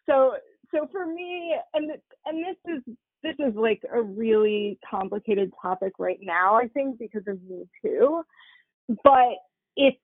so 0.09 0.35
so 0.73 0.87
for 0.91 1.05
me 1.05 1.55
and 1.73 1.91
and 2.25 2.43
this 2.43 2.75
is 2.75 2.95
this 3.23 3.35
is 3.39 3.53
like 3.55 3.81
a 3.93 4.01
really 4.01 4.79
complicated 4.89 5.51
topic 5.61 5.93
right 5.99 6.19
now, 6.21 6.55
I 6.55 6.67
think, 6.69 6.97
because 6.97 7.23
of 7.27 7.41
me 7.43 7.65
too. 7.83 8.23
But 9.03 9.35
it's 9.75 9.97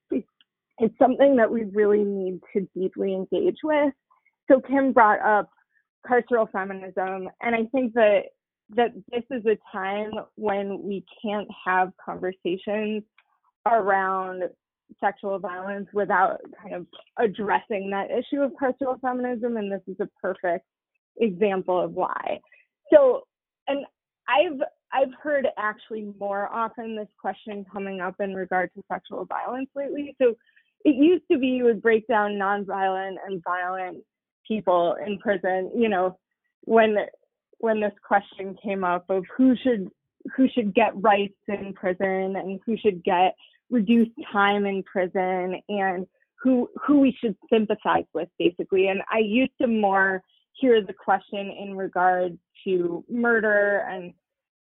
it's 0.79 0.97
something 0.99 1.35
that 1.37 1.51
we 1.51 1.63
really 1.63 2.03
need 2.03 2.39
to 2.53 2.67
deeply 2.75 3.13
engage 3.13 3.57
with 3.63 3.93
so 4.49 4.61
Kim 4.61 4.93
brought 4.93 5.21
up 5.21 5.49
carceral 6.09 6.49
feminism, 6.51 7.29
and 7.41 7.55
I 7.55 7.65
think 7.71 7.93
that 7.93 8.23
that 8.75 8.91
this 9.11 9.23
is 9.31 9.45
a 9.45 9.57
time 9.71 10.11
when 10.35 10.83
we 10.83 11.05
can't 11.21 11.47
have 11.65 11.91
conversations 12.03 13.03
around 13.65 14.43
sexual 14.99 15.39
violence 15.39 15.87
without 15.93 16.39
kind 16.61 16.75
of 16.75 16.85
addressing 17.17 17.89
that 17.89 18.09
issue 18.11 18.41
of 18.41 18.51
carceral 18.61 18.99
feminism, 19.01 19.57
and 19.57 19.71
this 19.71 19.81
is 19.87 19.95
a 19.99 20.09
perfect 20.21 20.65
example 21.19 21.79
of 21.79 21.93
why. 21.93 22.39
So, 22.93 23.23
and 23.67 23.85
I've 24.27 24.59
I've 24.93 25.13
heard 25.21 25.47
actually 25.57 26.13
more 26.19 26.47
often 26.53 26.95
this 26.95 27.09
question 27.19 27.65
coming 27.71 27.99
up 27.99 28.15
in 28.19 28.33
regard 28.33 28.71
to 28.75 28.83
sexual 28.91 29.25
violence 29.25 29.69
lately. 29.75 30.15
So 30.21 30.35
it 30.85 30.95
used 30.95 31.23
to 31.31 31.37
be 31.37 31.47
you 31.47 31.65
would 31.65 31.81
break 31.81 32.07
down 32.07 32.31
nonviolent 32.31 33.15
and 33.25 33.43
violent 33.43 34.03
people 34.47 34.95
in 35.05 35.17
prison 35.19 35.71
you 35.75 35.89
know 35.89 36.17
when 36.61 36.97
when 37.59 37.79
this 37.79 37.93
question 38.05 38.55
came 38.63 38.83
up 38.83 39.05
of 39.09 39.23
who 39.35 39.55
should 39.55 39.89
who 40.35 40.47
should 40.49 40.73
get 40.73 40.91
rights 41.01 41.37
in 41.47 41.73
prison 41.73 42.35
and 42.35 42.59
who 42.65 42.77
should 42.77 43.03
get 43.03 43.35
reduced 43.69 44.11
time 44.31 44.65
in 44.65 44.83
prison 44.83 45.61
and 45.69 46.05
who 46.41 46.69
who 46.85 46.99
we 46.99 47.15
should 47.19 47.35
sympathize 47.49 48.05
with 48.13 48.29
basically. 48.37 48.87
And 48.87 49.01
i 49.11 49.19
used 49.19 49.53
to 49.61 49.67
more 49.67 50.21
hear 50.53 50.81
the 50.81 50.93
question 50.93 51.51
in 51.51 51.75
regard 51.75 52.37
to 52.63 53.03
murder 53.09 53.85
and 53.89 54.13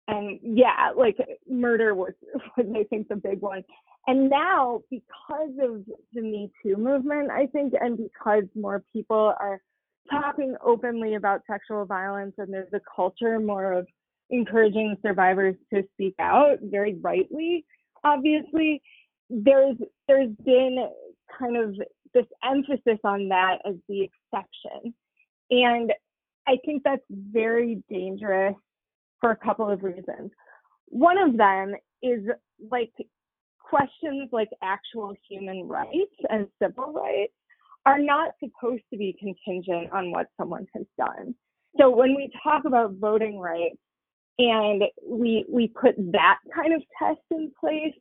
and 0.07 0.39
yeah 0.43 0.91
like 0.95 1.17
murder 1.49 1.93
was 1.93 2.13
was 2.57 2.65
i 2.75 2.83
think 2.83 3.07
the 3.07 3.15
big 3.15 3.41
one 3.41 3.63
and 4.07 4.29
now 4.29 4.81
because 4.89 5.51
of 5.61 5.85
the 6.13 6.21
me 6.21 6.51
too 6.63 6.75
movement 6.77 7.29
i 7.31 7.45
think 7.47 7.73
and 7.79 7.97
because 7.97 8.43
more 8.55 8.83
people 8.93 9.33
are 9.39 9.61
talking 10.09 10.55
openly 10.65 11.15
about 11.15 11.41
sexual 11.49 11.85
violence 11.85 12.33
and 12.37 12.53
there's 12.53 12.73
a 12.73 12.81
culture 12.95 13.39
more 13.39 13.73
of 13.73 13.87
encouraging 14.29 14.95
survivors 15.01 15.55
to 15.73 15.83
speak 15.93 16.15
out 16.19 16.57
very 16.63 16.95
rightly 16.95 17.65
obviously 18.03 18.81
there's 19.29 19.77
there's 20.07 20.29
been 20.43 20.89
kind 21.39 21.57
of 21.57 21.75
this 22.13 22.25
emphasis 22.43 22.99
on 23.03 23.29
that 23.29 23.59
as 23.65 23.75
the 23.87 24.03
exception. 24.03 24.93
And 25.49 25.93
i 26.47 26.57
think 26.65 26.83
that's 26.83 27.01
very 27.09 27.81
dangerous 27.89 28.55
for 29.19 29.31
a 29.31 29.35
couple 29.35 29.69
of 29.69 29.83
reasons. 29.83 30.31
One 30.87 31.17
of 31.17 31.37
them 31.37 31.75
is 32.01 32.21
like 32.69 32.91
questions 33.71 34.29
like 34.31 34.49
actual 34.61 35.15
human 35.27 35.67
rights 35.67 36.15
and 36.29 36.47
civil 36.61 36.91
rights 36.91 37.33
are 37.85 37.97
not 37.97 38.33
supposed 38.43 38.83
to 38.91 38.97
be 38.97 39.15
contingent 39.17 39.91
on 39.91 40.11
what 40.11 40.27
someone 40.37 40.67
has 40.75 40.85
done. 40.97 41.33
So 41.79 41.89
when 41.89 42.15
we 42.15 42.29
talk 42.43 42.65
about 42.65 42.95
voting 42.95 43.39
rights 43.39 43.77
and 44.37 44.83
we 45.07 45.45
we 45.49 45.69
put 45.69 45.95
that 46.11 46.37
kind 46.53 46.73
of 46.73 46.81
test 46.99 47.21
in 47.31 47.51
place, 47.59 47.95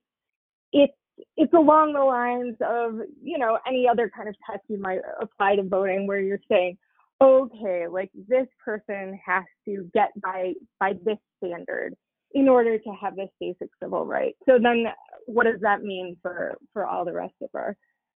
it's 0.73 0.93
it's 1.37 1.53
along 1.53 1.93
the 1.93 2.01
lines 2.01 2.57
of 2.61 3.07
you 3.23 3.39
know 3.39 3.59
any 3.67 3.87
other 3.89 4.11
kind 4.15 4.29
of 4.29 4.35
test 4.51 4.63
you 4.69 4.79
might 4.79 5.01
apply 5.21 5.57
to 5.57 5.63
voting 5.63 6.07
where 6.07 6.21
you're 6.21 6.41
saying 6.51 6.77
okay 7.23 7.87
like 7.87 8.11
this 8.29 8.47
person 8.65 9.19
has 9.25 9.45
to 9.67 9.89
get 9.93 10.09
by 10.23 10.55
by 10.79 10.95
this 11.05 11.19
standard 11.37 11.95
in 12.33 12.49
order 12.49 12.79
to 12.79 12.91
have 13.01 13.17
this 13.17 13.29
basic 13.39 13.69
civil 13.83 14.07
right 14.07 14.35
so 14.49 14.59
then 14.63 14.87
what 15.31 15.45
does 15.45 15.61
that 15.61 15.83
mean 15.83 16.17
for 16.23 16.57
for 16.73 16.87
all 16.87 17.05
the 17.05 17.13
rest 17.13 17.35
of 17.43 17.49
our 17.55 17.77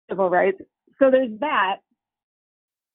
civil 0.09 0.29
rights 0.29 0.57
so 0.99 1.09
there's 1.11 1.37
that 1.39 1.77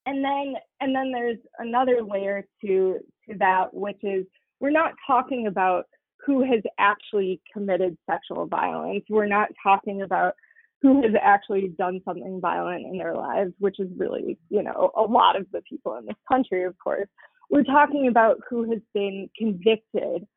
and 0.05 0.23
then 0.23 0.55
and 0.81 0.95
then 0.95 1.11
there's 1.11 1.37
another 1.59 2.01
layer 2.01 2.45
to 2.61 2.99
to 3.27 3.37
that 3.37 3.73
which 3.73 3.99
is 4.03 4.25
we're 4.59 4.69
not 4.69 4.93
talking 5.05 5.47
about 5.47 5.85
who 6.25 6.41
has 6.43 6.61
actually 6.77 7.39
committed 7.53 7.97
sexual 8.09 8.45
violence. 8.47 9.03
We're 9.09 9.27
not 9.27 9.49
talking 9.63 10.01
about 10.01 10.33
who 10.81 11.01
has 11.01 11.11
actually 11.21 11.69
done 11.77 12.01
something 12.05 12.39
violent 12.41 12.85
in 12.85 12.97
their 12.97 13.15
lives, 13.15 13.53
which 13.59 13.79
is 13.79 13.87
really, 13.97 14.37
you 14.49 14.61
know, 14.61 14.91
a 14.95 15.01
lot 15.01 15.35
of 15.35 15.47
the 15.51 15.61
people 15.61 15.95
in 15.95 16.05
this 16.05 16.15
country, 16.27 16.63
of 16.65 16.75
course. 16.83 17.07
We're 17.49 17.63
talking 17.63 18.09
about 18.09 18.37
who 18.49 18.69
has 18.71 18.81
been 18.93 19.29
convicted 19.37 20.27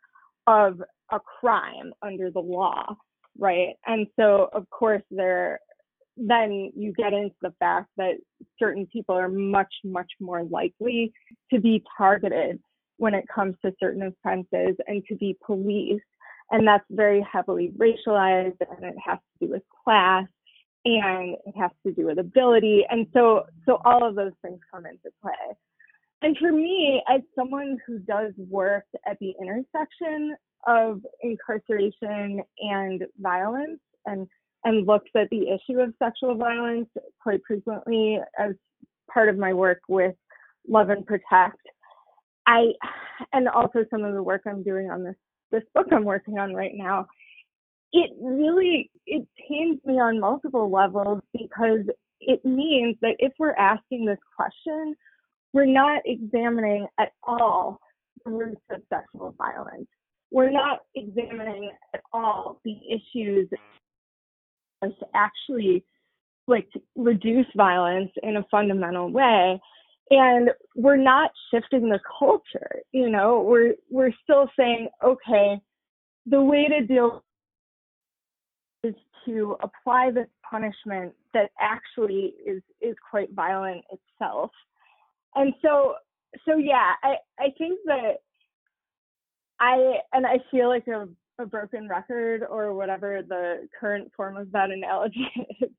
of 0.47 0.81
a 1.11 1.19
crime 1.19 1.93
under 2.03 2.31
the 2.31 2.41
law, 2.41 2.97
right? 3.39 3.75
And 3.87 4.07
so, 4.19 4.49
of 4.53 4.69
course, 4.71 5.03
there 5.11 5.61
then 6.17 6.71
you 6.77 6.93
get 6.93 7.13
into 7.13 7.35
the 7.41 7.55
fact 7.59 7.89
that 7.97 8.15
certain 8.59 8.87
people 8.93 9.15
are 9.15 9.29
much, 9.29 9.73
much 9.85 10.11
more 10.21 10.45
likely 10.45 11.13
to 11.53 11.61
be 11.61 11.83
targeted 11.97 12.61
when 12.99 13.15
it 13.15 13.25
comes 13.35 13.55
to 13.65 13.73
certain 13.81 14.03
offenses 14.03 14.77
and 14.87 15.03
to 15.09 15.17
be 15.17 15.37
policed. 15.45 16.05
And 16.51 16.67
that's 16.67 16.85
very 16.91 17.25
heavily 17.31 17.73
racialized 17.77 18.57
and 18.61 18.85
it 18.85 18.97
has 19.05 19.19
to 19.19 19.47
do 19.47 19.53
with 19.53 19.63
class 19.85 20.27
and 20.85 21.37
it 21.47 21.55
has 21.57 21.71
to 21.87 21.93
do 21.93 22.07
with 22.07 22.19
ability. 22.19 22.85
And 22.91 23.07
so 23.15 23.45
so 23.67 23.81
all 23.85 24.07
of 24.07 24.17
those 24.17 24.33
things 24.43 24.59
come 24.71 24.85
into 24.85 25.11
play. 25.23 25.33
And 26.23 26.37
for 26.37 26.53
me, 26.53 27.03
as 27.09 27.23
someone 27.35 27.79
who 27.87 27.99
does 28.01 28.33
work 28.37 28.85
at 29.07 29.19
the 29.21 29.33
intersection 29.41 30.37
of 30.67 31.01
incarceration 31.23 32.43
and 32.59 33.05
violence 33.19 33.81
and 34.07 34.27
and 34.65 34.87
looks 34.87 35.11
at 35.17 35.29
the 35.31 35.49
issue 35.49 35.81
of 35.81 35.95
sexual 35.99 36.35
violence 36.35 36.89
quite 37.23 37.41
frequently 37.47 38.19
as 38.39 38.53
part 39.13 39.29
of 39.29 39.39
my 39.39 39.55
work 39.55 39.81
with 39.89 40.15
Love 40.69 40.91
and 40.91 41.07
Protect, 41.07 41.57
I 42.47 42.73
and 43.33 43.49
also 43.49 43.85
some 43.91 44.05
of 44.05 44.15
the 44.15 44.23
work 44.23 44.43
I'm 44.47 44.63
doing 44.63 44.91
on 44.91 45.03
this 45.03 45.17
this 45.51 45.63
book 45.75 45.87
I'm 45.91 46.05
working 46.05 46.39
on 46.39 46.55
right 46.55 46.75
now, 46.75 47.07
it 47.93 48.11
really 48.21 48.91
it 49.07 49.27
pains 49.49 49.81
me 49.85 49.95
on 49.95 50.21
multiple 50.21 50.71
levels 50.71 51.23
because 51.33 51.81
it 52.21 52.45
means 52.45 52.97
that 53.03 53.17
if 53.19 53.33
we're 53.39 53.55
asking 53.55 54.05
this 54.05 54.19
question, 54.37 54.95
we're 55.53 55.65
not 55.65 56.03
examining 56.05 56.87
at 56.99 57.13
all 57.23 57.81
the 58.25 58.31
roots 58.31 58.61
of 58.71 58.83
sexual 58.93 59.35
violence. 59.37 59.89
We're 60.31 60.51
not 60.51 60.81
examining 60.95 61.71
at 61.95 62.01
all 62.13 62.61
the 62.65 62.77
issues 62.89 63.49
to 64.83 64.91
actually 65.15 65.85
like 66.47 66.69
reduce 66.97 67.47
violence 67.57 68.11
in 68.23 68.37
a 68.37 68.47
fundamental 68.51 69.11
way. 69.11 69.61
And 70.11 70.51
we're 70.75 70.97
not 70.97 71.31
shifting 71.53 71.89
the 71.89 72.01
culture 72.19 72.81
you 72.93 73.11
know? 73.11 73.43
We're 73.43 73.75
we're 73.91 74.13
still 74.23 74.49
saying 74.59 74.89
okay 75.05 75.61
the 76.27 76.43
way 76.43 76.67
to 76.69 76.87
deal 76.87 77.25
is 78.83 78.95
to 79.27 79.57
apply 79.63 80.11
this 80.11 80.29
punishment 80.49 81.13
that 81.35 81.51
actually 81.61 82.35
is 82.47 82.63
is 82.81 82.97
quite 83.11 83.33
violent 83.33 83.85
itself. 83.91 84.51
And 85.35 85.53
so 85.63 85.95
so 86.47 86.57
yeah 86.57 86.93
i 87.03 87.17
i 87.39 87.49
think 87.59 87.79
that 87.87 88.19
i 89.61 89.99
and 90.13 90.27
i 90.27 90.39
feel 90.51 90.69
like 90.69 90.87
a, 90.89 91.09
a 91.39 91.47
broken 91.47 91.89
record 91.89 92.43
or 92.49 92.75
whatever 92.75 93.23
the 93.27 93.69
current 93.79 94.11
form 94.17 94.37
of 94.37 94.51
that 94.53 94.71
analogy 94.71 95.27
is 95.61 95.71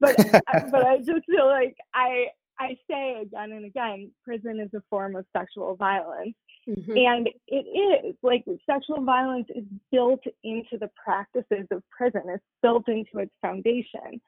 but 0.00 0.16
but 0.70 0.86
i 0.86 0.98
just 0.98 1.24
feel 1.26 1.46
like 1.46 1.76
i 1.94 2.26
I 2.60 2.76
say 2.90 3.20
again 3.22 3.52
and 3.52 3.64
again, 3.64 4.10
prison 4.24 4.60
is 4.60 4.70
a 4.74 4.82
form 4.90 5.16
of 5.16 5.24
sexual 5.36 5.76
violence. 5.76 6.34
Mm-hmm. 6.68 6.96
And 6.96 7.28
it 7.46 8.08
is 8.08 8.16
like 8.22 8.44
sexual 8.68 9.04
violence 9.04 9.46
is 9.54 9.64
built 9.90 10.22
into 10.44 10.76
the 10.78 10.90
practices 11.02 11.66
of 11.70 11.82
prison. 11.96 12.22
It's 12.26 12.44
built 12.62 12.88
into 12.88 13.18
its 13.18 13.32
foundation. 13.40 14.20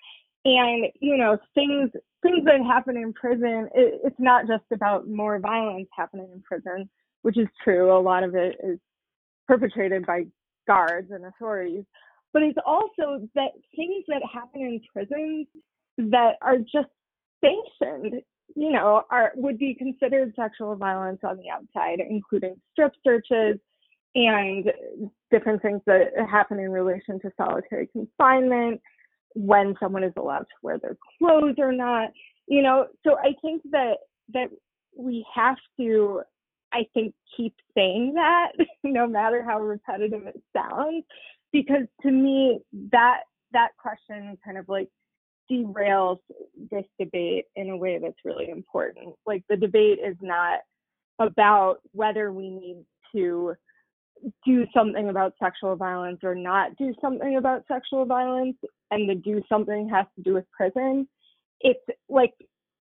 And 0.44 0.86
you 1.00 1.18
know 1.18 1.36
things 1.54 1.90
things 2.22 2.44
that 2.44 2.62
happen 2.64 2.96
in 2.96 3.12
prison. 3.12 3.68
It, 3.74 4.00
it's 4.04 4.18
not 4.18 4.46
just 4.46 4.64
about 4.72 5.06
more 5.06 5.38
violence 5.38 5.88
happening 5.94 6.28
in 6.32 6.40
prison, 6.40 6.88
which 7.22 7.38
is 7.38 7.48
true. 7.62 7.96
A 7.96 8.00
lot 8.00 8.22
of 8.22 8.34
it 8.34 8.56
is 8.62 8.78
perpetrated 9.46 10.06
by 10.06 10.24
guards 10.66 11.10
and 11.10 11.24
authorities, 11.26 11.84
but 12.32 12.42
it's 12.42 12.58
also 12.64 13.28
that 13.34 13.50
things 13.74 14.04
that 14.08 14.22
happen 14.32 14.60
in 14.62 14.80
prisons 14.92 15.46
that 15.98 16.36
are 16.42 16.58
just 16.58 16.88
sanctioned, 17.42 18.22
you 18.54 18.72
know, 18.72 19.02
are 19.10 19.32
would 19.34 19.58
be 19.58 19.74
considered 19.74 20.32
sexual 20.36 20.76
violence 20.76 21.20
on 21.24 21.36
the 21.36 21.50
outside, 21.50 21.98
including 22.08 22.54
strip 22.72 22.92
searches 23.04 23.58
and 24.14 24.72
different 25.30 25.62
things 25.62 25.80
that 25.86 26.08
happen 26.28 26.58
in 26.58 26.70
relation 26.70 27.20
to 27.20 27.30
solitary 27.36 27.86
confinement, 27.88 28.80
when 29.34 29.74
someone 29.80 30.04
is 30.04 30.12
allowed 30.16 30.40
to 30.40 30.56
wear 30.62 30.78
their 30.78 30.96
clothes 31.18 31.56
or 31.58 31.72
not. 31.72 32.10
You 32.46 32.62
know, 32.62 32.86
so 33.04 33.16
I 33.18 33.32
think 33.42 33.62
that 33.70 33.98
that 34.32 34.48
we 34.96 35.24
have 35.34 35.56
to 35.78 36.22
I 36.72 36.86
think 36.94 37.14
keep 37.36 37.54
saying 37.76 38.14
that 38.14 38.52
no 38.84 39.06
matter 39.06 39.42
how 39.42 39.60
repetitive 39.60 40.26
it 40.26 40.40
sounds 40.56 41.04
because 41.52 41.86
to 42.02 42.10
me 42.10 42.60
that 42.92 43.20
that 43.52 43.70
question 43.78 44.38
kind 44.44 44.56
of 44.56 44.68
like 44.68 44.88
derails 45.50 46.18
this 46.70 46.84
debate 46.98 47.46
in 47.56 47.70
a 47.70 47.76
way 47.76 47.98
that's 48.00 48.24
really 48.24 48.50
important. 48.50 49.14
Like 49.26 49.42
the 49.48 49.56
debate 49.56 49.98
is 50.04 50.16
not 50.22 50.60
about 51.18 51.78
whether 51.92 52.32
we 52.32 52.50
need 52.50 52.84
to 53.12 53.54
do 54.46 54.66
something 54.74 55.08
about 55.08 55.34
sexual 55.42 55.76
violence 55.76 56.20
or 56.22 56.34
not 56.34 56.76
do 56.76 56.94
something 57.00 57.36
about 57.36 57.64
sexual 57.66 58.04
violence 58.04 58.56
and 58.90 59.08
the 59.08 59.14
do 59.14 59.42
something 59.48 59.88
has 59.88 60.06
to 60.16 60.22
do 60.22 60.34
with 60.34 60.44
prison. 60.52 61.08
It's 61.60 61.80
like 62.08 62.34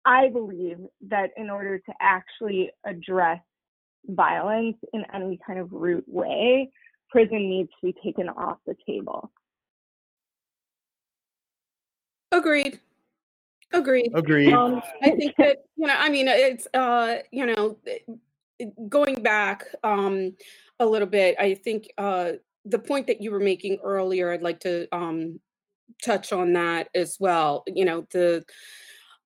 I 0.04 0.28
believe 0.28 0.78
that 1.08 1.30
in 1.36 1.50
order 1.50 1.78
to 1.78 1.92
actually 2.00 2.70
address 2.84 3.40
violence 4.06 4.76
in 4.92 5.04
any 5.14 5.38
kind 5.46 5.58
of 5.58 5.72
root 5.72 6.04
way, 6.06 6.70
prison 7.10 7.48
needs 7.48 7.70
to 7.80 7.92
be 7.92 7.94
taken 8.04 8.28
off 8.28 8.58
the 8.66 8.74
table. 8.86 9.30
Agreed. 12.32 12.80
Agreed. 13.72 14.12
Agreed. 14.14 14.52
Um, 14.52 14.82
I 15.02 15.10
think 15.10 15.34
that 15.38 15.64
you 15.76 15.86
know. 15.86 15.94
I 15.96 16.08
mean, 16.08 16.26
it's 16.28 16.66
uh, 16.74 17.18
you 17.30 17.46
know, 17.46 17.78
going 18.88 19.22
back 19.22 19.64
um, 19.84 20.34
a 20.80 20.86
little 20.86 21.06
bit. 21.08 21.36
I 21.38 21.54
think 21.54 21.88
uh, 21.96 22.32
the 22.64 22.78
point 22.78 23.06
that 23.06 23.20
you 23.20 23.30
were 23.30 23.40
making 23.40 23.78
earlier. 23.82 24.32
I'd 24.32 24.42
like 24.42 24.60
to 24.60 24.88
um, 24.92 25.40
touch 26.04 26.32
on 26.32 26.52
that 26.54 26.88
as 26.94 27.16
well. 27.20 27.62
You 27.66 27.84
know, 27.84 28.06
the 28.12 28.44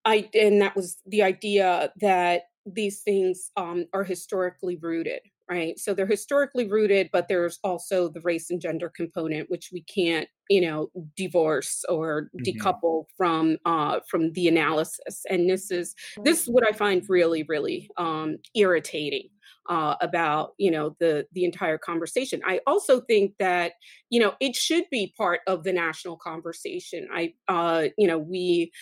I 0.04 0.28
and 0.34 0.60
that 0.60 0.76
was 0.76 0.98
the 1.06 1.22
idea 1.22 1.90
that 2.00 2.42
these 2.66 3.00
things 3.00 3.50
um, 3.56 3.86
are 3.92 4.04
historically 4.04 4.76
rooted, 4.76 5.20
right? 5.50 5.78
So 5.78 5.94
they're 5.94 6.06
historically 6.06 6.66
rooted, 6.66 7.10
but 7.12 7.28
there's 7.28 7.58
also 7.62 8.08
the 8.08 8.20
race 8.20 8.50
and 8.50 8.60
gender 8.60 8.90
component, 8.94 9.50
which 9.50 9.70
we 9.72 9.82
can't, 9.82 10.28
you 10.48 10.60
know, 10.60 10.90
divorce 11.16 11.84
or 11.88 12.30
mm-hmm. 12.34 12.42
decouple 12.44 13.04
from 13.16 13.58
uh, 13.64 14.00
from 14.08 14.32
the 14.32 14.48
analysis. 14.48 15.22
And 15.28 15.48
this 15.48 15.70
is 15.70 15.94
this 16.24 16.42
is 16.42 16.48
what 16.48 16.66
I 16.68 16.72
find 16.72 17.04
really, 17.08 17.44
really 17.44 17.90
um, 17.96 18.36
irritating. 18.54 19.28
Uh, 19.70 19.96
about 20.02 20.50
you 20.58 20.70
know 20.70 20.94
the 21.00 21.26
the 21.32 21.42
entire 21.42 21.78
conversation. 21.78 22.42
I 22.44 22.60
also 22.66 23.00
think 23.00 23.32
that 23.38 23.72
you 24.10 24.20
know 24.20 24.34
it 24.38 24.54
should 24.54 24.84
be 24.90 25.14
part 25.16 25.40
of 25.46 25.64
the 25.64 25.72
national 25.72 26.18
conversation. 26.18 27.08
I 27.10 27.32
uh, 27.48 27.84
you 27.96 28.06
know 28.06 28.18
we 28.18 28.72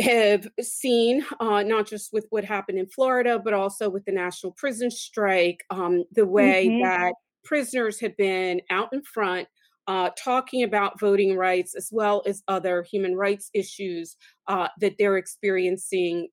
have 0.00 0.48
seen, 0.60 1.24
uh, 1.40 1.62
not 1.62 1.86
just 1.86 2.12
with 2.12 2.26
what 2.30 2.44
happened 2.44 2.78
in 2.78 2.86
Florida, 2.86 3.38
but 3.38 3.52
also 3.52 3.88
with 3.88 4.04
the 4.04 4.12
national 4.12 4.52
prison 4.52 4.90
strike, 4.90 5.64
um, 5.70 6.04
the 6.12 6.26
way 6.26 6.68
mm-hmm. 6.68 6.82
that 6.82 7.14
prisoners 7.44 8.00
have 8.00 8.16
been 8.16 8.60
out 8.70 8.88
in 8.92 9.02
front 9.02 9.48
uh, 9.88 10.10
talking 10.16 10.62
about 10.62 11.00
voting 11.00 11.36
rights 11.36 11.74
as 11.74 11.88
well 11.90 12.22
as 12.26 12.42
other 12.48 12.82
human 12.82 13.16
rights 13.16 13.50
issues 13.52 14.16
uh, 14.48 14.68
that 14.80 14.94
they're 14.98 15.16
experiencing 15.16 16.28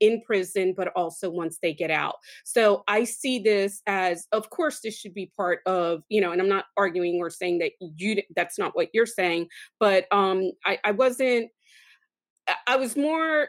in 0.00 0.22
prison, 0.22 0.72
but 0.76 0.88
also 0.94 1.28
once 1.30 1.58
they 1.60 1.72
get 1.72 1.90
out. 1.90 2.16
So 2.44 2.84
I 2.86 3.04
see 3.04 3.38
this 3.38 3.82
as, 3.86 4.26
of 4.32 4.50
course, 4.50 4.80
this 4.80 4.96
should 4.96 5.14
be 5.14 5.32
part 5.36 5.60
of, 5.66 6.02
you 6.08 6.20
know, 6.20 6.32
and 6.32 6.40
I'm 6.40 6.48
not 6.48 6.66
arguing 6.76 7.18
or 7.20 7.30
saying 7.30 7.58
that 7.58 7.72
you 7.80 8.22
that's 8.36 8.58
not 8.58 8.76
what 8.76 8.88
you're 8.92 9.06
saying, 9.06 9.48
but 9.80 10.06
um, 10.12 10.52
I, 10.64 10.78
I 10.84 10.92
wasn't. 10.92 11.50
I 12.66 12.76
was 12.76 12.96
more 12.96 13.48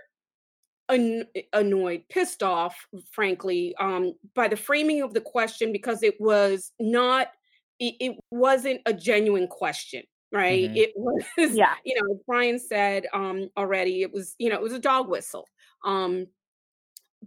an- 0.90 1.28
annoyed, 1.52 2.04
pissed 2.10 2.44
off, 2.44 2.76
frankly, 3.12 3.76
um, 3.80 4.14
by 4.36 4.48
the 4.48 4.56
framing 4.56 5.02
of 5.02 5.14
the 5.14 5.22
question 5.22 5.72
because 5.72 6.04
it 6.04 6.20
was 6.20 6.72
not 6.80 7.28
it, 7.80 7.96
it 8.00 8.18
wasn't 8.32 8.82
a 8.86 8.94
genuine 8.94 9.48
question 9.48 10.04
right 10.32 10.70
mm-hmm. 10.70 10.78
it 10.78 10.92
was 10.98 11.56
yeah 11.56 11.76
you 11.86 11.96
know 12.00 12.20
brian 12.28 12.60
said 12.60 13.06
um 13.14 13.50
already 13.58 14.02
it 14.02 14.12
was 14.12 14.36
you 14.38 14.50
know 14.50 14.56
it 14.56 14.62
was 14.62 14.74
a 14.74 14.80
dog 14.80 15.08
whistle 15.08 15.46
um 15.86 16.26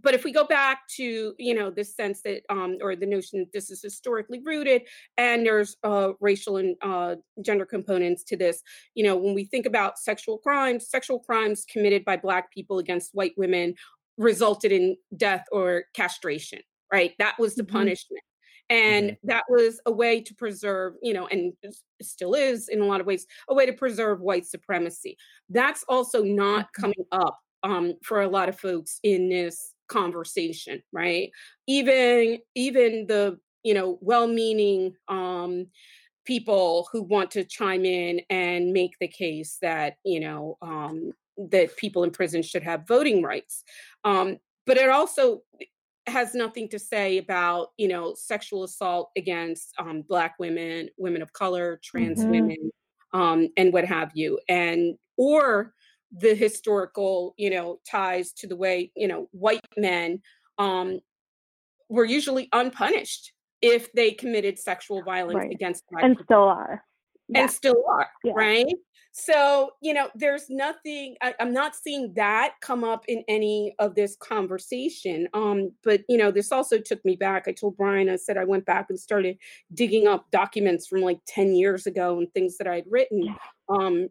but 0.01 0.13
if 0.13 0.23
we 0.23 0.31
go 0.31 0.45
back 0.45 0.87
to 0.87 1.33
you 1.37 1.53
know 1.53 1.69
this 1.69 1.95
sense 1.95 2.21
that 2.21 2.41
um 2.49 2.77
or 2.81 2.95
the 2.95 3.05
notion 3.05 3.39
that 3.39 3.51
this 3.53 3.69
is 3.69 3.81
historically 3.81 4.41
rooted 4.43 4.83
and 5.17 5.45
there's 5.45 5.75
uh 5.83 6.11
racial 6.19 6.57
and 6.57 6.75
uh 6.81 7.15
gender 7.43 7.65
components 7.65 8.23
to 8.23 8.37
this 8.37 8.61
you 8.95 9.03
know 9.03 9.15
when 9.15 9.33
we 9.33 9.45
think 9.45 9.65
about 9.65 9.97
sexual 9.97 10.37
crimes 10.37 10.89
sexual 10.89 11.19
crimes 11.19 11.65
committed 11.71 12.05
by 12.05 12.17
black 12.17 12.51
people 12.51 12.79
against 12.79 13.13
white 13.13 13.33
women 13.37 13.73
resulted 14.17 14.71
in 14.71 14.95
death 15.15 15.45
or 15.51 15.83
castration 15.93 16.59
right 16.91 17.13
that 17.19 17.37
was 17.39 17.55
the 17.55 17.63
mm-hmm. 17.63 17.77
punishment 17.77 18.23
and 18.69 19.11
mm-hmm. 19.11 19.27
that 19.27 19.43
was 19.49 19.79
a 19.85 19.91
way 19.91 20.21
to 20.21 20.33
preserve 20.35 20.93
you 21.01 21.13
know 21.13 21.27
and 21.27 21.53
still 22.01 22.33
is 22.33 22.67
in 22.67 22.81
a 22.81 22.85
lot 22.85 22.99
of 22.99 23.07
ways 23.07 23.25
a 23.49 23.53
way 23.53 23.65
to 23.65 23.73
preserve 23.73 24.19
white 24.19 24.45
supremacy 24.45 25.17
that's 25.49 25.83
also 25.87 26.23
not 26.23 26.65
mm-hmm. 26.65 26.81
coming 26.81 27.05
up 27.11 27.39
um, 27.63 27.95
for 28.03 28.21
a 28.21 28.27
lot 28.27 28.49
of 28.49 28.59
folks 28.59 28.99
in 29.03 29.29
this 29.29 29.73
conversation 29.87 30.81
right? 30.91 31.31
Even 31.67 32.39
even 32.55 33.07
the 33.07 33.39
you 33.63 33.73
know 33.73 33.97
well-meaning 34.01 34.93
um, 35.07 35.67
people 36.25 36.87
who 36.91 37.01
want 37.03 37.31
to 37.31 37.43
chime 37.43 37.85
in 37.85 38.21
and 38.29 38.73
make 38.73 38.95
the 38.99 39.07
case 39.07 39.57
that 39.61 39.95
you 40.03 40.19
know 40.19 40.57
um, 40.61 41.11
that 41.37 41.75
people 41.77 42.03
in 42.03 42.11
prison 42.11 42.41
should 42.41 42.63
have 42.63 42.87
voting 42.87 43.21
rights. 43.23 43.63
Um, 44.03 44.37
but 44.65 44.77
it 44.77 44.89
also 44.89 45.41
has 46.07 46.33
nothing 46.33 46.69
to 46.69 46.79
say 46.79 47.17
about 47.17 47.69
you 47.77 47.87
know 47.87 48.13
sexual 48.15 48.63
assault 48.63 49.11
against 49.17 49.73
um, 49.79 50.03
black 50.07 50.35
women 50.39 50.89
women 50.97 51.21
of 51.21 51.33
color 51.33 51.79
trans 51.83 52.19
mm-hmm. 52.19 52.31
women 52.31 52.71
um, 53.13 53.49
and 53.57 53.73
what 53.73 53.85
have 53.85 54.11
you. 54.13 54.39
And 54.47 54.95
or 55.17 55.73
the 56.11 56.33
historical 56.33 57.33
you 57.37 57.49
know 57.49 57.79
ties 57.89 58.31
to 58.31 58.47
the 58.47 58.55
way 58.55 58.91
you 58.95 59.07
know 59.07 59.27
white 59.31 59.61
men 59.75 60.21
um, 60.57 60.99
were 61.89 62.05
usually 62.05 62.49
unpunished 62.53 63.33
if 63.61 63.91
they 63.93 64.11
committed 64.11 64.57
sexual 64.57 65.03
violence 65.03 65.37
right. 65.37 65.51
against 65.51 65.83
black 65.89 66.03
and 66.03 66.13
people. 66.13 66.25
still 66.25 66.43
are 66.43 66.83
yeah. 67.29 67.41
and 67.41 67.51
still 67.51 67.83
are 67.89 68.07
yeah. 68.23 68.33
right 68.35 68.75
so, 69.19 69.71
you 69.81 69.95
know, 69.95 70.09
there's 70.13 70.47
nothing, 70.47 71.15
I, 71.23 71.33
am 71.39 71.51
not 71.51 71.75
seeing 71.75 72.13
that 72.13 72.53
come 72.61 72.83
up 72.83 73.03
in 73.07 73.23
any 73.27 73.73
of 73.79 73.95
this 73.95 74.15
conversation. 74.15 75.27
Um, 75.33 75.71
but, 75.83 76.01
you 76.07 76.17
know, 76.17 76.29
this 76.29 76.51
also 76.51 76.77
took 76.77 77.03
me 77.03 77.15
back. 77.15 77.45
I 77.47 77.51
told 77.51 77.77
Brian, 77.77 78.09
I 78.09 78.17
said 78.17 78.37
I 78.37 78.43
went 78.43 78.67
back 78.67 78.85
and 78.89 78.99
started 78.99 79.39
digging 79.73 80.05
up 80.07 80.29
documents 80.29 80.85
from 80.85 81.01
like 81.01 81.17
10 81.25 81.55
years 81.55 81.87
ago 81.87 82.19
and 82.19 82.31
things 82.31 82.57
that 82.57 82.67
I'd 82.67 82.85
written. 82.87 83.35
Um, 83.69 84.09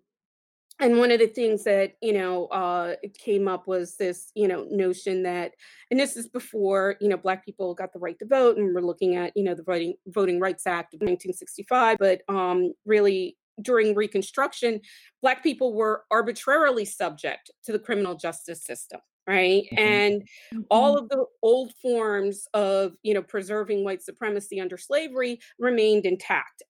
and 0.78 0.98
one 0.98 1.10
of 1.10 1.18
the 1.18 1.26
things 1.26 1.64
that 1.64 1.92
you 2.02 2.12
know 2.12 2.46
uh, 2.46 2.94
came 3.18 3.48
up 3.48 3.66
was 3.66 3.96
this 3.96 4.30
you 4.34 4.48
know 4.48 4.66
notion 4.70 5.22
that 5.22 5.52
and 5.90 5.98
this 5.98 6.16
is 6.16 6.28
before 6.28 6.96
you 7.00 7.08
know 7.08 7.16
black 7.16 7.44
people 7.44 7.74
got 7.74 7.92
the 7.92 7.98
right 7.98 8.18
to 8.18 8.26
vote 8.26 8.56
and 8.56 8.74
we're 8.74 8.80
looking 8.80 9.16
at 9.16 9.32
you 9.36 9.44
know 9.44 9.54
the 9.54 9.62
voting 9.62 9.94
voting 10.06 10.40
rights 10.40 10.66
act 10.66 10.94
of 10.94 11.00
1965 11.00 11.98
but 11.98 12.22
um, 12.28 12.72
really 12.84 13.36
during 13.62 13.94
Reconstruction, 13.94 14.80
Black 15.22 15.42
people 15.42 15.74
were 15.74 16.04
arbitrarily 16.10 16.84
subject 16.84 17.50
to 17.64 17.72
the 17.72 17.78
criminal 17.78 18.14
justice 18.14 18.62
system 18.62 19.00
right 19.26 19.64
mm-hmm. 19.64 19.78
and 19.78 20.22
mm-hmm. 20.22 20.60
all 20.70 20.96
of 20.96 21.08
the 21.08 21.24
old 21.42 21.72
forms 21.82 22.46
of 22.54 22.92
you 23.02 23.14
know 23.14 23.22
preserving 23.22 23.84
white 23.84 24.02
supremacy 24.02 24.60
under 24.60 24.76
slavery 24.76 25.38
remained 25.58 26.06
intact 26.06 26.62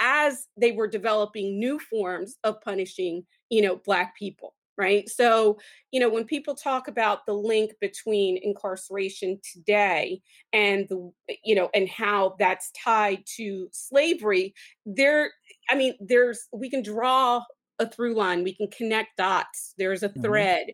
as 0.00 0.48
they 0.56 0.72
were 0.72 0.88
developing 0.88 1.58
new 1.58 1.78
forms 1.78 2.36
of 2.44 2.60
punishing 2.60 3.24
you 3.50 3.62
know 3.62 3.76
black 3.84 4.16
people 4.16 4.54
right 4.78 5.08
so 5.08 5.58
you 5.90 6.00
know 6.00 6.08
when 6.08 6.24
people 6.24 6.54
talk 6.54 6.88
about 6.88 7.26
the 7.26 7.32
link 7.32 7.72
between 7.80 8.38
incarceration 8.42 9.38
today 9.52 10.20
and 10.52 10.86
the 10.88 11.10
you 11.44 11.54
know 11.54 11.68
and 11.74 11.88
how 11.88 12.34
that's 12.38 12.70
tied 12.72 13.22
to 13.26 13.68
slavery 13.70 14.54
there 14.86 15.30
i 15.70 15.74
mean 15.74 15.94
there's 16.00 16.48
we 16.52 16.70
can 16.70 16.82
draw 16.82 17.42
a 17.78 17.88
through 17.88 18.14
line 18.14 18.42
we 18.42 18.54
can 18.54 18.68
connect 18.68 19.16
dots 19.16 19.74
there's 19.78 20.02
a 20.02 20.08
mm-hmm. 20.08 20.22
thread. 20.22 20.66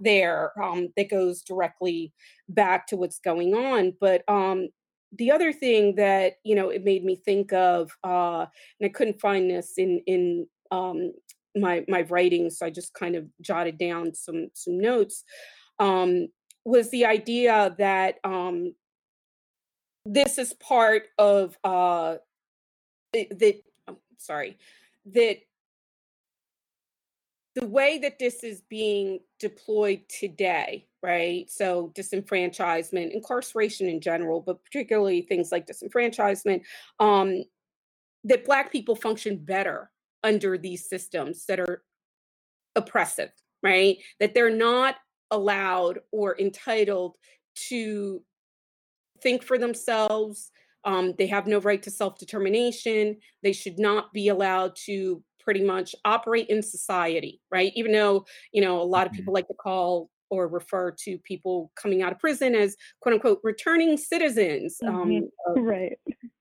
There 0.00 0.52
um, 0.62 0.88
that 0.96 1.10
goes 1.10 1.42
directly 1.42 2.12
back 2.48 2.86
to 2.86 2.96
what's 2.96 3.18
going 3.18 3.54
on 3.54 3.92
but 4.00 4.22
um 4.28 4.68
the 5.12 5.30
other 5.30 5.52
thing 5.52 5.94
that 5.94 6.34
you 6.44 6.54
know 6.54 6.68
it 6.68 6.84
made 6.84 7.04
me 7.04 7.16
think 7.16 7.52
of 7.52 7.90
uh 8.04 8.44
and 8.80 8.86
i 8.86 8.88
couldn't 8.88 9.20
find 9.20 9.50
this 9.50 9.74
in 9.78 10.00
in 10.06 10.46
um 10.70 11.12
my 11.56 11.84
my 11.88 12.02
writing, 12.02 12.50
so 12.50 12.66
I 12.66 12.70
just 12.70 12.94
kind 12.94 13.16
of 13.16 13.26
jotted 13.40 13.78
down 13.78 14.14
some 14.14 14.48
some 14.52 14.78
notes. 14.78 15.24
Um, 15.78 16.28
was 16.64 16.90
the 16.90 17.06
idea 17.06 17.74
that 17.78 18.16
um, 18.24 18.74
this 20.04 20.38
is 20.38 20.52
part 20.54 21.04
of 21.18 21.56
uh, 21.64 22.16
that. 23.12 23.60
Oh, 23.88 23.98
sorry, 24.18 24.58
that 25.06 25.38
the 27.56 27.66
way 27.66 27.96
that 27.98 28.18
this 28.18 28.44
is 28.44 28.60
being 28.68 29.18
deployed 29.40 30.02
today, 30.10 30.86
right? 31.02 31.50
So, 31.50 31.90
disenfranchisement, 31.96 33.12
incarceration 33.12 33.88
in 33.88 34.00
general, 34.00 34.42
but 34.42 34.62
particularly 34.62 35.22
things 35.22 35.50
like 35.50 35.66
disenfranchisement, 35.66 36.60
um, 37.00 37.42
that 38.24 38.44
Black 38.44 38.70
people 38.70 38.94
function 38.94 39.38
better 39.38 39.90
under 40.22 40.58
these 40.58 40.86
systems 40.86 41.46
that 41.46 41.58
are 41.58 41.82
oppressive, 42.76 43.30
right? 43.62 43.96
That 44.20 44.34
they're 44.34 44.54
not 44.54 44.96
allowed 45.30 46.00
or 46.12 46.38
entitled 46.38 47.16
to 47.68 48.22
think 49.22 49.42
for 49.42 49.56
themselves. 49.56 50.50
Um, 50.84 51.14
they 51.16 51.26
have 51.28 51.46
no 51.46 51.58
right 51.60 51.82
to 51.84 51.90
self 51.90 52.18
determination. 52.18 53.16
They 53.42 53.54
should 53.54 53.78
not 53.78 54.12
be 54.12 54.28
allowed 54.28 54.76
to 54.84 55.22
pretty 55.46 55.62
much 55.62 55.94
operate 56.04 56.48
in 56.48 56.60
society, 56.60 57.40
right? 57.52 57.70
Even 57.76 57.92
though, 57.92 58.26
you 58.52 58.60
know, 58.60 58.82
a 58.82 58.82
lot 58.82 59.06
of 59.06 59.12
mm-hmm. 59.12 59.18
people 59.18 59.32
like 59.32 59.46
to 59.46 59.54
call 59.54 60.10
or 60.28 60.48
refer 60.48 60.90
to 60.90 61.18
people 61.18 61.70
coming 61.80 62.02
out 62.02 62.10
of 62.10 62.18
prison 62.18 62.56
as 62.56 62.76
quote 63.00 63.14
unquote 63.14 63.38
returning 63.44 63.96
citizens. 63.96 64.78
Um, 64.84 64.94
mm-hmm. 64.94 65.52
Um, 65.52 65.64
right. 65.64 65.92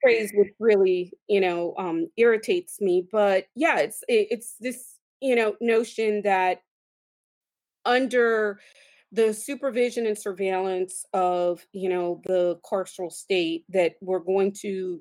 Phrase 0.01 0.31
which 0.33 0.53
really, 0.59 1.13
you 1.27 1.39
know, 1.39 1.75
um, 1.77 2.07
irritates 2.17 2.81
me. 2.81 3.07
But 3.11 3.45
yeah, 3.55 3.77
it's 3.77 4.03
it, 4.07 4.27
it's 4.31 4.55
this, 4.59 4.95
you 5.21 5.35
know, 5.35 5.55
notion 5.61 6.23
that 6.23 6.61
under 7.85 8.59
the 9.11 9.35
supervision 9.35 10.07
and 10.07 10.17
surveillance 10.17 11.05
of, 11.13 11.63
you 11.73 11.89
know, 11.89 12.21
the 12.25 12.59
carceral 12.65 13.11
state, 13.11 13.65
that 13.69 13.93
we're 14.01 14.17
going 14.17 14.51
to 14.61 14.99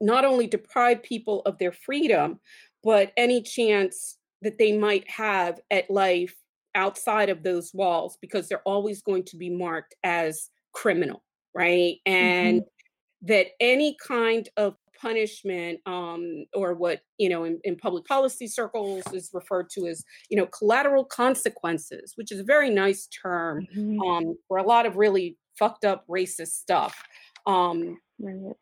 not 0.00 0.24
only 0.24 0.46
deprive 0.46 1.02
people 1.02 1.42
of 1.46 1.58
their 1.58 1.72
freedom, 1.72 2.38
but 2.82 3.12
any 3.16 3.42
chance 3.42 4.16
that 4.42 4.58
they 4.58 4.76
might 4.76 5.08
have 5.10 5.60
at 5.70 5.90
life 5.90 6.34
outside 6.74 7.28
of 7.28 7.42
those 7.42 7.72
walls 7.74 8.16
because 8.20 8.48
they're 8.48 8.62
always 8.62 9.02
going 9.02 9.24
to 9.24 9.36
be 9.36 9.50
marked 9.50 9.94
as 10.04 10.50
criminal, 10.72 11.22
right? 11.54 11.96
And 12.06 12.62
mm-hmm. 12.62 13.26
that 13.26 13.48
any 13.60 13.96
kind 14.06 14.48
of 14.56 14.76
punishment 15.00 15.80
um, 15.86 16.44
or 16.54 16.74
what 16.74 17.00
you 17.18 17.28
know 17.28 17.44
in, 17.44 17.58
in, 17.64 17.76
public 17.76 18.04
policy 18.04 18.46
circles 18.46 19.02
is 19.12 19.30
referred 19.32 19.70
to 19.70 19.86
as 19.86 20.04
you 20.28 20.36
know 20.36 20.46
collateral 20.46 21.04
consequences 21.04 22.12
which 22.16 22.30
is 22.30 22.40
a 22.40 22.44
very 22.44 22.68
nice 22.68 23.06
term 23.06 23.66
mm-hmm. 23.74 24.00
um, 24.02 24.36
for 24.46 24.58
a 24.58 24.62
lot 24.62 24.84
of 24.84 24.96
really 24.96 25.38
fucked 25.58 25.86
up 25.86 26.04
racist 26.06 26.48
stuff 26.48 27.02
um, 27.46 27.96
right. 28.18 28.54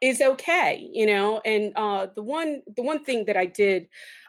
Is 0.00 0.20
okay 0.20 0.88
you 0.92 1.06
know 1.06 1.40
and 1.44 1.72
uh, 1.76 2.06
the 2.14 2.22
one 2.22 2.62
the 2.76 2.82
one 2.82 3.04
thing 3.04 3.24
that 3.24 3.36
i 3.36 3.46
did 3.46 3.88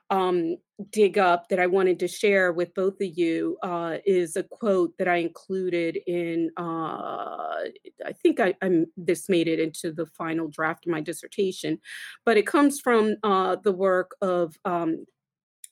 um, 0.10 0.58
dig 0.92 1.18
up 1.18 1.50
that 1.50 1.60
I 1.60 1.68
wanted 1.68 2.00
to 2.00 2.08
share 2.08 2.54
with 2.54 2.74
both 2.74 3.02
of 3.02 3.18
you 3.18 3.58
uh, 3.64 3.98
is 4.06 4.36
a 4.36 4.44
quote 4.44 4.94
that 4.98 5.08
I 5.08 5.18
included 5.18 5.98
in. 6.08 6.52
Uh, 6.58 7.66
I 8.06 8.14
think 8.22 8.40
I, 8.40 8.56
am 8.62 8.86
this 8.96 9.28
made 9.28 9.48
it 9.48 9.60
into 9.60 9.92
the 9.92 10.06
final 10.06 10.48
draft 10.48 10.86
of 10.86 10.92
my 10.92 11.02
dissertation, 11.02 11.80
but 12.26 12.38
it 12.38 12.48
comes 12.48 12.80
from 12.80 13.16
uh, 13.24 13.58
the 13.64 13.72
work 13.72 14.16
of 14.22 14.56
um, 14.66 15.06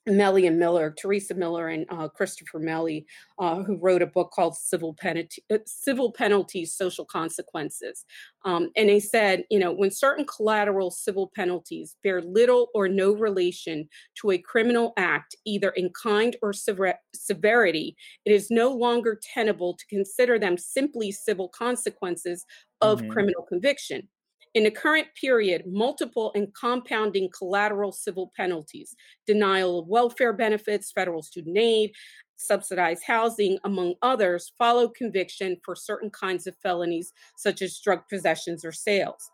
Mele 0.07 0.45
and 0.45 0.59
Miller, 0.59 0.93
Teresa 0.97 1.33
Miller 1.33 1.69
and 1.69 1.85
uh, 1.89 2.07
Christopher 2.07 2.59
Mele, 2.59 3.01
uh, 3.39 3.63
who 3.63 3.77
wrote 3.77 4.01
a 4.01 4.07
book 4.07 4.31
called 4.31 4.55
Civil, 4.55 4.93
Penalty, 4.93 5.43
uh, 5.51 5.57
Civil 5.65 6.11
Penalties, 6.11 6.73
Social 6.73 7.05
Consequences. 7.05 8.05
Um, 8.45 8.69
and 8.75 8.89
they 8.89 8.99
said, 8.99 9.43
you 9.49 9.57
know, 9.57 9.71
when 9.71 9.89
certain 9.89 10.25
collateral 10.25 10.91
civil 10.91 11.31
penalties 11.35 11.95
bear 12.03 12.21
little 12.21 12.67
or 12.75 12.87
no 12.87 13.13
relation 13.13 13.89
to 14.21 14.31
a 14.31 14.37
criminal 14.37 14.93
act, 14.97 15.35
either 15.45 15.69
in 15.71 15.89
kind 15.91 16.35
or 16.43 16.53
sever- 16.53 16.99
severity, 17.13 17.95
it 18.25 18.31
is 18.31 18.51
no 18.51 18.69
longer 18.69 19.19
tenable 19.33 19.75
to 19.75 19.85
consider 19.87 20.37
them 20.37 20.57
simply 20.57 21.11
civil 21.11 21.49
consequences 21.49 22.45
of 22.81 22.99
mm-hmm. 22.99 23.09
criminal 23.09 23.43
conviction. 23.49 24.07
In 24.55 24.63
the 24.63 24.71
current 24.71 25.09
period, 25.19 25.63
multiple 25.67 26.31
and 26.33 26.47
compounding 26.53 27.29
collateral 27.37 27.91
civil 27.91 28.31
penalties, 28.37 28.95
denial 29.27 29.79
of 29.79 29.87
welfare 29.89 30.31
benefits, 30.31 30.93
federal 30.93 31.21
student 31.21 31.57
aid, 31.57 31.91
subsidized 32.37 33.03
housing, 33.05 33.59
among 33.65 33.95
others, 34.01 34.53
follow 34.57 34.87
conviction 34.87 35.57
for 35.63 35.75
certain 35.75 36.09
kinds 36.09 36.47
of 36.47 36.55
felonies, 36.63 37.11
such 37.37 37.61
as 37.61 37.79
drug 37.79 37.99
possessions 38.09 38.63
or 38.63 38.71
sales. 38.71 39.29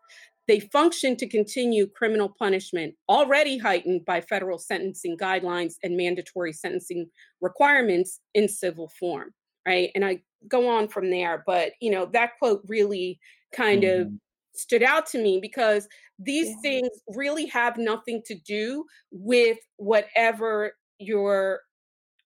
They 0.48 0.60
function 0.60 1.16
to 1.18 1.28
continue 1.28 1.86
criminal 1.86 2.34
punishment 2.38 2.96
already 3.08 3.60
heightened 3.60 4.06
by 4.06 4.22
federal 4.22 4.58
sentencing 4.58 5.18
guidelines 5.18 5.76
and 5.84 5.96
mandatory 5.96 6.52
sentencing 6.52 7.08
requirements 7.42 8.22
in 8.34 8.50
civil 8.50 8.92
form, 9.00 9.36
right? 9.68 9.92
And 9.94 10.04
I 10.04 10.24
go 10.48 10.68
on 10.68 10.88
from 10.88 11.12
there, 11.12 11.44
but 11.46 11.74
you 11.80 11.92
know, 11.92 12.08
that 12.08 12.32
quote 12.40 12.64
really 12.68 13.20
kind 13.54 13.84
mm-hmm. 13.84 14.02
of 14.02 14.12
stood 14.54 14.84
out 14.84 15.06
to 15.08 15.22
me 15.22 15.40
because 15.42 15.88
these 16.20 16.50
yeah. 16.50 16.56
things 16.62 16.90
really 17.16 17.46
have 17.48 17.78
nothing 17.78 18.22
to 18.26 18.36
do 18.36 18.86
with 19.12 19.58
whatever 19.78 20.74
your 21.00 21.62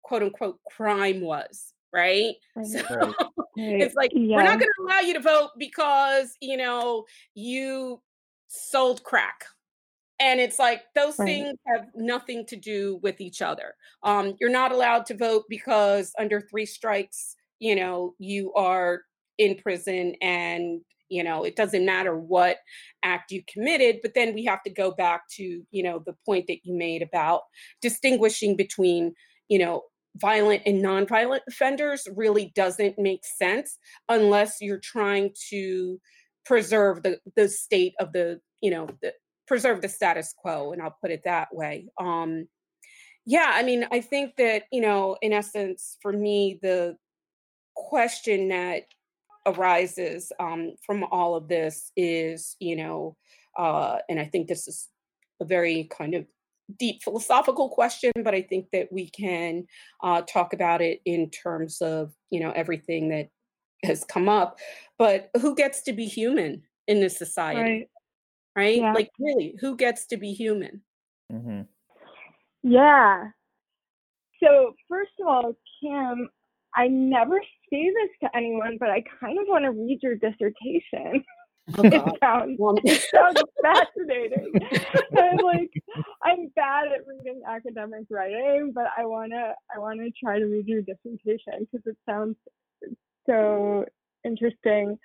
quote 0.03 0.23
unquote 0.23 0.59
crime 0.71 1.21
was 1.21 1.73
right 1.93 2.35
so 2.65 2.81
right. 2.91 3.15
it's 3.57 3.95
like 3.95 4.11
yeah. 4.15 4.37
we're 4.37 4.43
not 4.43 4.59
going 4.59 4.71
to 4.77 4.85
allow 4.85 5.01
you 5.01 5.15
to 5.15 5.21
vote 5.21 5.51
because 5.59 6.35
you 6.41 6.57
know 6.57 7.05
you 7.35 8.01
sold 8.49 9.03
crack 9.05 9.45
and 10.21 10.41
it's 10.41 10.59
like 10.59 10.83
those 10.95 11.19
right. 11.19 11.27
things 11.27 11.59
have 11.67 11.87
nothing 11.95 12.47
to 12.47 12.57
do 12.57 12.99
with 13.03 13.21
each 13.21 13.43
other 13.43 13.75
um, 14.03 14.35
you're 14.41 14.51
not 14.51 14.73
allowed 14.73 15.07
to 15.07 15.17
vote 15.17 15.45
because 15.49 16.13
under 16.19 16.41
three 16.41 16.67
strikes 16.67 17.37
you 17.59 17.77
know 17.77 18.15
you 18.19 18.53
are 18.55 19.03
in 19.39 19.57
prison 19.57 20.15
and 20.21 20.81
you 21.13 21.23
know 21.23 21.45
it 21.45 21.57
doesn't 21.57 21.85
matter 21.85 22.17
what 22.17 22.57
act 23.03 23.31
you 23.31 23.43
committed 23.47 23.99
but 24.03 24.15
then 24.15 24.35
we 24.35 24.45
have 24.45 24.63
to 24.63 24.71
go 24.71 24.91
back 24.91 25.23
to 25.29 25.63
you 25.71 25.83
know 25.83 26.03
the 26.07 26.15
point 26.25 26.47
that 26.47 26.65
you 26.65 26.75
made 26.77 27.03
about 27.03 27.43
distinguishing 27.81 28.57
between 28.57 29.15
you 29.49 29.59
know 29.59 29.83
violent 30.17 30.63
and 30.67 30.85
nonviolent 30.85 31.41
offenders 31.49 32.07
really 32.17 32.53
doesn't 32.55 32.99
make 32.99 33.25
sense 33.25 33.79
unless 34.09 34.57
you're 34.61 34.81
trying 34.81 35.31
to 35.51 36.01
preserve 36.45 37.03
the 37.03 37.19
the 37.37 37.49
state 37.49 37.95
of 38.01 38.13
the 38.13 38.41
you 38.61 38.71
know 38.71 38.89
the 39.03 39.13
preserve 39.47 39.83
the 39.83 39.89
status 39.89 40.35
quo 40.37 40.73
and 40.73 40.81
I'll 40.81 40.97
put 41.01 41.11
it 41.11 41.23
that 41.25 41.49
way. 41.53 41.89
Um 41.99 42.47
yeah 43.25 43.53
i 43.55 43.63
mean 43.63 43.87
i 43.93 44.01
think 44.01 44.35
that 44.37 44.65
you 44.73 44.81
know 44.81 45.17
in 45.23 45.33
essence 45.33 45.97
for 46.03 46.13
me 46.13 46.59
the 46.63 46.97
question 47.75 48.49
that 48.49 48.83
arises 49.47 50.33
um, 50.39 50.75
from 50.85 51.05
all 51.05 51.35
of 51.35 51.49
this 51.49 51.93
is, 51.97 52.57
you 52.61 52.77
know, 52.77 53.17
uh, 53.59 53.99
and 54.09 54.19
I 54.19 54.25
think 54.25 54.49
this 54.49 54.69
is 54.69 54.89
a 55.41 55.45
very 55.45 55.85
kind 55.85 56.15
of 56.15 56.27
deep 56.79 57.03
philosophical 57.03 57.69
question, 57.69 58.13
but 58.23 58.35
I 58.35 58.43
think 58.43 58.69
that 58.73 58.93
we 58.93 59.11
can 59.11 59.67
uh, 60.03 60.23
talk 60.23 60.53
about 60.53 60.81
it 60.81 61.01
in 61.05 61.31
terms 61.31 61.81
of, 61.83 62.13
you 62.31 62.41
know, 62.41 62.53
everything 62.53 63.09
that 63.11 63.29
has 63.85 64.05
come 64.05 64.29
up. 64.29 64.59
But 64.99 65.31
who 65.41 65.55
gets 65.55 65.83
to 65.83 65.93
be 65.93 66.07
human 66.07 66.63
in 66.87 67.01
this 67.01 67.19
society? 67.19 67.61
Right. 67.61 67.89
right? 68.57 68.79
Yeah. 68.79 68.93
Like, 68.93 69.11
really, 69.19 69.57
who 69.61 69.77
gets 69.77 70.07
to 70.07 70.17
be 70.17 70.33
human? 70.33 70.83
Mm-hmm. 71.33 71.63
Yeah. 72.63 73.25
So, 74.43 74.75
first 74.89 75.13
of 75.21 75.27
all, 75.27 75.57
Kim, 75.81 76.29
I 76.75 76.89
never 76.89 77.41
say 77.71 77.91
this 77.91 78.11
to 78.23 78.37
anyone, 78.37 78.77
but 78.79 78.91
I 78.91 79.05
kind 79.21 79.39
of 79.39 79.47
want 79.49 79.65
to 79.65 79.73
read 79.73 80.01
your 80.03 80.17
dissertation. 80.17 81.25
Oh, 81.79 81.83
it 81.85 82.19
sounds 82.21 82.59
it 82.85 83.03
sounds 83.15 83.41
fascinating. 83.63 84.53
I'm 85.17 85.37
like 85.37 85.71
I'm 86.25 86.49
bad 86.57 86.89
at 86.89 87.07
reading 87.07 87.41
academic 87.49 88.07
writing, 88.11 88.73
but 88.75 88.87
I 88.99 89.07
wanna 89.07 89.55
I 89.75 89.79
wanna 89.79 90.09
try 90.23 90.41
to 90.41 90.47
read 90.47 90.67
your 90.67 90.83
dissertation 90.83 91.61
because 91.61 91.87
it 91.87 91.97
sounds 92.05 92.35
so 93.27 93.85
interesting. 94.25 94.99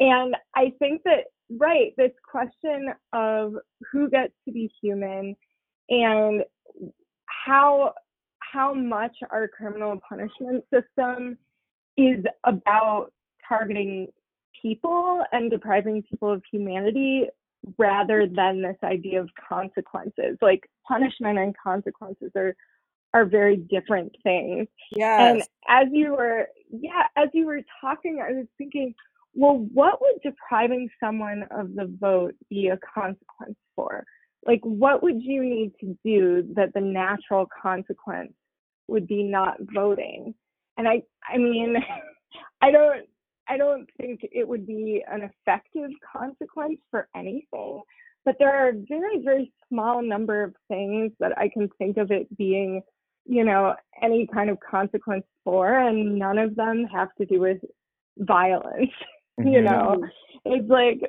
And 0.00 0.34
I 0.56 0.72
think 0.80 1.02
that 1.04 1.26
right, 1.48 1.92
this 1.96 2.12
question 2.28 2.92
of 3.12 3.54
who 3.92 4.10
gets 4.10 4.34
to 4.46 4.52
be 4.52 4.72
human 4.82 5.36
and 5.88 6.42
how 7.26 7.92
how 8.54 8.72
much 8.72 9.16
our 9.30 9.48
criminal 9.48 10.00
punishment 10.08 10.64
system 10.72 11.36
is 11.96 12.24
about 12.44 13.08
targeting 13.48 14.06
people 14.62 15.22
and 15.32 15.50
depriving 15.50 16.02
people 16.08 16.30
of 16.30 16.42
humanity 16.50 17.24
rather 17.78 18.26
than 18.26 18.62
this 18.62 18.76
idea 18.84 19.20
of 19.20 19.28
consequences. 19.48 20.38
Like 20.40 20.62
punishment 20.86 21.38
and 21.38 21.54
consequences 21.62 22.30
are 22.36 22.54
are 23.12 23.24
very 23.24 23.56
different 23.56 24.12
things. 24.24 24.66
Yes. 24.96 25.20
And 25.20 25.42
as 25.68 25.88
you 25.92 26.12
were 26.12 26.46
yeah, 26.70 27.06
as 27.16 27.28
you 27.32 27.46
were 27.46 27.62
talking, 27.80 28.20
I 28.22 28.32
was 28.32 28.46
thinking, 28.56 28.94
well, 29.34 29.66
what 29.72 30.00
would 30.00 30.22
depriving 30.22 30.88
someone 31.00 31.44
of 31.50 31.74
the 31.74 31.92
vote 32.00 32.34
be 32.48 32.68
a 32.68 32.78
consequence 32.94 33.58
for? 33.74 34.04
Like 34.46 34.60
what 34.62 35.02
would 35.02 35.22
you 35.22 35.42
need 35.42 35.72
to 35.80 35.98
do 36.04 36.54
that 36.54 36.72
the 36.74 36.80
natural 36.80 37.48
consequence 37.62 38.32
would 38.88 39.06
be 39.06 39.22
not 39.22 39.56
voting. 39.74 40.34
And 40.76 40.88
I 40.88 41.02
I 41.28 41.38
mean 41.38 41.76
I 42.60 42.70
don't 42.70 43.06
I 43.48 43.56
don't 43.56 43.88
think 43.98 44.20
it 44.22 44.46
would 44.46 44.66
be 44.66 45.04
an 45.10 45.22
effective 45.22 45.90
consequence 46.12 46.78
for 46.90 47.08
anything. 47.14 47.82
But 48.24 48.36
there 48.38 48.54
are 48.54 48.70
a 48.70 48.84
very, 48.88 49.22
very 49.22 49.52
small 49.68 50.02
number 50.02 50.42
of 50.42 50.54
things 50.68 51.12
that 51.20 51.36
I 51.36 51.48
can 51.48 51.68
think 51.78 51.98
of 51.98 52.10
it 52.10 52.34
being, 52.36 52.82
you 53.26 53.44
know, 53.44 53.74
any 54.02 54.26
kind 54.32 54.48
of 54.48 54.58
consequence 54.60 55.24
for, 55.44 55.78
and 55.78 56.18
none 56.18 56.38
of 56.38 56.56
them 56.56 56.86
have 56.90 57.14
to 57.16 57.26
do 57.26 57.40
with 57.40 57.58
violence. 58.18 58.90
Mm-hmm. 59.40 59.48
You 59.48 59.62
know, 59.62 60.04
it's 60.44 60.70
like, 60.70 61.00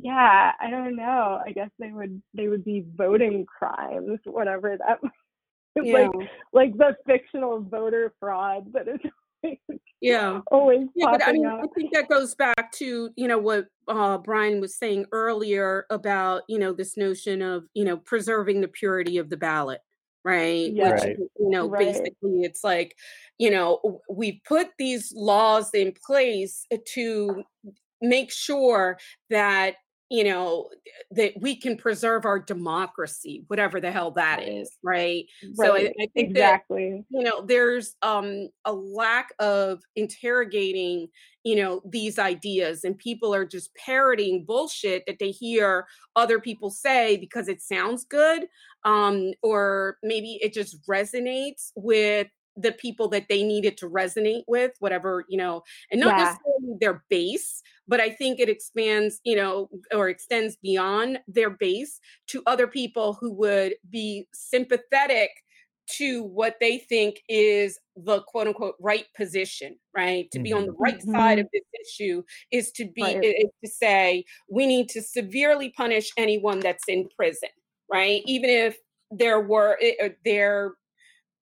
yeah, 0.00 0.52
I 0.58 0.70
don't 0.70 0.96
know. 0.96 1.38
I 1.46 1.52
guess 1.52 1.68
they 1.78 1.92
would 1.92 2.22
they 2.32 2.48
would 2.48 2.64
be 2.64 2.86
voting 2.96 3.44
crimes, 3.44 4.20
whatever 4.24 4.78
that 4.78 5.00
yeah. 5.76 6.08
like 6.08 6.30
like 6.52 6.76
the 6.76 6.96
fictional 7.06 7.60
voter 7.60 8.12
fraud 8.20 8.72
that 8.72 8.86
is 8.88 9.00
yeah 10.00 10.40
always 10.50 10.86
yeah 10.94 11.10
but 11.10 11.26
I, 11.26 11.32
mean. 11.32 11.46
I 11.46 11.62
think 11.74 11.92
that 11.92 12.08
goes 12.08 12.34
back 12.34 12.72
to 12.72 13.10
you 13.16 13.28
know 13.28 13.38
what 13.38 13.66
uh, 13.86 14.18
brian 14.18 14.60
was 14.60 14.76
saying 14.76 15.06
earlier 15.12 15.86
about 15.90 16.42
you 16.48 16.58
know 16.58 16.72
this 16.72 16.96
notion 16.96 17.42
of 17.42 17.64
you 17.74 17.84
know 17.84 17.96
preserving 17.96 18.60
the 18.60 18.68
purity 18.68 19.18
of 19.18 19.30
the 19.30 19.36
ballot 19.36 19.80
right 20.24 20.72
yeah. 20.72 20.92
Which, 20.92 21.02
right. 21.02 21.16
you 21.18 21.50
know 21.50 21.68
right. 21.68 21.86
basically 21.86 22.42
it's 22.42 22.64
like 22.64 22.96
you 23.38 23.50
know 23.50 24.00
we 24.10 24.40
put 24.46 24.68
these 24.78 25.12
laws 25.14 25.70
in 25.72 25.94
place 26.04 26.66
to 26.94 27.44
make 28.00 28.30
sure 28.32 28.98
that 29.30 29.76
you 30.10 30.24
know 30.24 30.68
that 31.10 31.32
we 31.38 31.54
can 31.54 31.76
preserve 31.76 32.24
our 32.24 32.38
democracy 32.38 33.44
whatever 33.48 33.80
the 33.80 33.90
hell 33.90 34.10
that 34.10 34.42
is 34.42 34.76
right, 34.82 35.26
right. 35.42 35.54
so 35.54 35.74
I, 35.74 35.92
I, 36.00 36.06
think 36.14 36.30
exactly. 36.30 37.04
that, 37.10 37.18
you 37.18 37.24
know 37.24 37.44
there's 37.44 37.96
um 38.02 38.48
a 38.64 38.72
lack 38.72 39.32
of 39.38 39.82
interrogating 39.96 41.08
you 41.44 41.56
know 41.56 41.82
these 41.84 42.18
ideas 42.18 42.84
and 42.84 42.96
people 42.96 43.34
are 43.34 43.44
just 43.44 43.74
parroting 43.74 44.44
bullshit 44.44 45.04
that 45.06 45.18
they 45.18 45.30
hear 45.30 45.86
other 46.16 46.40
people 46.40 46.70
say 46.70 47.16
because 47.16 47.48
it 47.48 47.60
sounds 47.60 48.04
good 48.04 48.46
um 48.84 49.32
or 49.42 49.98
maybe 50.02 50.38
it 50.42 50.52
just 50.52 50.78
resonates 50.86 51.70
with 51.76 52.28
the 52.58 52.72
people 52.72 53.08
that 53.08 53.26
they 53.28 53.42
needed 53.42 53.76
to 53.78 53.88
resonate 53.88 54.42
with, 54.48 54.72
whatever, 54.80 55.24
you 55.28 55.38
know, 55.38 55.62
and 55.90 56.00
not 56.00 56.18
yeah. 56.18 56.24
necessarily 56.24 56.76
their 56.80 57.04
base, 57.08 57.62
but 57.86 58.00
I 58.00 58.10
think 58.10 58.40
it 58.40 58.48
expands, 58.48 59.20
you 59.24 59.36
know, 59.36 59.70
or 59.92 60.08
extends 60.08 60.56
beyond 60.56 61.20
their 61.28 61.50
base 61.50 62.00
to 62.28 62.42
other 62.46 62.66
people 62.66 63.16
who 63.20 63.32
would 63.34 63.74
be 63.90 64.26
sympathetic 64.34 65.30
to 65.96 66.22
what 66.22 66.56
they 66.60 66.78
think 66.78 67.22
is 67.28 67.78
the 67.96 68.20
quote 68.22 68.46
unquote 68.46 68.74
right 68.80 69.06
position, 69.16 69.76
right? 69.94 70.30
To 70.32 70.38
be 70.38 70.52
on 70.52 70.66
the 70.66 70.72
mm-hmm. 70.72 70.82
right 70.82 70.98
mm-hmm. 70.98 71.14
side 71.14 71.38
of 71.38 71.46
this 71.52 71.62
issue 71.80 72.22
is 72.50 72.70
to 72.72 72.90
be 72.94 73.02
right. 73.02 73.24
is 73.24 73.50
to 73.64 73.70
say 73.70 74.24
we 74.50 74.66
need 74.66 74.88
to 74.90 75.00
severely 75.00 75.72
punish 75.76 76.10
anyone 76.16 76.60
that's 76.60 76.84
in 76.88 77.08
prison, 77.16 77.48
right? 77.90 78.22
Even 78.26 78.50
if 78.50 78.76
there 79.10 79.40
were 79.40 79.78
eh, 79.80 79.92
uh, 80.04 80.08
their 80.24 80.74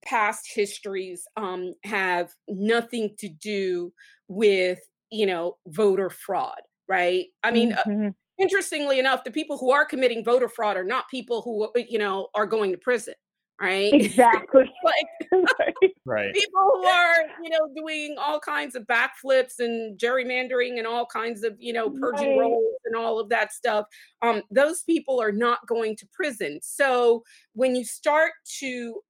past 0.07 0.49
histories 0.53 1.25
um, 1.37 1.75
have 1.85 2.31
nothing 2.49 3.15
to 3.19 3.29
do 3.29 3.93
with 4.29 4.79
you 5.11 5.27
know 5.27 5.57
voter 5.67 6.11
fraud, 6.11 6.61
right? 6.89 7.27
I 7.43 7.51
mean. 7.51 7.73
Uh, 7.73 7.83
mm-hmm. 7.87 8.07
Uh, 8.09 8.11
interestingly 8.39 8.99
enough 8.99 9.25
the 9.25 9.31
people 9.31 9.57
who 9.57 9.71
are 9.71 9.87
committing 9.87 10.23
voter 10.23 10.47
fraud 10.47 10.77
are 10.77 10.85
not 10.85 11.09
people 11.09 11.41
who 11.41 11.65
uh, 11.65 11.83
you 11.89 11.99
know 11.99 12.29
are 12.35 12.45
going 12.45 12.71
to 12.71 12.77
prison 12.77 13.15
right? 13.61 13.93
Exactly. 13.93 14.65
like 14.85 15.93
right. 16.05 16.35
people 16.35 16.71
who 16.75 16.85
are, 16.85 17.17
you 17.43 17.51
know, 17.51 17.69
doing 17.75 18.17
all 18.19 18.39
kinds 18.39 18.75
of 18.75 18.87
backflips 18.87 19.59
and 19.59 19.99
gerrymandering 19.99 20.79
and 20.79 20.87
all 20.87 21.07
kinds 21.07 21.43
of, 21.43 21.57
you 21.59 21.73
know, 21.73 21.91
purging 21.91 22.37
right. 22.37 22.41
rolls 22.41 22.75
and 22.85 22.95
all 22.95 23.19
of 23.19 23.29
that 23.31 23.53
stuff. 23.53 23.87
Um, 24.23 24.43
those 24.51 24.83
people 24.83 25.21
are 25.21 25.33
not 25.33 25.67
going 25.67 25.97
to 25.97 26.09
prison. 26.13 26.61
So 26.63 27.23
when 27.55 27.75
you 27.75 27.85
start 27.85 28.33
to 28.61 29.01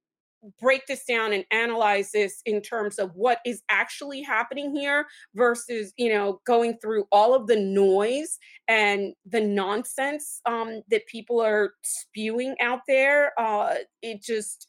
break 0.59 0.85
this 0.87 1.03
down 1.05 1.33
and 1.33 1.45
analyze 1.51 2.11
this 2.11 2.41
in 2.45 2.61
terms 2.61 2.99
of 2.99 3.11
what 3.15 3.39
is 3.45 3.61
actually 3.69 4.21
happening 4.21 4.75
here 4.75 5.05
versus 5.35 5.93
you 5.97 6.13
know 6.13 6.39
going 6.45 6.77
through 6.81 7.05
all 7.11 7.33
of 7.33 7.47
the 7.47 7.59
noise 7.59 8.37
and 8.67 9.13
the 9.25 9.41
nonsense 9.41 10.41
um, 10.45 10.81
that 10.89 11.05
people 11.07 11.41
are 11.41 11.73
spewing 11.83 12.55
out 12.61 12.81
there 12.87 13.31
uh, 13.39 13.75
it 14.01 14.21
just 14.21 14.67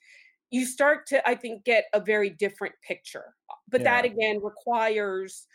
you 0.50 0.64
start 0.64 1.06
to 1.06 1.26
i 1.28 1.34
think 1.34 1.64
get 1.64 1.84
a 1.92 2.00
very 2.00 2.30
different 2.30 2.74
picture 2.86 3.34
but 3.68 3.80
yeah. 3.80 4.02
that 4.02 4.04
again 4.04 4.40
requires 4.42 5.46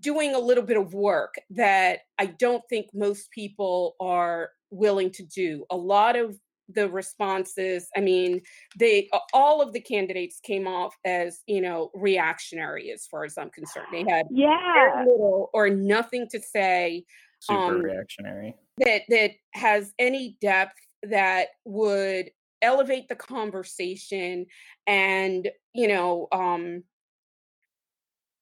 doing 0.00 0.34
a 0.34 0.38
little 0.38 0.64
bit 0.64 0.76
of 0.76 0.92
work 0.92 1.34
that 1.50 2.00
i 2.18 2.26
don't 2.26 2.62
think 2.68 2.86
most 2.92 3.30
people 3.30 3.94
are 4.00 4.50
willing 4.70 5.10
to 5.10 5.22
do 5.22 5.64
a 5.70 5.76
lot 5.76 6.16
of 6.16 6.36
the 6.68 6.88
responses 6.88 7.88
i 7.96 8.00
mean 8.00 8.40
they 8.78 9.08
all 9.32 9.60
of 9.60 9.72
the 9.72 9.80
candidates 9.80 10.40
came 10.40 10.66
off 10.66 10.96
as 11.04 11.40
you 11.46 11.60
know 11.60 11.90
reactionary 11.94 12.90
as 12.90 13.06
far 13.06 13.24
as 13.24 13.36
i'm 13.36 13.50
concerned. 13.50 13.86
They 13.92 14.04
had 14.08 14.26
yeah. 14.30 15.04
little 15.06 15.50
or 15.52 15.70
nothing 15.70 16.26
to 16.30 16.40
say 16.40 17.04
super 17.40 17.76
um, 17.76 17.82
reactionary. 17.82 18.54
that 18.78 19.02
that 19.08 19.32
has 19.52 19.92
any 19.98 20.36
depth 20.40 20.78
that 21.02 21.48
would 21.64 22.30
elevate 22.62 23.08
the 23.08 23.16
conversation 23.16 24.46
and 24.86 25.50
you 25.74 25.86
know 25.86 26.28
um 26.32 26.82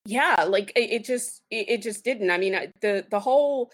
yeah 0.04 0.44
like 0.48 0.70
it, 0.76 0.90
it 0.90 1.04
just 1.04 1.42
it, 1.50 1.68
it 1.68 1.82
just 1.82 2.04
didn't. 2.04 2.30
I 2.30 2.38
mean 2.38 2.72
the 2.80 3.04
the 3.10 3.20
whole 3.20 3.70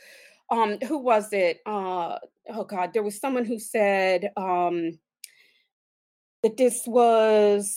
um 0.51 0.78
who 0.86 0.99
was 0.99 1.32
it 1.32 1.61
uh 1.66 2.18
oh 2.51 2.64
god 2.64 2.92
there 2.92 3.03
was 3.03 3.18
someone 3.20 3.44
who 3.44 3.59
said 3.59 4.30
um 4.36 4.99
that 6.42 6.57
this 6.57 6.82
was 6.86 7.76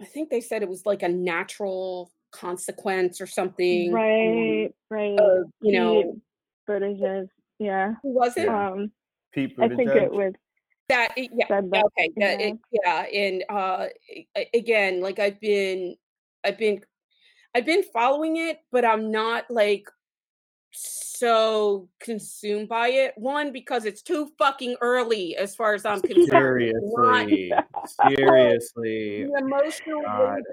i 0.00 0.04
think 0.04 0.30
they 0.30 0.40
said 0.40 0.62
it 0.62 0.68
was 0.68 0.86
like 0.86 1.02
a 1.02 1.08
natural 1.08 2.10
consequence 2.32 3.20
or 3.20 3.26
something 3.26 3.92
right 3.92 4.70
right 4.90 5.18
uh, 5.18 5.42
you 5.60 5.72
know 5.72 6.20
Buttigieg, 6.68 7.28
yeah 7.58 7.94
who 8.02 8.14
was 8.14 8.36
it 8.36 8.48
um 8.48 8.90
Pete 9.32 9.56
Buttigieg. 9.56 9.72
i 9.72 9.76
think 9.76 9.90
it 9.90 10.12
was 10.12 10.32
that 10.88 11.12
yeah 11.16 11.46
that, 11.48 11.64
okay 11.64 12.10
yeah. 12.16 12.38
It, 12.38 12.58
yeah 12.72 13.02
and 13.02 13.44
uh 13.48 13.86
again 14.54 15.00
like 15.00 15.18
i've 15.18 15.40
been 15.40 15.96
i've 16.44 16.58
been 16.58 16.80
i've 17.54 17.66
been 17.66 17.84
following 17.92 18.36
it 18.36 18.58
but 18.72 18.84
i'm 18.84 19.10
not 19.10 19.50
like 19.50 19.84
so 20.72 21.88
consumed 22.00 22.68
by 22.68 22.88
it. 22.88 23.12
One, 23.16 23.52
because 23.52 23.84
it's 23.84 24.02
too 24.02 24.30
fucking 24.38 24.76
early 24.80 25.36
as 25.36 25.54
far 25.54 25.74
as 25.74 25.84
I'm 25.84 26.00
concerned. 26.00 26.28
Seriously. 26.30 27.52
Seriously. 28.16 29.26
The 29.26 29.38
emotional 29.38 30.02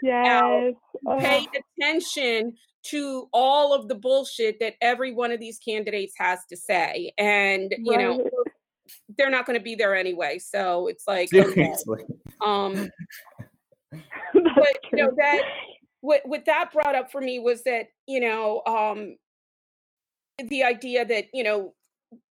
yes. 0.04 0.74
Pay 1.20 1.48
attention 1.80 2.54
to 2.84 3.28
all 3.34 3.74
of 3.74 3.88
the 3.88 3.96
bullshit 3.96 4.60
that 4.60 4.76
every 4.82 5.14
one 5.14 5.32
of 5.32 5.40
these 5.40 5.60
candidates 5.60 6.14
has 6.18 6.40
to 6.50 6.58
say. 6.58 7.12
And, 7.18 7.74
you 7.78 7.96
right. 7.96 8.02
know, 8.02 8.30
they're 9.18 9.30
not 9.30 9.46
going 9.46 9.58
to 9.58 9.64
be 9.64 9.76
there 9.76 9.96
anyway. 9.96 10.40
So 10.40 10.88
it's 10.88 11.04
like, 11.08 11.30
okay. 11.34 11.74
um, 12.46 12.90
but, 13.92 14.78
you 14.92 15.04
know, 15.04 15.12
that 15.18 15.42
what, 16.02 16.22
what 16.26 16.46
that 16.46 16.72
brought 16.72 16.96
up 16.96 17.12
for 17.12 17.22
me 17.22 17.40
was 17.40 17.64
that, 17.64 17.88
you 18.08 18.20
know, 18.20 18.62
um, 18.66 19.18
the 20.44 20.64
idea 20.64 21.06
that 21.06 21.26
you 21.34 21.44
know 21.44 21.74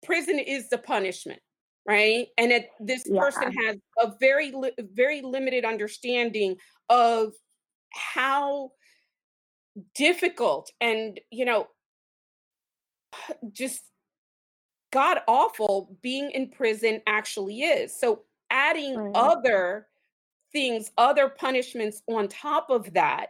prison 0.04 0.40
is 0.40 0.70
the 0.70 0.78
punishment 0.78 1.40
right? 1.86 2.28
And 2.38 2.52
that 2.52 2.66
this 2.80 3.04
yeah. 3.06 3.20
person 3.20 3.52
has 3.52 3.78
a 4.00 4.14
very 4.20 4.52
li- 4.52 4.76
very 4.80 5.22
limited 5.22 5.66
understanding 5.66 6.58
of 6.90 7.34
how 7.92 8.72
difficult 9.96 10.72
and 10.80 11.20
you 11.32 11.46
know 11.46 11.68
just 13.52 13.82
god 14.92 15.20
awful 15.28 15.98
being 16.02 16.32
in 16.32 16.50
prison 16.50 17.02
actually 17.08 17.62
is. 17.62 17.98
So 17.98 18.24
adding 18.50 19.12
other 19.16 19.88
things 20.52 20.92
other 20.98 21.30
punishments 21.30 22.04
on 22.08 22.28
top 22.28 22.70
of 22.70 22.94
that 22.94 23.30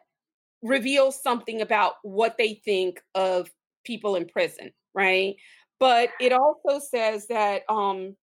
reveals 0.62 1.22
something 1.22 1.62
about 1.62 1.94
what 2.04 2.38
they 2.38 2.56
think 2.66 3.02
of 3.16 3.50
people 3.84 4.16
in 4.16 4.26
prison, 4.26 4.72
right? 4.94 5.36
But 5.80 6.10
it 6.20 6.34
also 6.34 6.80
says 6.80 7.28
that 7.28 7.64
um 7.70 8.16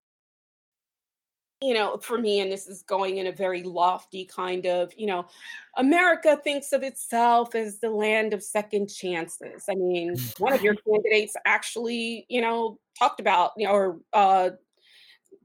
you 1.63 1.75
know, 1.75 1.99
for 1.99 2.17
me, 2.17 2.41
and 2.41 2.51
this 2.51 2.67
is 2.67 2.83
going 2.83 3.19
in 3.19 3.27
a 3.27 3.33
very 3.33 3.63
lofty 3.63 4.25
kind 4.25 4.65
of, 4.67 4.93
you 4.97 5.07
know, 5.07 5.27
America 5.77 6.39
thinks 6.43 6.73
of 6.73 6.83
itself 6.83 7.55
as 7.55 7.81
the 7.81 7.91
land 7.91 8.33
of 8.33 8.43
second 8.43 8.89
chances. 8.89 9.65
I 9.69 9.75
mean, 9.75 10.17
one 10.39 10.55
of 10.55 10.63
your 10.63 10.75
candidates 10.75 11.37
actually, 11.45 12.25
you 12.31 12.41
know, 12.41 12.79
talked 12.99 13.21
about, 13.21 13.53
you 13.59 13.67
know, 13.67 13.75
or 13.75 14.01
uh, 14.15 14.51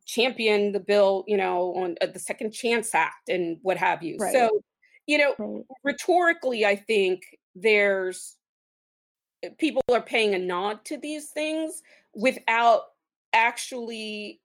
championed 0.05 0.73
the 0.73 0.79
bill, 0.79 1.25
you 1.27 1.35
know, 1.35 1.73
on 1.75 1.95
uh, 2.01 2.05
the 2.05 2.19
Second 2.19 2.51
Chance 2.51 2.95
Act 2.95 3.27
and 3.27 3.57
what 3.61 3.75
have 3.75 4.01
you. 4.01 4.15
Right. 4.17 4.31
So, 4.31 4.61
you 5.07 5.17
know, 5.17 5.65
rhetorically, 5.83 6.65
I 6.65 6.77
think 6.77 7.23
there's 7.55 8.37
people 9.57 9.81
are 9.91 10.01
paying 10.01 10.33
a 10.33 10.39
nod 10.39 10.83
to 10.85 10.97
these 10.97 11.29
things 11.29 11.81
without 12.13 12.83
actually 13.33 14.41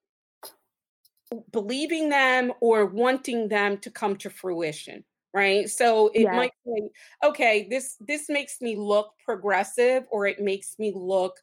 believing 1.53 2.09
them 2.09 2.53
or 2.61 2.86
wanting 2.86 3.49
them 3.49 3.78
to 3.78 3.91
come 3.91 4.16
to 4.16 4.28
fruition 4.28 5.05
right 5.32 5.70
so 5.70 6.09
it 6.09 6.22
yeah. 6.22 6.36
might 6.36 6.53
say 6.66 6.91
okay 7.22 7.68
this 7.70 7.97
this 8.01 8.28
makes 8.28 8.61
me 8.61 8.74
look 8.74 9.12
progressive 9.24 10.05
or 10.11 10.26
it 10.26 10.41
makes 10.41 10.74
me 10.78 10.93
look 10.95 11.36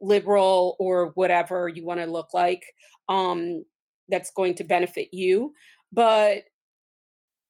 liberal 0.00 0.76
or 0.78 1.12
whatever 1.14 1.68
you 1.68 1.84
want 1.84 2.00
to 2.00 2.06
look 2.06 2.32
like 2.32 2.64
um 3.10 3.62
that's 4.08 4.30
going 4.30 4.54
to 4.54 4.64
benefit 4.64 5.08
you 5.12 5.52
but 5.92 6.44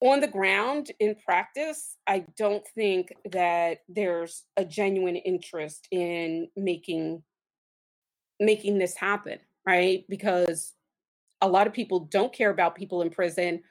on 0.04 0.20
the 0.20 0.28
ground 0.28 0.90
in 1.00 1.14
practice, 1.14 1.96
I 2.06 2.26
don't 2.36 2.66
think 2.74 3.12
that 3.32 3.78
there's 3.88 4.44
a 4.56 4.64
genuine 4.64 5.16
interest 5.16 5.88
in 5.90 6.48
making 6.56 7.22
making 8.40 8.78
this 8.78 8.96
happen, 8.96 9.38
right? 9.66 10.04
Because 10.08 10.74
a 11.40 11.48
lot 11.48 11.66
of 11.66 11.72
people 11.72 12.00
don't 12.00 12.32
care 12.32 12.50
about 12.50 12.74
people 12.74 13.00
in 13.00 13.10
prison, 13.10 13.62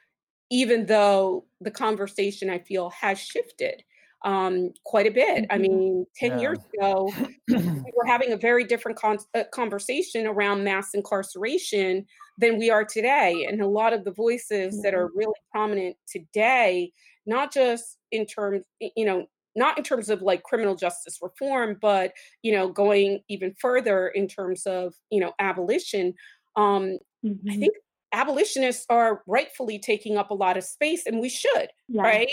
even 0.50 0.86
though 0.86 1.46
the 1.62 1.72
conversation 1.72 2.50
I 2.50 2.60
feel 2.60 2.90
has 2.92 3.20
shifted 3.20 3.84
um, 4.24 4.72
quite 4.86 5.08
a 5.08 5.12
bit. 5.12 5.46
I 5.50 5.56
mm-hmm. 5.56 5.62
mean, 5.62 6.06
10 6.16 6.32
yeah. 6.32 6.40
years 6.40 6.60
ago, 6.74 7.12
we 7.48 7.94
were 7.96 8.06
having 8.06 8.32
a 8.32 8.38
very 8.38 8.64
different 8.64 8.98
con- 8.98 9.18
uh, 9.36 9.44
conversation 9.54 10.28
around 10.28 10.64
mass 10.64 10.94
incarceration 10.94 12.06
than 12.38 12.58
we 12.58 12.70
are 12.70 12.86
today. 12.86 13.46
And 13.48 13.62
a 13.62 13.68
lot 13.68 13.94
of 13.94 14.04
the 14.04 14.12
voices 14.12 14.82
that 14.82 14.94
are 14.94 15.10
really 15.16 15.34
prominent 15.52 15.98
today, 16.08 16.92
not 17.26 17.54
just 17.54 17.98
in 18.12 18.26
terms, 18.26 18.64
you 18.80 19.06
know, 19.06 19.28
not 19.56 19.78
in 19.78 19.84
terms 19.84 20.10
of 20.10 20.22
like 20.22 20.44
criminal 20.44 20.76
justice 20.76 21.20
reform, 21.22 21.78
but 21.80 22.14
you 22.42 22.52
know, 22.52 22.70
going 22.70 23.22
even 23.30 23.54
further 23.60 24.08
in 24.08 24.28
terms 24.28 24.66
of 24.66 24.96
you 25.12 25.20
know 25.20 25.34
abolition. 25.40 26.14
Um, 26.56 26.98
mm-hmm. 27.24 27.50
I 27.52 27.58
think 27.58 27.74
abolitionists 28.14 28.86
are 28.90 29.22
rightfully 29.28 29.80
taking 29.80 30.18
up 30.18 30.32
a 30.32 30.36
lot 30.36 30.58
of 30.58 30.64
space, 30.64 31.06
and 31.06 31.20
we 31.20 31.30
should, 31.30 31.68
yeah. 31.88 32.02
right? 32.02 32.30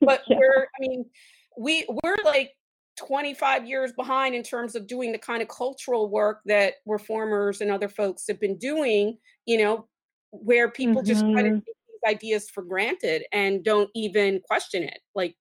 but 0.06 0.22
yeah. 0.28 0.36
we're 0.38 0.64
i 0.64 0.80
mean 0.80 1.04
we 1.58 1.86
we're 2.02 2.16
like 2.24 2.52
25 2.98 3.66
years 3.66 3.92
behind 3.92 4.34
in 4.34 4.42
terms 4.42 4.74
of 4.74 4.86
doing 4.86 5.12
the 5.12 5.18
kind 5.18 5.40
of 5.40 5.48
cultural 5.48 6.10
work 6.10 6.40
that 6.46 6.74
reformers 6.84 7.60
and 7.60 7.70
other 7.70 7.88
folks 7.88 8.24
have 8.26 8.40
been 8.40 8.56
doing 8.58 9.16
you 9.46 9.58
know 9.58 9.86
where 10.30 10.70
people 10.70 10.96
mm-hmm. 10.96 11.06
just 11.06 11.20
try 11.20 11.42
to 11.42 11.48
mm-hmm. 11.48 11.58
take 11.58 11.64
these 11.88 12.14
ideas 12.14 12.50
for 12.50 12.62
granted 12.62 13.24
and 13.32 13.64
don't 13.64 13.90
even 13.94 14.40
question 14.48 14.82
it 14.82 14.98
like 15.14 15.34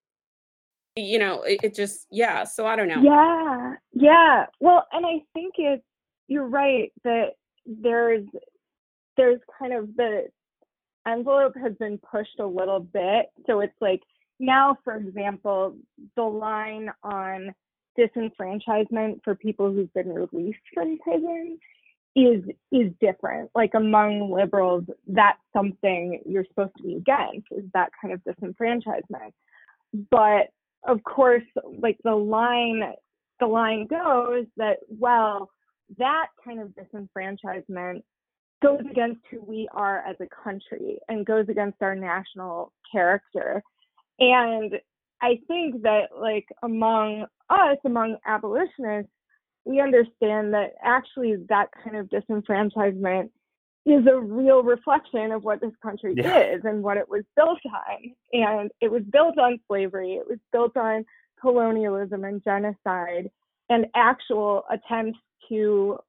you 0.95 1.19
know 1.19 1.41
it, 1.43 1.59
it 1.63 1.75
just 1.75 2.07
yeah 2.11 2.43
so 2.43 2.65
i 2.65 2.75
don't 2.75 2.87
know 2.87 3.01
yeah 3.01 3.73
yeah 3.93 4.45
well 4.59 4.85
and 4.91 5.05
i 5.05 5.19
think 5.33 5.53
it's 5.57 5.83
you're 6.27 6.47
right 6.47 6.91
that 7.03 7.31
there's 7.65 8.25
there's 9.15 9.39
kind 9.59 9.73
of 9.73 9.95
the 9.95 10.23
envelope 11.07 11.53
has 11.61 11.73
been 11.79 11.99
pushed 11.99 12.39
a 12.39 12.45
little 12.45 12.79
bit 12.79 13.27
so 13.45 13.61
it's 13.61 13.75
like 13.79 14.01
now, 14.39 14.77
for 14.83 14.95
example, 14.95 15.75
the 16.15 16.23
line 16.23 16.89
on 17.03 17.53
disenfranchisement 17.97 19.23
for 19.23 19.35
people 19.35 19.71
who've 19.71 19.93
been 19.93 20.13
released 20.13 20.59
from 20.73 20.97
prison 20.99 21.57
is 22.15 22.43
is 22.71 22.91
different. 22.99 23.49
Like 23.55 23.71
among 23.75 24.31
liberals, 24.31 24.85
that's 25.07 25.41
something 25.53 26.21
you're 26.25 26.45
supposed 26.45 26.75
to 26.77 26.83
be 26.83 26.95
against, 26.95 27.47
is 27.51 27.65
that 27.73 27.89
kind 28.01 28.13
of 28.13 28.21
disenfranchisement. 28.23 29.31
But 30.11 30.49
of 30.87 31.03
course, 31.03 31.43
like 31.79 31.97
the 32.03 32.15
line 32.15 32.93
the 33.39 33.47
line 33.47 33.87
goes 33.87 34.45
that, 34.57 34.77
well, 34.89 35.49
that 35.97 36.27
kind 36.43 36.59
of 36.59 36.69
disenfranchisement 36.69 38.01
goes 38.61 38.81
against 38.89 39.21
who 39.29 39.41
we 39.43 39.67
are 39.71 39.99
as 39.99 40.15
a 40.19 40.43
country 40.43 40.97
and 41.07 41.25
goes 41.25 41.45
against 41.49 41.81
our 41.81 41.95
national 41.95 42.73
character. 42.91 43.61
And 44.19 44.73
I 45.21 45.39
think 45.47 45.83
that, 45.83 46.09
like, 46.19 46.47
among 46.63 47.25
us, 47.49 47.77
among 47.85 48.17
abolitionists, 48.25 49.11
we 49.65 49.81
understand 49.81 50.53
that 50.53 50.73
actually 50.81 51.35
that 51.49 51.69
kind 51.83 51.97
of 51.97 52.07
disenfranchisement 52.07 53.29
is 53.85 54.05
a 54.05 54.19
real 54.19 54.63
reflection 54.63 55.31
of 55.31 55.43
what 55.43 55.61
this 55.61 55.71
country 55.81 56.13
yeah. 56.15 56.39
is 56.39 56.61
and 56.63 56.83
what 56.83 56.97
it 56.97 57.07
was 57.07 57.23
built 57.35 57.59
on. 57.65 58.13
And 58.33 58.71
it 58.81 58.91
was 58.91 59.03
built 59.11 59.37
on 59.37 59.59
slavery, 59.67 60.13
it 60.13 60.27
was 60.27 60.39
built 60.51 60.75
on 60.75 61.05
colonialism 61.39 62.23
and 62.23 62.43
genocide 62.43 63.29
and 63.69 63.85
actual 63.95 64.63
attempts 64.69 65.19
to 65.49 65.99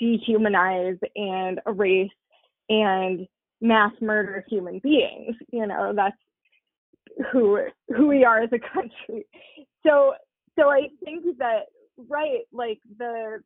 dehumanize 0.00 0.98
and 1.16 1.60
erase 1.66 2.10
and 2.68 3.26
mass 3.60 3.92
murder 4.00 4.44
human 4.48 4.78
beings. 4.78 5.36
You 5.52 5.66
know, 5.66 5.92
that's 5.94 6.16
who 7.32 7.60
who 7.88 8.06
we 8.06 8.24
are 8.24 8.42
as 8.42 8.50
a 8.52 8.58
country. 8.58 9.26
So 9.86 10.14
so 10.58 10.70
I 10.70 10.88
think 11.04 11.24
that 11.38 11.66
right, 12.08 12.42
like 12.52 12.78
the 12.98 13.42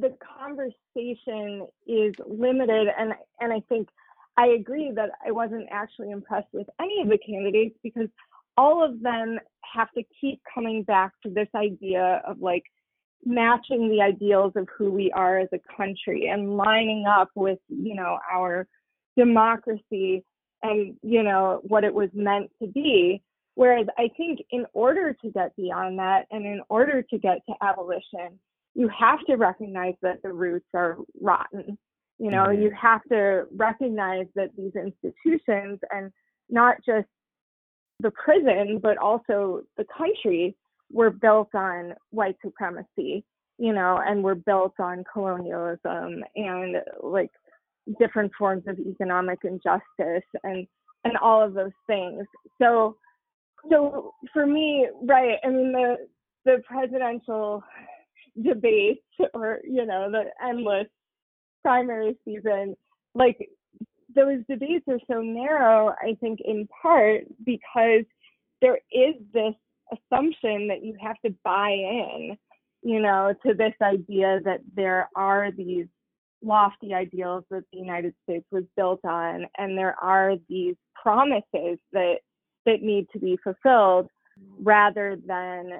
the 0.00 0.16
conversation 0.38 1.66
is 1.86 2.14
limited 2.26 2.88
and 2.98 3.12
and 3.40 3.52
I 3.52 3.60
think 3.68 3.88
I 4.36 4.48
agree 4.48 4.92
that 4.94 5.10
I 5.26 5.30
wasn't 5.30 5.68
actually 5.70 6.10
impressed 6.10 6.48
with 6.52 6.66
any 6.80 7.00
of 7.00 7.08
the 7.08 7.18
candidates 7.18 7.76
because 7.82 8.08
all 8.56 8.84
of 8.84 9.00
them 9.00 9.38
have 9.72 9.90
to 9.92 10.02
keep 10.20 10.40
coming 10.52 10.82
back 10.82 11.12
to 11.22 11.30
this 11.30 11.48
idea 11.54 12.22
of 12.26 12.40
like 12.40 12.64
matching 13.24 13.88
the 13.88 14.02
ideals 14.02 14.52
of 14.56 14.68
who 14.76 14.90
we 14.90 15.10
are 15.12 15.38
as 15.38 15.48
a 15.52 15.76
country 15.76 16.28
and 16.28 16.56
lining 16.56 17.04
up 17.06 17.30
with 17.34 17.58
you 17.68 17.94
know 17.94 18.18
our 18.32 18.66
democracy 19.16 20.24
and 20.64 20.96
you 21.02 21.22
know 21.22 21.60
what 21.62 21.84
it 21.84 21.94
was 21.94 22.08
meant 22.12 22.50
to 22.60 22.66
be 22.66 23.22
whereas 23.54 23.86
i 23.98 24.08
think 24.16 24.40
in 24.50 24.66
order 24.72 25.12
to 25.12 25.30
get 25.30 25.54
beyond 25.56 25.98
that 25.98 26.26
and 26.32 26.44
in 26.44 26.60
order 26.68 27.02
to 27.02 27.18
get 27.18 27.38
to 27.46 27.54
abolition 27.62 28.38
you 28.74 28.88
have 28.88 29.20
to 29.26 29.36
recognize 29.36 29.94
that 30.02 30.20
the 30.22 30.32
roots 30.32 30.66
are 30.74 30.96
rotten 31.20 31.78
you 32.18 32.30
know 32.30 32.46
mm-hmm. 32.46 32.62
you 32.62 32.70
have 32.80 33.02
to 33.04 33.44
recognize 33.54 34.26
that 34.34 34.50
these 34.56 34.72
institutions 34.74 35.78
and 35.92 36.10
not 36.50 36.76
just 36.84 37.06
the 38.00 38.10
prison 38.12 38.80
but 38.82 38.96
also 38.98 39.62
the 39.76 39.86
country 39.96 40.56
were 40.90 41.10
built 41.10 41.54
on 41.54 41.94
white 42.10 42.36
supremacy 42.44 43.24
you 43.58 43.72
know 43.72 44.00
and 44.04 44.22
were 44.22 44.34
built 44.34 44.74
on 44.78 45.04
colonialism 45.12 46.24
and 46.34 46.76
like 47.02 47.30
different 47.98 48.32
forms 48.38 48.64
of 48.66 48.78
economic 48.78 49.40
injustice 49.44 50.28
and 50.42 50.66
and 51.04 51.18
all 51.18 51.42
of 51.42 51.54
those 51.54 51.72
things. 51.86 52.26
So 52.60 52.96
so 53.70 54.12
for 54.32 54.46
me, 54.46 54.88
right, 55.02 55.38
I 55.44 55.48
mean 55.48 55.72
the 55.72 55.96
the 56.44 56.62
presidential 56.66 57.62
debates 58.42 59.00
or 59.32 59.60
you 59.64 59.86
know 59.86 60.10
the 60.10 60.24
endless 60.46 60.86
primary 61.62 62.16
season 62.24 62.74
like 63.14 63.48
those 64.14 64.40
debates 64.48 64.84
are 64.88 64.98
so 65.06 65.20
narrow 65.20 65.94
i 66.02 66.16
think 66.20 66.40
in 66.44 66.68
part 66.82 67.22
because 67.44 68.04
there 68.60 68.78
is 68.92 69.14
this 69.32 69.54
assumption 69.92 70.66
that 70.66 70.82
you 70.82 70.96
have 71.00 71.16
to 71.24 71.32
buy 71.44 71.70
in 71.70 72.36
you 72.82 73.00
know 73.00 73.32
to 73.46 73.54
this 73.54 73.74
idea 73.82 74.40
that 74.44 74.60
there 74.74 75.08
are 75.14 75.50
these 75.52 75.86
lofty 76.44 76.94
ideals 76.94 77.44
that 77.50 77.64
the 77.72 77.78
United 77.78 78.14
States 78.22 78.46
was 78.52 78.64
built 78.76 79.04
on, 79.04 79.46
and 79.58 79.76
there 79.76 79.96
are 80.00 80.34
these 80.48 80.76
promises 81.00 81.78
that 81.92 82.16
that 82.66 82.82
need 82.82 83.06
to 83.12 83.18
be 83.18 83.38
fulfilled, 83.42 84.08
rather 84.60 85.16
than 85.26 85.70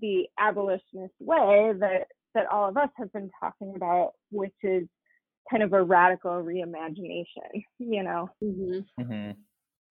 the 0.00 0.26
abolitionist 0.38 1.14
way 1.20 1.72
that 1.78 2.06
that 2.34 2.46
all 2.46 2.68
of 2.68 2.76
us 2.76 2.90
have 2.96 3.12
been 3.12 3.30
talking 3.40 3.74
about, 3.76 4.12
which 4.30 4.54
is 4.62 4.88
kind 5.50 5.62
of 5.62 5.72
a 5.72 5.82
radical 5.82 6.32
reimagination. 6.32 7.64
You 7.78 8.02
know. 8.02 8.30
Mm-hmm. 8.42 9.02
Mm-hmm. 9.02 9.30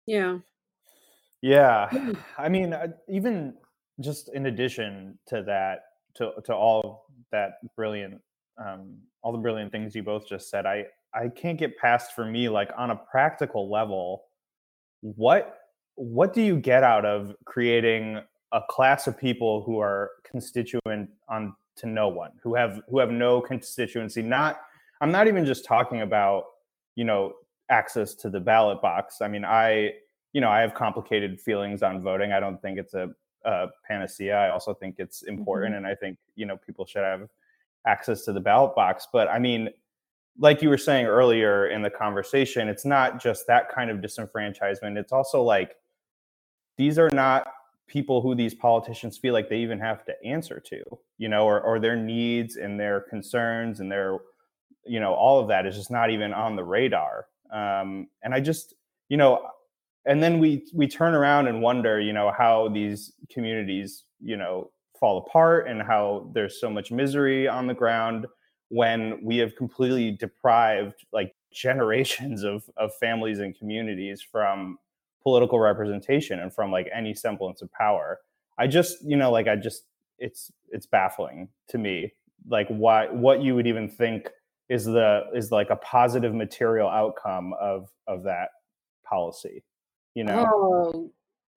Yeah. 0.06 0.38
Yeah, 1.40 1.88
I 2.36 2.48
mean, 2.48 2.72
uh, 2.72 2.88
even 3.08 3.54
just 4.00 4.28
in 4.34 4.46
addition 4.46 5.18
to 5.28 5.42
that, 5.44 5.82
to 6.16 6.32
to 6.44 6.54
all 6.54 7.06
that 7.30 7.58
brilliant 7.76 8.20
um, 8.58 8.98
all 9.22 9.32
the 9.32 9.38
brilliant 9.38 9.72
things 9.72 9.94
you 9.94 10.02
both 10.02 10.28
just 10.28 10.50
said. 10.50 10.66
I 10.66 10.86
I 11.14 11.28
can't 11.28 11.58
get 11.58 11.76
past 11.78 12.14
for 12.14 12.24
me 12.24 12.48
like 12.48 12.70
on 12.76 12.90
a 12.90 12.96
practical 12.96 13.70
level, 13.70 14.24
what 15.00 15.58
what 15.94 16.32
do 16.32 16.42
you 16.42 16.56
get 16.56 16.82
out 16.82 17.04
of 17.04 17.34
creating 17.44 18.20
a 18.52 18.60
class 18.70 19.06
of 19.06 19.18
people 19.18 19.62
who 19.64 19.78
are 19.80 20.10
constituent 20.24 21.10
on 21.28 21.54
to 21.76 21.86
no 21.86 22.08
one, 22.08 22.30
who 22.42 22.54
have 22.54 22.80
who 22.88 22.98
have 22.98 23.10
no 23.10 23.40
constituency? 23.40 24.22
Not 24.22 24.60
I'm 25.00 25.10
not 25.10 25.28
even 25.28 25.44
just 25.44 25.64
talking 25.64 26.02
about 26.02 26.44
you 26.94 27.04
know 27.04 27.34
access 27.70 28.14
to 28.16 28.30
the 28.30 28.40
ballot 28.40 28.80
box. 28.80 29.20
I 29.20 29.28
mean, 29.28 29.44
I 29.44 29.92
you 30.32 30.40
know 30.40 30.50
I 30.50 30.60
have 30.60 30.74
complicated 30.74 31.40
feelings 31.40 31.82
on 31.82 32.02
voting. 32.02 32.32
I 32.32 32.40
don't 32.40 32.60
think 32.60 32.78
it's 32.78 32.94
a, 32.94 33.10
a 33.44 33.68
panacea. 33.86 34.36
I 34.36 34.50
also 34.50 34.74
think 34.74 34.96
it's 34.98 35.22
important, 35.22 35.74
mm-hmm. 35.74 35.84
and 35.84 35.86
I 35.86 35.94
think 35.94 36.18
you 36.36 36.46
know 36.46 36.56
people 36.56 36.86
should 36.86 37.04
have 37.04 37.28
access 37.88 38.24
to 38.26 38.32
the 38.32 38.40
ballot 38.40 38.74
box. 38.74 39.08
But 39.12 39.28
I 39.28 39.38
mean, 39.38 39.70
like 40.38 40.62
you 40.62 40.68
were 40.68 40.78
saying 40.78 41.06
earlier 41.06 41.68
in 41.68 41.82
the 41.82 41.90
conversation, 41.90 42.68
it's 42.68 42.84
not 42.84 43.20
just 43.20 43.46
that 43.48 43.68
kind 43.74 43.90
of 43.90 43.98
disenfranchisement. 43.98 44.96
It's 44.96 45.12
also 45.12 45.42
like 45.42 45.74
these 46.76 46.98
are 46.98 47.10
not 47.10 47.48
people 47.88 48.20
who 48.20 48.34
these 48.34 48.54
politicians 48.54 49.18
feel 49.18 49.32
like 49.32 49.48
they 49.48 49.58
even 49.58 49.80
have 49.80 50.04
to 50.04 50.12
answer 50.24 50.60
to, 50.60 50.80
you 51.16 51.28
know, 51.28 51.44
or, 51.44 51.60
or 51.60 51.80
their 51.80 51.96
needs 51.96 52.56
and 52.56 52.78
their 52.78 53.00
concerns 53.00 53.80
and 53.80 53.90
their, 53.90 54.18
you 54.84 55.00
know, 55.00 55.14
all 55.14 55.40
of 55.40 55.48
that 55.48 55.66
is 55.66 55.74
just 55.74 55.90
not 55.90 56.10
even 56.10 56.32
on 56.32 56.54
the 56.54 56.62
radar. 56.62 57.26
Um, 57.50 58.08
and 58.22 58.34
I 58.34 58.40
just, 58.40 58.74
you 59.08 59.16
know, 59.16 59.48
and 60.04 60.22
then 60.22 60.38
we 60.38 60.66
we 60.72 60.86
turn 60.86 61.14
around 61.14 61.48
and 61.48 61.60
wonder, 61.62 62.00
you 62.00 62.12
know, 62.12 62.30
how 62.30 62.68
these 62.68 63.12
communities, 63.30 64.04
you 64.20 64.36
know, 64.36 64.70
fall 64.98 65.18
apart 65.18 65.68
and 65.68 65.82
how 65.82 66.30
there's 66.34 66.60
so 66.60 66.70
much 66.70 66.90
misery 66.90 67.48
on 67.48 67.66
the 67.66 67.74
ground 67.74 68.26
when 68.68 69.18
we 69.22 69.38
have 69.38 69.56
completely 69.56 70.10
deprived 70.10 71.04
like 71.12 71.34
generations 71.52 72.42
of, 72.42 72.68
of 72.76 72.94
families 72.96 73.38
and 73.38 73.58
communities 73.58 74.22
from 74.22 74.78
political 75.22 75.58
representation 75.58 76.40
and 76.40 76.52
from 76.52 76.70
like 76.70 76.88
any 76.94 77.14
semblance 77.14 77.62
of 77.62 77.72
power. 77.72 78.18
I 78.58 78.66
just 78.66 78.98
you 79.04 79.16
know 79.16 79.30
like 79.30 79.46
i 79.46 79.54
just 79.54 79.84
it's 80.18 80.50
it's 80.70 80.86
baffling 80.86 81.48
to 81.68 81.78
me 81.78 82.12
like 82.48 82.66
why 82.68 83.06
what 83.06 83.40
you 83.40 83.54
would 83.54 83.66
even 83.66 83.88
think 83.88 84.30
is 84.68 84.84
the 84.84 85.22
is 85.34 85.52
like 85.52 85.70
a 85.70 85.76
positive 85.76 86.34
material 86.34 86.88
outcome 86.88 87.54
of 87.60 87.88
of 88.08 88.24
that 88.24 88.48
policy 89.04 89.62
you 90.14 90.24
know? 90.24 90.46
Oh 90.52 91.12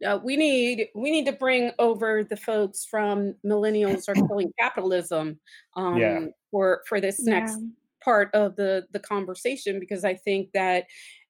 uh, 0.06 0.20
we 0.24 0.36
need 0.36 0.88
we 0.96 1.12
need 1.12 1.26
to 1.26 1.32
bring 1.32 1.72
over 1.80 2.24
the 2.24 2.38
folks 2.38 2.86
from 2.86 3.36
millennials 3.46 4.08
are 4.08 4.28
killing 4.28 4.52
capitalism 4.60 5.40
um, 5.76 5.98
yeah. 5.98 6.26
for 6.50 6.82
for 6.88 7.00
this 7.00 7.20
yeah. 7.24 7.40
next 7.40 7.58
part 8.04 8.34
of 8.34 8.56
the 8.56 8.86
the 8.92 9.00
conversation 9.00 9.80
because 9.80 10.04
I 10.04 10.16
think 10.16 10.50
that 10.54 10.86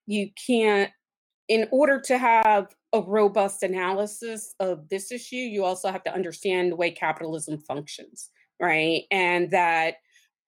you 0.07 0.30
can't 0.47 0.91
in 1.47 1.67
order 1.72 1.99
to 1.99 2.17
have 2.17 2.74
a 2.93 3.01
robust 3.01 3.63
analysis 3.63 4.55
of 4.59 4.88
this 4.89 5.11
issue, 5.11 5.36
you 5.36 5.65
also 5.65 5.91
have 5.91 6.03
to 6.03 6.13
understand 6.13 6.72
the 6.72 6.76
way 6.78 6.91
capitalism 6.91 7.57
functions, 7.57 8.30
right? 8.61 9.03
And 9.11 9.51
that 9.51 9.95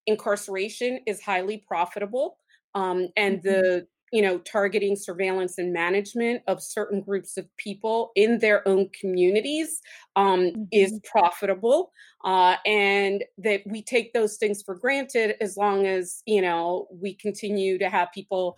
incarceration 0.07 1.01
is 1.05 1.21
highly 1.21 1.57
profitable. 1.67 2.38
Um, 2.76 3.09
and 3.17 3.39
mm-hmm. 3.39 3.47
the 3.47 3.88
you 4.14 4.22
know 4.22 4.38
targeting 4.38 4.95
surveillance 4.95 5.57
and 5.57 5.74
management 5.74 6.43
of 6.47 6.61
certain 6.61 7.01
groups 7.01 7.36
of 7.36 7.45
people 7.57 8.11
in 8.16 8.38
their 8.38 8.66
own 8.68 8.88
communities 8.97 9.82
um, 10.16 10.41
mm-hmm. 10.41 10.64
is 10.72 11.01
profitable 11.03 11.91
uh, 12.24 12.55
and 12.66 13.24
that 13.39 13.61
we 13.66 13.82
take 13.82 14.14
those 14.14 14.38
things 14.38 14.61
for 14.61 14.76
granted 14.76 15.36
as 15.41 15.57
long 15.57 15.88
as 15.88 16.22
you 16.26 16.41
know 16.41 16.88
we 16.91 17.16
continue 17.16 17.78
to 17.80 17.89
have 17.89 18.07
people 18.14 18.55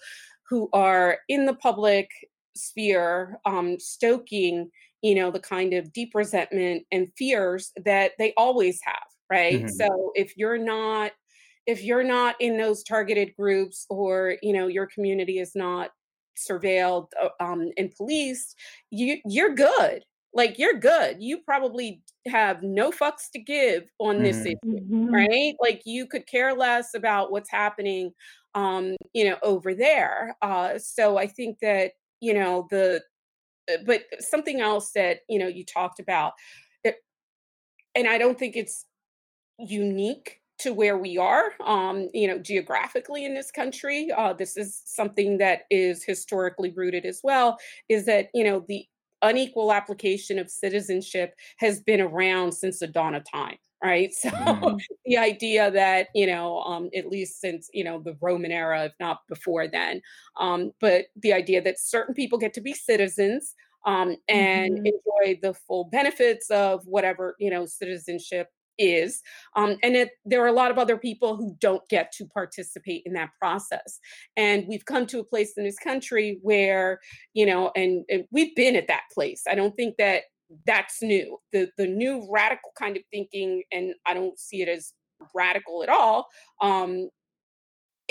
who 0.49 0.69
are 0.73 1.19
in 1.29 1.45
the 1.45 1.55
public 1.55 2.11
sphere 2.55 3.39
um, 3.45 3.79
stoking 3.79 4.69
you 5.01 5.15
know 5.15 5.31
the 5.31 5.39
kind 5.39 5.73
of 5.73 5.93
deep 5.93 6.11
resentment 6.13 6.83
and 6.91 7.07
fears 7.17 7.71
that 7.85 8.11
they 8.19 8.33
always 8.35 8.79
have 8.83 9.07
right 9.29 9.63
mm-hmm. 9.63 9.67
so 9.69 10.11
if 10.15 10.35
you're 10.35 10.57
not 10.57 11.11
if 11.67 11.83
you're 11.83 12.03
not 12.03 12.35
in 12.39 12.57
those 12.57 12.83
targeted 12.83 13.35
groups 13.35 13.85
or 13.89 14.37
you 14.41 14.53
know 14.53 14.67
your 14.67 14.87
community 14.87 15.39
is 15.39 15.55
not 15.55 15.89
surveilled 16.37 17.07
uh, 17.21 17.29
um, 17.39 17.71
and 17.77 17.93
policed 17.95 18.55
you 18.91 19.17
you're 19.25 19.53
good 19.53 20.03
like 20.33 20.59
you're 20.59 20.79
good 20.79 21.17
you 21.19 21.39
probably 21.39 22.01
have 22.27 22.61
no 22.61 22.91
fucks 22.91 23.29
to 23.31 23.39
give 23.39 23.89
on 23.99 24.21
this 24.21 24.37
mm-hmm. 24.37 24.47
issue 24.47 24.79
mm-hmm. 24.79 25.13
right 25.13 25.55
like 25.61 25.81
you 25.85 26.05
could 26.05 26.27
care 26.27 26.53
less 26.53 26.93
about 26.93 27.31
what's 27.31 27.49
happening 27.49 28.11
um 28.53 28.95
you 29.13 29.23
know 29.23 29.37
over 29.43 29.73
there 29.73 30.35
uh 30.41 30.77
so 30.77 31.17
i 31.17 31.25
think 31.25 31.57
that 31.61 31.91
you 32.19 32.33
know 32.33 32.67
the 32.69 33.01
uh, 33.71 33.77
but 33.85 34.03
something 34.19 34.59
else 34.59 34.91
that 34.91 35.19
you 35.29 35.39
know 35.39 35.47
you 35.47 35.63
talked 35.63 35.99
about 35.99 36.33
it, 36.83 36.97
and 37.95 38.07
i 38.07 38.17
don't 38.17 38.37
think 38.37 38.55
it's 38.57 38.85
unique 39.57 40.41
to 40.59 40.73
where 40.73 40.97
we 40.97 41.17
are, 41.17 41.51
um, 41.65 42.09
you 42.13 42.27
know, 42.27 42.37
geographically 42.37 43.25
in 43.25 43.33
this 43.33 43.51
country. 43.51 44.09
Uh, 44.15 44.33
this 44.33 44.57
is 44.57 44.81
something 44.85 45.37
that 45.37 45.63
is 45.69 46.03
historically 46.03 46.71
rooted 46.71 47.05
as 47.05 47.21
well. 47.23 47.57
Is 47.89 48.05
that 48.05 48.29
you 48.33 48.43
know 48.43 48.65
the 48.67 48.85
unequal 49.21 49.73
application 49.73 50.39
of 50.39 50.49
citizenship 50.49 51.33
has 51.57 51.81
been 51.81 52.01
around 52.01 52.51
since 52.51 52.79
the 52.79 52.87
dawn 52.87 53.15
of 53.15 53.23
time 53.29 53.57
right 53.83 54.13
so 54.13 54.29
mm-hmm. 54.29 54.75
the 55.05 55.17
idea 55.17 55.71
that 55.71 56.07
you 56.13 56.27
know 56.27 56.59
um, 56.61 56.89
at 56.95 57.07
least 57.07 57.39
since 57.39 57.69
you 57.73 57.83
know 57.83 57.99
the 57.99 58.15
roman 58.21 58.51
era 58.51 58.85
if 58.85 58.93
not 58.99 59.19
before 59.27 59.67
then 59.67 60.01
um, 60.39 60.71
but 60.79 61.05
the 61.17 61.33
idea 61.33 61.61
that 61.61 61.79
certain 61.79 62.13
people 62.13 62.37
get 62.37 62.53
to 62.53 62.61
be 62.61 62.73
citizens 62.73 63.55
um, 63.85 64.15
and 64.27 64.77
mm-hmm. 64.77 64.85
enjoy 64.87 65.39
the 65.41 65.53
full 65.53 65.85
benefits 65.85 66.49
of 66.49 66.85
whatever 66.85 67.35
you 67.39 67.49
know 67.49 67.65
citizenship 67.65 68.49
is 68.77 69.21
um, 69.55 69.77
and 69.83 69.95
it, 69.95 70.09
there 70.25 70.43
are 70.43 70.47
a 70.47 70.53
lot 70.53 70.71
of 70.71 70.77
other 70.77 70.97
people 70.97 71.35
who 71.35 71.55
don't 71.59 71.87
get 71.89 72.11
to 72.13 72.25
participate 72.25 73.03
in 73.05 73.13
that 73.13 73.29
process. 73.39 73.99
And 74.37 74.65
we've 74.67 74.85
come 74.85 75.05
to 75.07 75.19
a 75.19 75.23
place 75.23 75.53
in 75.57 75.63
this 75.63 75.79
country 75.79 76.39
where 76.41 76.99
you 77.33 77.45
know 77.45 77.71
and, 77.75 78.05
and 78.09 78.25
we've 78.31 78.55
been 78.55 78.75
at 78.75 78.87
that 78.87 79.03
place. 79.13 79.43
I 79.49 79.55
don't 79.55 79.75
think 79.75 79.95
that 79.97 80.23
that's 80.65 81.01
new. 81.01 81.37
The 81.53 81.69
the 81.77 81.87
new 81.87 82.27
radical 82.31 82.71
kind 82.77 82.97
of 82.97 83.03
thinking 83.11 83.63
and 83.71 83.93
i 84.05 84.13
don't 84.13 84.37
see 84.39 84.61
it 84.61 84.69
as 84.69 84.93
radical 85.33 85.83
at 85.83 85.89
all 85.89 86.27
um, 86.61 87.09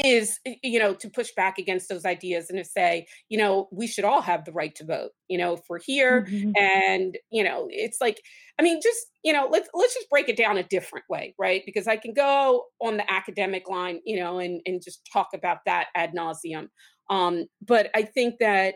is 0.03 0.41
you 0.63 0.79
know 0.79 0.93
to 0.95 1.09
push 1.09 1.31
back 1.37 1.59
against 1.59 1.89
those 1.89 2.05
ideas 2.05 2.51
and 2.51 2.59
to 2.59 2.65
say 2.65 3.07
you 3.29 3.39
know 3.39 3.69
we 3.71 3.87
should 3.87 4.05
all 4.05 4.21
have 4.21 4.45
the 4.45 4.53
right 4.53 4.75
to 4.75 4.85
vote 4.85 5.11
you 5.29 5.39
know 5.39 5.55
if 5.55 5.61
we're 5.69 5.79
here 5.79 6.27
mm-hmm. 6.29 6.51
and 6.61 7.17
you 7.31 7.45
know 7.45 7.69
it's 7.71 7.99
like 8.01 8.21
i 8.59 8.63
mean 8.63 8.81
just 8.83 9.07
you 9.23 9.33
know 9.33 9.49
let's 9.51 9.69
let's 9.73 9.95
just 9.95 10.11
break 10.11 10.29
it 10.29 10.37
down 10.37 10.57
a 10.59 10.65
different 10.65 11.05
way 11.09 11.33
right 11.39 11.63
because 11.65 11.87
i 11.87 11.97
can 11.97 12.13
go 12.13 12.65
on 12.81 12.97
the 12.97 13.13
academic 13.13 13.69
line 13.69 14.01
you 14.05 14.19
know 14.19 14.41
and 14.41 14.61
and 14.67 14.83
just 14.83 15.09
talk 15.13 15.29
about 15.33 15.59
that 15.65 15.87
ad 15.95 16.13
nauseum 16.13 16.67
um 17.09 17.45
but 17.65 17.89
i 17.95 18.03
think 18.03 18.35
that 18.41 18.75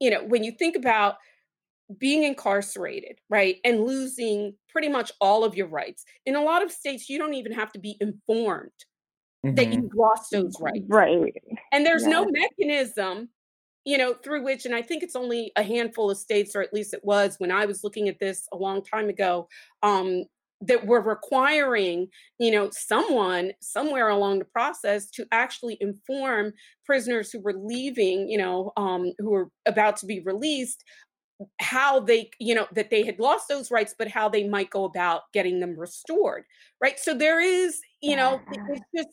you 0.00 0.10
know 0.10 0.24
when 0.24 0.42
you 0.42 0.52
think 0.58 0.74
about 0.74 1.16
being 1.98 2.22
incarcerated, 2.22 3.18
right, 3.28 3.56
and 3.64 3.84
losing 3.84 4.54
pretty 4.68 4.88
much 4.88 5.10
all 5.20 5.42
of 5.42 5.56
your 5.56 5.66
rights. 5.66 6.04
In 6.24 6.36
a 6.36 6.42
lot 6.42 6.62
of 6.62 6.70
states, 6.70 7.08
you 7.08 7.18
don't 7.18 7.34
even 7.34 7.52
have 7.52 7.72
to 7.72 7.80
be 7.80 7.96
informed 8.00 8.70
mm-hmm. 9.44 9.54
that 9.54 9.72
you've 9.72 9.94
lost 9.94 10.30
those 10.30 10.54
rights. 10.60 10.84
Right. 10.88 11.34
And 11.72 11.84
there's 11.84 12.02
yeah. 12.02 12.10
no 12.10 12.26
mechanism, 12.30 13.28
you 13.84 13.98
know, 13.98 14.14
through 14.14 14.44
which, 14.44 14.66
and 14.66 14.74
I 14.74 14.82
think 14.82 15.02
it's 15.02 15.16
only 15.16 15.52
a 15.56 15.62
handful 15.62 16.10
of 16.10 16.18
states, 16.18 16.54
or 16.54 16.62
at 16.62 16.74
least 16.74 16.94
it 16.94 17.04
was 17.04 17.36
when 17.38 17.50
I 17.50 17.66
was 17.66 17.84
looking 17.84 18.08
at 18.08 18.18
this 18.18 18.46
a 18.52 18.56
long 18.56 18.82
time 18.82 19.08
ago, 19.08 19.48
um, 19.82 20.24
that 20.62 20.86
were 20.86 21.00
requiring, 21.00 22.08
you 22.38 22.50
know, 22.50 22.68
someone 22.70 23.52
somewhere 23.62 24.10
along 24.10 24.38
the 24.40 24.44
process 24.44 25.08
to 25.10 25.26
actually 25.32 25.78
inform 25.80 26.52
prisoners 26.84 27.30
who 27.32 27.40
were 27.40 27.54
leaving, 27.54 28.28
you 28.28 28.36
know, 28.36 28.70
um, 28.76 29.12
who 29.18 29.30
were 29.30 29.48
about 29.66 29.96
to 29.96 30.06
be 30.06 30.20
released 30.20 30.84
how 31.58 32.00
they 32.00 32.30
you 32.38 32.54
know 32.54 32.66
that 32.74 32.90
they 32.90 33.04
had 33.04 33.18
lost 33.18 33.48
those 33.48 33.70
rights 33.70 33.94
but 33.98 34.08
how 34.08 34.28
they 34.28 34.46
might 34.46 34.70
go 34.70 34.84
about 34.84 35.22
getting 35.32 35.60
them 35.60 35.78
restored 35.78 36.44
right 36.82 36.98
so 36.98 37.14
there 37.14 37.40
is 37.40 37.80
you 38.02 38.14
know 38.14 38.40
it's 38.52 38.84
just 38.94 39.08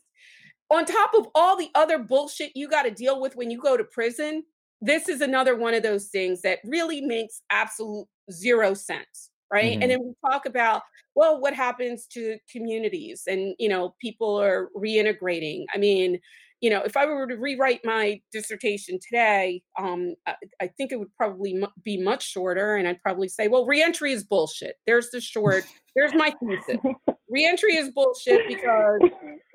on 0.69 0.85
top 0.85 1.13
of 1.13 1.27
all 1.35 1.57
the 1.57 1.69
other 1.75 1.99
bullshit 1.99 2.51
you 2.55 2.67
got 2.67 2.83
to 2.83 2.91
deal 2.91 3.21
with 3.21 3.35
when 3.35 3.49
you 3.49 3.59
go 3.59 3.77
to 3.77 3.83
prison, 3.83 4.43
this 4.81 5.09
is 5.09 5.21
another 5.21 5.55
one 5.55 5.73
of 5.73 5.83
those 5.83 6.07
things 6.07 6.41
that 6.41 6.59
really 6.65 7.01
makes 7.01 7.41
absolute 7.49 8.07
zero 8.31 8.73
sense. 8.73 9.31
Right. 9.49 9.73
Mm-hmm. 9.73 9.81
And 9.81 9.91
then 9.91 10.03
we 10.03 10.13
talk 10.29 10.45
about, 10.45 10.81
well, 11.15 11.39
what 11.39 11.53
happens 11.53 12.05
to 12.07 12.37
communities 12.51 13.23
and, 13.27 13.55
you 13.57 13.69
know, 13.69 13.95
people 14.01 14.35
are 14.35 14.69
reintegrating. 14.75 15.63
I 15.73 15.77
mean, 15.77 16.19
you 16.61 16.69
know, 16.71 16.81
if 16.81 16.97
I 16.97 17.05
were 17.05 17.27
to 17.27 17.35
rewrite 17.35 17.81
my 17.83 18.19
dissertation 18.31 18.97
today, 18.99 19.61
um, 19.77 20.15
I, 20.25 20.35
I, 20.61 20.67
think 20.67 20.91
it 20.91 20.97
would 20.97 21.13
probably 21.15 21.55
m- 21.55 21.71
be 21.83 22.01
much 22.01 22.27
shorter, 22.31 22.75
and 22.75 22.87
I'd 22.87 23.01
probably 23.01 23.27
say, 23.27 23.47
well, 23.47 23.65
reentry 23.65 24.11
is 24.11 24.23
bullshit. 24.23 24.75
There's 24.87 25.11
the 25.11 25.21
short. 25.21 25.65
There's 25.95 26.13
my 26.15 26.33
thesis. 26.41 26.81
reentry 27.29 27.75
is 27.75 27.91
bullshit 27.91 28.47
because 28.47 29.01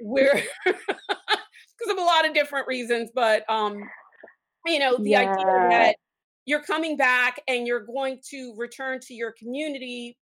we're 0.00 0.42
because 0.64 1.90
of 1.90 1.98
a 1.98 2.02
lot 2.02 2.26
of 2.26 2.34
different 2.34 2.68
reasons, 2.68 3.10
but 3.12 3.48
um, 3.50 3.82
you 4.64 4.78
know, 4.78 4.96
the 4.96 5.10
yeah. 5.10 5.32
idea 5.32 5.68
that 5.70 5.96
you're 6.44 6.62
coming 6.62 6.96
back 6.96 7.40
and 7.48 7.66
you're 7.66 7.84
going 7.84 8.20
to 8.30 8.54
return 8.56 9.00
to 9.00 9.14
your 9.14 9.32
community 9.32 10.16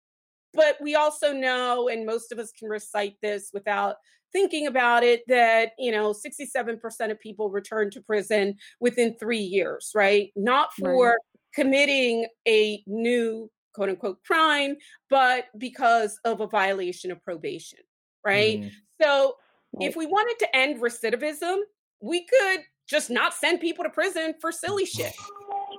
but 0.55 0.77
we 0.81 0.95
also 0.95 1.33
know 1.33 1.89
and 1.89 2.07
most 2.07 2.33
of 2.33 2.39
us 2.39 2.51
can 2.59 2.69
recite 2.69 3.15
this 3.23 3.51
without 3.53 3.97
thinking 4.33 4.67
about 4.67 5.03
it 5.03 5.23
that 5.29 5.73
you 5.79 5.93
know 5.93 6.13
67% 6.13 7.11
of 7.11 7.21
people 7.21 7.51
return 7.51 7.91
to 7.91 8.01
prison 8.01 8.57
within 8.81 9.15
3 9.19 9.39
years 9.39 9.91
right 9.95 10.33
not 10.37 10.73
for 10.75 11.11
right. 11.11 11.19
committing 11.55 12.27
a 12.47 12.83
new 12.87 13.51
quote 13.75 13.89
unquote 13.89 14.23
crime 14.25 14.77
but 15.11 15.47
because 15.59 16.19
of 16.25 16.41
a 16.41 16.47
violation 16.47 17.11
of 17.11 17.23
probation 17.23 17.81
right 18.25 18.61
mm. 18.61 18.71
so 19.01 19.35
right. 19.75 19.89
if 19.89 19.97
we 19.97 20.07
wanted 20.07 20.39
to 20.39 20.57
end 20.57 20.81
recidivism 20.81 21.59
we 22.01 22.27
could 22.27 22.61
just 22.89 23.11
not 23.11 23.35
send 23.35 23.61
people 23.61 23.85
to 23.85 23.91
prison 23.91 24.35
for 24.41 24.53
silly 24.53 24.87
shit 24.87 25.15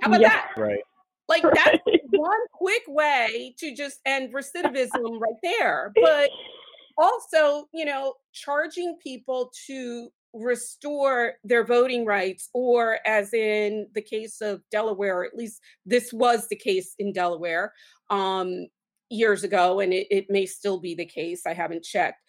how 0.02 0.10
about 0.10 0.22
yeah. 0.22 0.30
that 0.30 0.52
right 0.58 0.84
like 1.28 1.44
that's 1.54 1.80
one 2.12 2.40
quick 2.54 2.84
way 2.88 3.54
to 3.58 3.76
just 3.76 4.00
end 4.06 4.34
recidivism 4.34 5.20
right 5.20 5.36
there 5.44 5.92
but 5.96 6.30
also, 6.98 7.68
you 7.74 7.86
know, 7.86 8.14
charging 8.34 8.98
people 9.02 9.52
to 9.68 10.10
restore 10.34 11.34
their 11.44 11.66
voting 11.66 12.06
rights, 12.06 12.50
or 12.54 13.00
as 13.06 13.34
in 13.34 13.88
the 13.94 14.02
case 14.02 14.42
of 14.42 14.62
Delaware, 14.72 15.24
at 15.24 15.36
least 15.36 15.62
this 15.86 16.12
was 16.12 16.48
the 16.48 16.56
case 16.56 16.94
in 17.00 17.14
Delaware 17.14 17.74
um, 18.10 18.68
years 19.10 19.44
ago, 19.44 19.80
and 19.80 19.94
it, 19.94 20.08
it 20.12 20.26
may 20.30 20.46
still 20.46 20.80
be 20.80 20.96
the 20.96 21.06
case. 21.06 21.44
I 21.46 21.54
haven't 21.54 21.84
checked. 21.84 22.22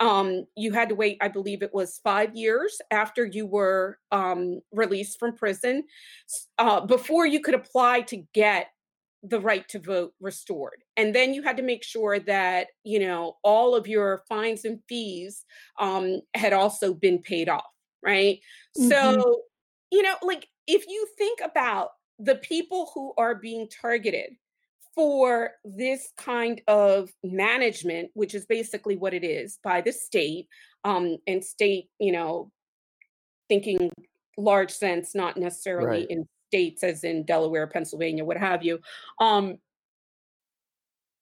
Um, 0.00 0.46
you 0.56 0.72
had 0.72 0.88
to 0.88 0.96
wait, 0.96 1.18
I 1.20 1.28
believe 1.28 1.62
it 1.62 1.72
was 1.72 2.00
five 2.02 2.34
years 2.34 2.80
after 2.90 3.24
you 3.24 3.46
were 3.46 3.98
um, 4.10 4.60
released 4.72 5.20
from 5.20 5.36
prison 5.36 5.84
uh, 6.58 6.80
before 6.80 7.24
you 7.24 7.40
could 7.40 7.54
apply 7.54 8.00
to 8.02 8.24
get 8.34 8.68
the 9.22 9.40
right 9.40 9.68
to 9.68 9.78
vote 9.78 10.12
restored 10.20 10.82
and 10.96 11.14
then 11.14 11.32
you 11.32 11.42
had 11.42 11.56
to 11.56 11.62
make 11.62 11.84
sure 11.84 12.18
that 12.18 12.68
you 12.82 12.98
know 12.98 13.36
all 13.44 13.74
of 13.74 13.86
your 13.86 14.22
fines 14.28 14.64
and 14.64 14.80
fees 14.88 15.44
um, 15.78 16.20
had 16.34 16.52
also 16.52 16.92
been 16.92 17.20
paid 17.20 17.48
off 17.48 17.64
right 18.02 18.40
mm-hmm. 18.76 18.88
so 18.88 19.42
you 19.90 20.02
know 20.02 20.14
like 20.22 20.48
if 20.66 20.86
you 20.88 21.06
think 21.16 21.40
about 21.42 21.90
the 22.18 22.36
people 22.36 22.90
who 22.94 23.12
are 23.16 23.34
being 23.34 23.68
targeted 23.68 24.32
for 24.94 25.52
this 25.64 26.10
kind 26.18 26.60
of 26.66 27.08
management 27.22 28.10
which 28.14 28.34
is 28.34 28.44
basically 28.46 28.96
what 28.96 29.14
it 29.14 29.24
is 29.24 29.58
by 29.62 29.80
the 29.80 29.92
state 29.92 30.48
um, 30.84 31.16
and 31.26 31.44
state 31.44 31.88
you 32.00 32.12
know 32.12 32.50
thinking 33.48 33.90
large 34.36 34.72
sense 34.72 35.14
not 35.14 35.36
necessarily 35.36 36.00
right. 36.00 36.06
in 36.10 36.26
states, 36.52 36.84
as 36.84 37.02
in 37.02 37.24
Delaware, 37.24 37.66
Pennsylvania, 37.66 38.26
what 38.26 38.36
have 38.36 38.62
you, 38.62 38.78
um, 39.20 39.56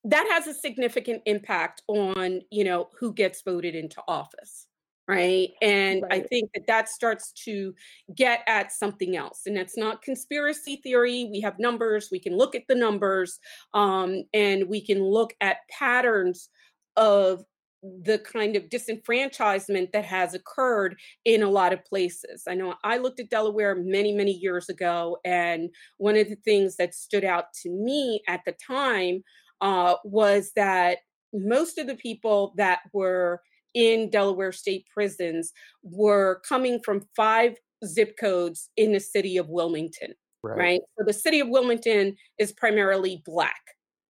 that 0.03 0.27
has 0.33 0.49
a 0.49 0.59
significant 0.59 1.23
impact 1.27 1.83
on 1.87 2.41
you 2.51 2.65
know 2.65 2.89
who 2.99 3.13
gets 3.13 3.43
voted 3.43 3.75
into 3.75 4.03
office 4.09 4.67
right 5.07 5.51
and 5.61 6.03
right. 6.05 6.13
i 6.13 6.21
think 6.21 6.51
that 6.55 6.67
that 6.67 6.89
starts 6.89 7.33
to 7.33 7.75
get 8.15 8.41
at 8.47 8.73
something 8.73 9.15
else 9.15 9.43
and 9.45 9.55
that's 9.55 9.77
not 9.77 10.01
conspiracy 10.01 10.77
theory 10.83 11.29
we 11.31 11.39
have 11.39 11.59
numbers 11.59 12.09
we 12.11 12.19
can 12.19 12.35
look 12.35 12.55
at 12.55 12.63
the 12.67 12.75
numbers 12.75 13.41
um, 13.75 14.25
and 14.33 14.67
we 14.67 14.81
can 14.81 15.03
look 15.03 15.35
at 15.43 15.59
patterns 15.69 16.49
of 16.97 17.45
the 17.83 18.19
kind 18.19 18.57
of 18.57 18.65
disenfranchisement 18.65 19.93
that 19.93 20.05
has 20.05 20.35
occurred 20.35 20.97
in 21.25 21.43
a 21.43 21.49
lot 21.49 21.73
of 21.73 21.85
places. 21.85 22.43
I 22.49 22.55
know 22.55 22.75
I 22.85 22.99
looked 22.99 23.21
at 23.21 23.31
Delaware 23.31 23.75
many, 23.75 24.13
many 24.13 24.33
years 24.33 24.69
ago, 24.69 25.19
and 25.25 25.71
one 25.97 26.17
of 26.17 26.29
the 26.29 26.37
things 26.37 26.77
that 26.77 26.95
stood 26.95 27.25
out 27.25 27.47
to 27.63 27.71
me 27.71 28.21
at 28.29 28.41
the 28.45 28.55
time 28.67 29.23
uh, 29.61 29.95
was 30.05 30.53
that 30.57 30.99
most 31.33 31.79
of 31.79 31.87
the 31.87 31.97
people 31.97 32.55
that 32.57 32.81
were 32.93 33.41
in 33.75 34.11
Delaware 34.11 34.53
state 34.53 34.85
prisons 34.93 35.53
were 35.83 36.43
coming 36.49 36.81
from 36.85 37.07
five 37.17 37.55
zip 37.87 38.17
codes 38.19 38.69
in 38.77 38.93
the 38.93 39.01
city 39.01 39.37
of 39.37 39.49
Wilmington, 39.49 40.13
right? 40.43 40.59
right? 40.59 40.81
So 40.99 41.05
the 41.07 41.13
city 41.13 41.41
of 41.41 41.49
Wilmington 41.49 42.17
is 42.39 42.53
primarily 42.53 43.23
Black, 43.25 43.61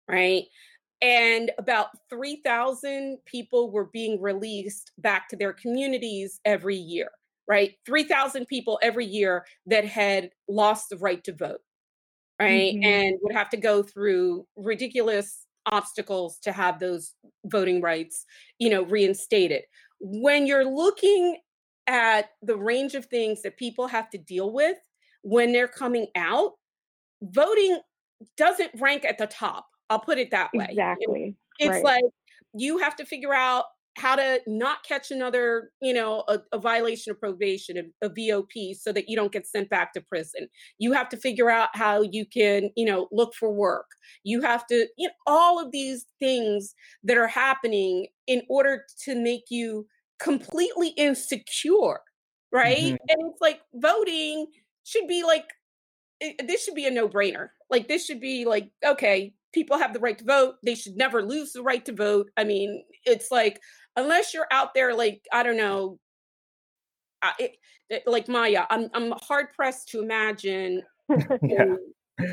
right? 0.08 0.44
And 1.00 1.52
about 1.58 1.88
3,000 2.10 3.18
people 3.24 3.70
were 3.70 3.86
being 3.92 4.20
released 4.20 4.92
back 4.98 5.28
to 5.28 5.36
their 5.36 5.52
communities 5.52 6.40
every 6.44 6.76
year, 6.76 7.10
right? 7.46 7.74
3,000 7.86 8.46
people 8.46 8.80
every 8.82 9.06
year 9.06 9.44
that 9.66 9.84
had 9.84 10.30
lost 10.48 10.88
the 10.90 10.96
right 10.96 11.22
to 11.24 11.32
vote, 11.32 11.60
right? 12.40 12.74
Mm-hmm. 12.74 12.84
And 12.84 13.18
would 13.22 13.34
have 13.34 13.50
to 13.50 13.56
go 13.56 13.82
through 13.82 14.46
ridiculous 14.56 15.46
obstacles 15.70 16.38
to 16.40 16.50
have 16.50 16.80
those 16.80 17.14
voting 17.46 17.80
rights, 17.80 18.24
you 18.58 18.70
know, 18.70 18.82
reinstated. 18.82 19.62
When 20.00 20.46
you're 20.46 20.68
looking 20.68 21.38
at 21.86 22.30
the 22.42 22.56
range 22.56 22.94
of 22.94 23.06
things 23.06 23.42
that 23.42 23.56
people 23.56 23.86
have 23.86 24.10
to 24.10 24.18
deal 24.18 24.52
with 24.52 24.76
when 25.22 25.52
they're 25.52 25.68
coming 25.68 26.08
out, 26.16 26.52
voting 27.22 27.80
doesn't 28.36 28.70
rank 28.78 29.04
at 29.04 29.18
the 29.18 29.26
top. 29.26 29.67
I'll 29.90 30.00
put 30.00 30.18
it 30.18 30.30
that 30.30 30.50
way. 30.54 30.66
Exactly. 30.70 31.36
It's 31.58 31.70
right. 31.70 31.84
like 31.84 32.04
you 32.54 32.78
have 32.78 32.96
to 32.96 33.04
figure 33.04 33.34
out 33.34 33.64
how 33.98 34.14
to 34.14 34.40
not 34.46 34.84
catch 34.84 35.10
another, 35.10 35.70
you 35.82 35.92
know, 35.92 36.22
a, 36.28 36.38
a 36.52 36.58
violation 36.58 37.10
of 37.10 37.18
probation, 37.18 37.92
a, 38.02 38.06
a, 38.06 38.10
VOP, 38.10 38.74
so 38.74 38.92
that 38.92 39.08
you 39.08 39.16
don't 39.16 39.32
get 39.32 39.46
sent 39.46 39.68
back 39.68 39.92
to 39.92 40.00
prison. 40.00 40.48
You 40.78 40.92
have 40.92 41.08
to 41.10 41.16
figure 41.16 41.50
out 41.50 41.70
how 41.74 42.02
you 42.02 42.24
can, 42.24 42.70
you 42.76 42.86
know, 42.86 43.08
look 43.10 43.34
for 43.34 43.52
work. 43.52 43.86
You 44.22 44.40
have 44.42 44.66
to, 44.68 44.86
you 44.96 45.08
know, 45.08 45.14
all 45.26 45.60
of 45.60 45.72
these 45.72 46.06
things 46.20 46.74
that 47.04 47.18
are 47.18 47.26
happening 47.26 48.06
in 48.26 48.42
order 48.48 48.84
to 49.04 49.16
make 49.16 49.44
you 49.50 49.86
completely 50.20 50.88
insecure, 50.90 52.00
right? 52.52 52.78
Mm-hmm. 52.78 52.96
And 53.08 53.32
it's 53.32 53.40
like 53.40 53.60
voting 53.74 54.46
should 54.84 55.08
be 55.08 55.24
like, 55.24 55.44
it, 56.20 56.46
this 56.46 56.64
should 56.64 56.74
be 56.74 56.86
a 56.86 56.90
no 56.90 57.08
brainer. 57.08 57.48
Like, 57.70 57.88
this 57.88 58.06
should 58.06 58.20
be 58.20 58.44
like, 58.44 58.70
okay, 58.84 59.34
people 59.52 59.78
have 59.78 59.92
the 59.92 60.00
right 60.00 60.18
to 60.18 60.24
vote. 60.24 60.56
They 60.64 60.74
should 60.74 60.96
never 60.96 61.22
lose 61.22 61.52
the 61.52 61.62
right 61.62 61.84
to 61.86 61.92
vote. 61.92 62.30
I 62.36 62.44
mean, 62.44 62.82
it's 63.04 63.30
like 63.30 63.60
unless 63.96 64.34
you're 64.34 64.46
out 64.50 64.74
there 64.74 64.94
like 64.94 65.22
I 65.32 65.42
don't 65.42 65.56
know, 65.56 65.98
uh, 67.22 67.32
it, 67.38 67.52
it, 67.90 68.02
like 68.06 68.28
Maya, 68.28 68.64
I'm 68.70 68.88
I'm 68.94 69.12
hard 69.22 69.46
pressed 69.54 69.88
to 69.90 70.02
imagine 70.02 70.82
yeah. 71.42 71.74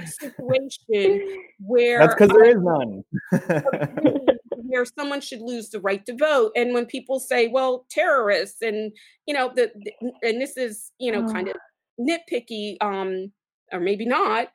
situation 0.05 1.38
where 1.59 1.99
that's 1.99 2.16
because 2.16 2.30
there 2.30 2.45
is 2.45 2.57
none. 2.59 3.03
where 4.68 4.86
someone 4.86 5.22
should 5.22 5.41
lose 5.41 5.70
the 5.70 5.80
right 5.80 6.05
to 6.05 6.16
vote, 6.18 6.51
and 6.55 6.74
when 6.74 6.86
people 6.86 7.20
say, 7.20 7.47
"Well, 7.47 7.86
terrorists," 7.89 8.61
and 8.61 8.91
you 9.26 9.34
know, 9.34 9.51
the, 9.55 9.72
the 9.76 10.11
and 10.28 10.41
this 10.41 10.57
is 10.57 10.91
you 10.99 11.11
know 11.11 11.26
oh. 11.28 11.32
kind 11.32 11.47
of 11.47 11.55
nitpicky, 11.99 12.76
um, 12.82 13.32
or 13.72 13.80
maybe 13.80 14.05
not, 14.05 14.49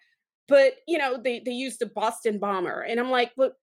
but 0.51 0.75
you 0.87 0.99
know, 0.99 1.17
they 1.23 1.41
they 1.41 1.53
used 1.53 1.79
the 1.79 1.87
Boston 1.87 2.39
bomber, 2.39 2.83
and 2.83 3.01
I'm 3.01 3.11
like, 3.11 3.33
but 3.37 3.55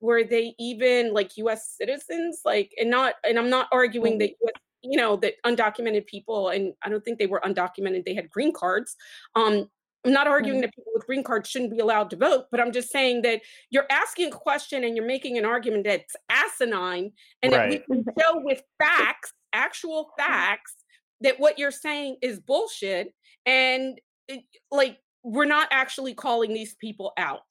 were 0.00 0.24
they 0.24 0.54
even 0.58 1.12
like 1.12 1.36
US 1.38 1.74
citizens? 1.76 2.40
Like, 2.44 2.72
and 2.78 2.90
not, 2.90 3.14
and 3.26 3.38
I'm 3.38 3.50
not 3.50 3.68
arguing 3.72 4.18
that 4.18 4.30
mm-hmm. 4.30 4.48
US, 4.48 4.62
you 4.82 4.98
know, 4.98 5.16
that 5.16 5.34
undocumented 5.44 6.06
people, 6.06 6.50
and 6.50 6.74
I 6.82 6.88
don't 6.88 7.04
think 7.04 7.18
they 7.18 7.26
were 7.26 7.40
undocumented, 7.44 8.04
they 8.04 8.14
had 8.14 8.30
green 8.30 8.52
cards. 8.52 8.96
Um, 9.34 9.68
I'm 10.04 10.12
not 10.12 10.26
arguing 10.26 10.56
mm-hmm. 10.56 10.62
that 10.62 10.74
people 10.74 10.92
with 10.94 11.06
green 11.06 11.22
cards 11.22 11.48
shouldn't 11.48 11.70
be 11.70 11.78
allowed 11.78 12.10
to 12.10 12.16
vote, 12.16 12.46
but 12.50 12.60
I'm 12.60 12.72
just 12.72 12.90
saying 12.90 13.22
that 13.22 13.40
you're 13.70 13.86
asking 13.88 14.28
a 14.28 14.36
question 14.36 14.82
and 14.84 14.96
you're 14.96 15.06
making 15.06 15.38
an 15.38 15.44
argument 15.44 15.84
that's 15.84 16.16
asinine 16.28 17.12
and 17.42 17.52
right. 17.52 17.70
that 17.70 17.82
we 17.88 18.02
can 18.02 18.04
show 18.18 18.40
with 18.42 18.62
facts, 18.82 19.32
actual 19.52 20.04
mm-hmm. 20.04 20.22
facts, 20.22 20.74
that 21.20 21.38
what 21.38 21.58
you're 21.58 21.70
saying 21.70 22.16
is 22.20 22.40
bullshit. 22.40 23.14
And 23.46 24.00
it, 24.26 24.42
like, 24.72 24.98
we're 25.22 25.44
not 25.44 25.68
actually 25.70 26.14
calling 26.14 26.52
these 26.52 26.74
people 26.74 27.12
out, 27.16 27.42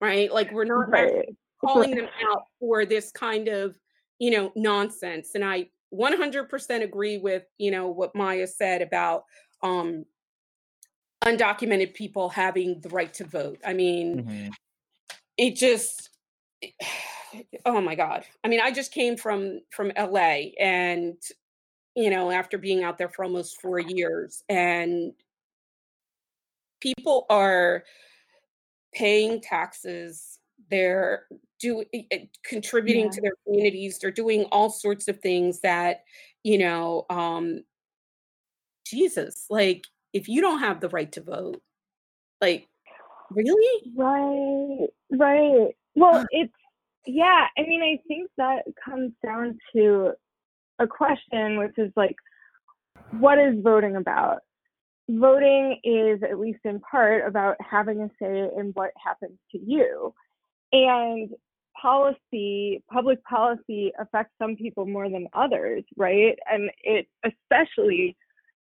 right? 0.00 0.32
Like, 0.32 0.52
we're 0.52 0.64
not 0.64 0.90
right 0.90 1.26
calling 1.64 1.94
them 1.94 2.08
out 2.30 2.44
for 2.60 2.84
this 2.84 3.10
kind 3.12 3.48
of, 3.48 3.78
you 4.18 4.30
know, 4.30 4.52
nonsense. 4.56 5.30
And 5.34 5.44
I 5.44 5.68
100% 5.94 6.82
agree 6.82 7.18
with, 7.18 7.44
you 7.58 7.70
know, 7.70 7.88
what 7.88 8.14
Maya 8.14 8.46
said 8.46 8.82
about 8.82 9.24
um 9.62 10.04
undocumented 11.24 11.94
people 11.94 12.28
having 12.28 12.80
the 12.80 12.88
right 12.88 13.12
to 13.14 13.24
vote. 13.24 13.60
I 13.64 13.74
mean, 13.74 14.24
mm-hmm. 14.24 14.48
it 15.36 15.56
just 15.56 16.10
oh 17.64 17.80
my 17.80 17.94
god. 17.94 18.24
I 18.42 18.48
mean, 18.48 18.60
I 18.60 18.72
just 18.72 18.92
came 18.92 19.16
from 19.16 19.60
from 19.70 19.92
LA 19.96 20.50
and 20.58 21.16
you 21.94 22.08
know, 22.08 22.30
after 22.30 22.56
being 22.56 22.82
out 22.82 22.96
there 22.96 23.10
for 23.10 23.22
almost 23.22 23.60
4 23.60 23.78
years 23.78 24.42
and 24.48 25.12
people 26.82 27.26
are 27.30 27.84
paying 28.92 29.40
taxes 29.40 30.38
they're 30.70 31.26
do 31.60 31.84
eh, 31.94 32.02
eh, 32.10 32.24
contributing 32.44 33.04
yeah. 33.04 33.10
to 33.10 33.20
their 33.20 33.34
communities 33.46 33.98
they're 33.98 34.10
doing 34.10 34.44
all 34.52 34.68
sorts 34.68 35.06
of 35.08 35.18
things 35.20 35.60
that 35.60 36.02
you 36.42 36.58
know 36.58 37.06
um 37.08 37.62
jesus 38.84 39.46
like 39.48 39.86
if 40.12 40.28
you 40.28 40.40
don't 40.40 40.58
have 40.58 40.80
the 40.80 40.88
right 40.88 41.12
to 41.12 41.22
vote 41.22 41.62
like 42.40 42.68
really? 43.30 43.92
Right 43.96 44.88
right. 45.12 45.68
Well 45.94 46.26
it's 46.30 46.52
yeah 47.06 47.46
i 47.56 47.62
mean 47.62 47.82
i 47.82 47.98
think 48.06 48.30
that 48.36 48.64
comes 48.84 49.12
down 49.24 49.58
to 49.74 50.12
a 50.78 50.86
question 50.86 51.58
which 51.58 51.76
is 51.76 51.90
like 51.96 52.14
what 53.18 53.38
is 53.38 53.56
voting 53.60 53.96
about 53.96 54.38
voting 55.08 55.78
is 55.84 56.22
at 56.22 56.38
least 56.38 56.60
in 56.64 56.80
part 56.80 57.26
about 57.26 57.56
having 57.60 58.00
a 58.00 58.10
say 58.20 58.48
in 58.56 58.72
what 58.74 58.90
happens 59.02 59.38
to 59.50 59.58
you 59.58 60.14
and 60.72 61.30
policy, 61.80 62.82
public 62.90 63.22
policy 63.24 63.92
affects 63.98 64.32
some 64.38 64.56
people 64.56 64.86
more 64.86 65.08
than 65.08 65.26
others, 65.34 65.84
right? 65.96 66.38
And 66.50 66.70
it 66.82 67.06
especially 67.24 68.16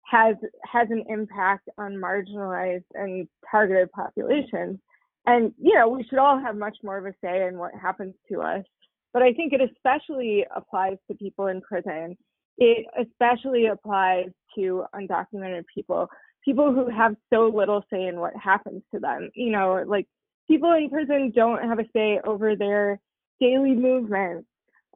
has 0.05 0.37
has 0.65 0.89
an 0.91 1.05
impact 1.09 1.69
on 1.77 1.95
marginalized 1.95 2.85
and 2.95 3.29
targeted 3.51 3.91
populations. 3.93 4.79
And 5.27 5.53
you 5.61 5.75
know, 5.75 5.89
we 5.89 6.05
should 6.05 6.19
all 6.19 6.39
have 6.39 6.57
much 6.57 6.79
more 6.83 6.97
of 6.97 7.07
a 7.07 7.15
say 7.23 7.47
in 7.47 7.59
what 7.59 7.73
happens 7.75 8.15
to 8.31 8.41
us. 8.41 8.65
But 9.13 9.23
I 9.23 9.33
think 9.33 9.53
it 9.53 9.61
especially 9.61 10.47
applies 10.55 10.97
to 11.09 11.17
people 11.17 11.49
in 11.49 11.61
prison. 11.61 12.17
It 12.57 12.87
especially 12.99 13.67
applies 13.67 14.29
to 14.57 14.85
undocumented 14.95 15.65
people, 15.73 16.09
people 16.45 16.73
who 16.73 16.89
have 16.89 17.17
so 17.33 17.51
little 17.55 17.85
say 17.93 18.07
in 18.07 18.21
what 18.21 18.35
happens 18.37 18.83
to 18.95 19.01
them. 19.01 19.31
You 19.35 19.51
know, 19.51 19.85
like 19.87 20.07
people 20.49 20.73
in 20.73 20.89
prison 20.91 21.33
don't 21.35 21.63
have 21.63 21.79
a 21.79 21.85
say 21.95 22.21
over 22.25 22.57
their 22.57 23.01
daily 23.41 23.75
movements 23.75 24.47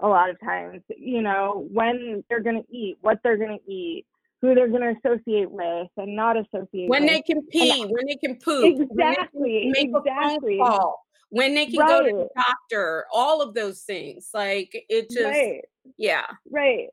a 0.00 0.08
lot 0.08 0.30
of 0.30 0.40
times, 0.40 0.82
you 0.96 1.22
know, 1.22 1.68
when 1.70 2.24
they're 2.28 2.42
going 2.42 2.62
to 2.62 2.76
eat, 2.76 2.96
what 3.02 3.18
they're 3.22 3.36
going 3.36 3.58
to 3.58 3.72
eat, 3.72 4.04
who 4.40 4.54
they're 4.54 4.68
going 4.68 4.82
to 4.82 4.96
associate 4.98 5.50
with 5.50 5.88
and 5.96 6.16
not 6.16 6.36
associate 6.36 6.88
with 6.88 6.90
when 6.90 7.02
with. 7.02 7.10
they 7.12 7.22
can 7.22 7.46
pee, 7.46 7.82
and, 7.82 7.90
when 7.90 8.06
they 8.06 8.16
can 8.16 8.36
poop, 8.36 8.80
exactly, 8.80 9.70
make 9.72 9.90
exactly. 9.94 10.58
a 10.58 10.64
phone 10.64 10.66
call, 10.66 11.06
when 11.30 11.54
they 11.54 11.66
can 11.66 11.78
right. 11.78 11.88
go 11.88 12.02
to 12.02 12.16
the 12.16 12.28
doctor, 12.34 13.06
all 13.12 13.40
of 13.40 13.54
those 13.54 13.82
things. 13.82 14.30
Like 14.34 14.84
it 14.88 15.08
just, 15.08 15.24
right. 15.24 15.60
yeah, 15.96 16.26
right. 16.50 16.88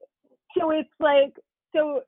So 0.57 0.69
it's 0.69 0.89
like, 0.99 1.35
so 1.75 2.01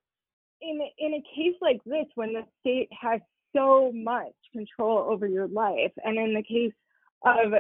in 0.62 0.80
in 0.98 1.14
a 1.14 1.24
case 1.36 1.56
like 1.62 1.82
this, 1.86 2.06
when 2.16 2.34
the 2.34 2.44
state 2.60 2.90
has 3.00 3.22
so 3.56 3.92
much 3.94 4.34
control 4.54 5.00
over 5.10 5.28
your 5.28 5.48
life. 5.48 5.92
And 6.04 6.18
in 6.18 6.34
the 6.34 6.44
case 6.44 6.74
of 7.26 7.54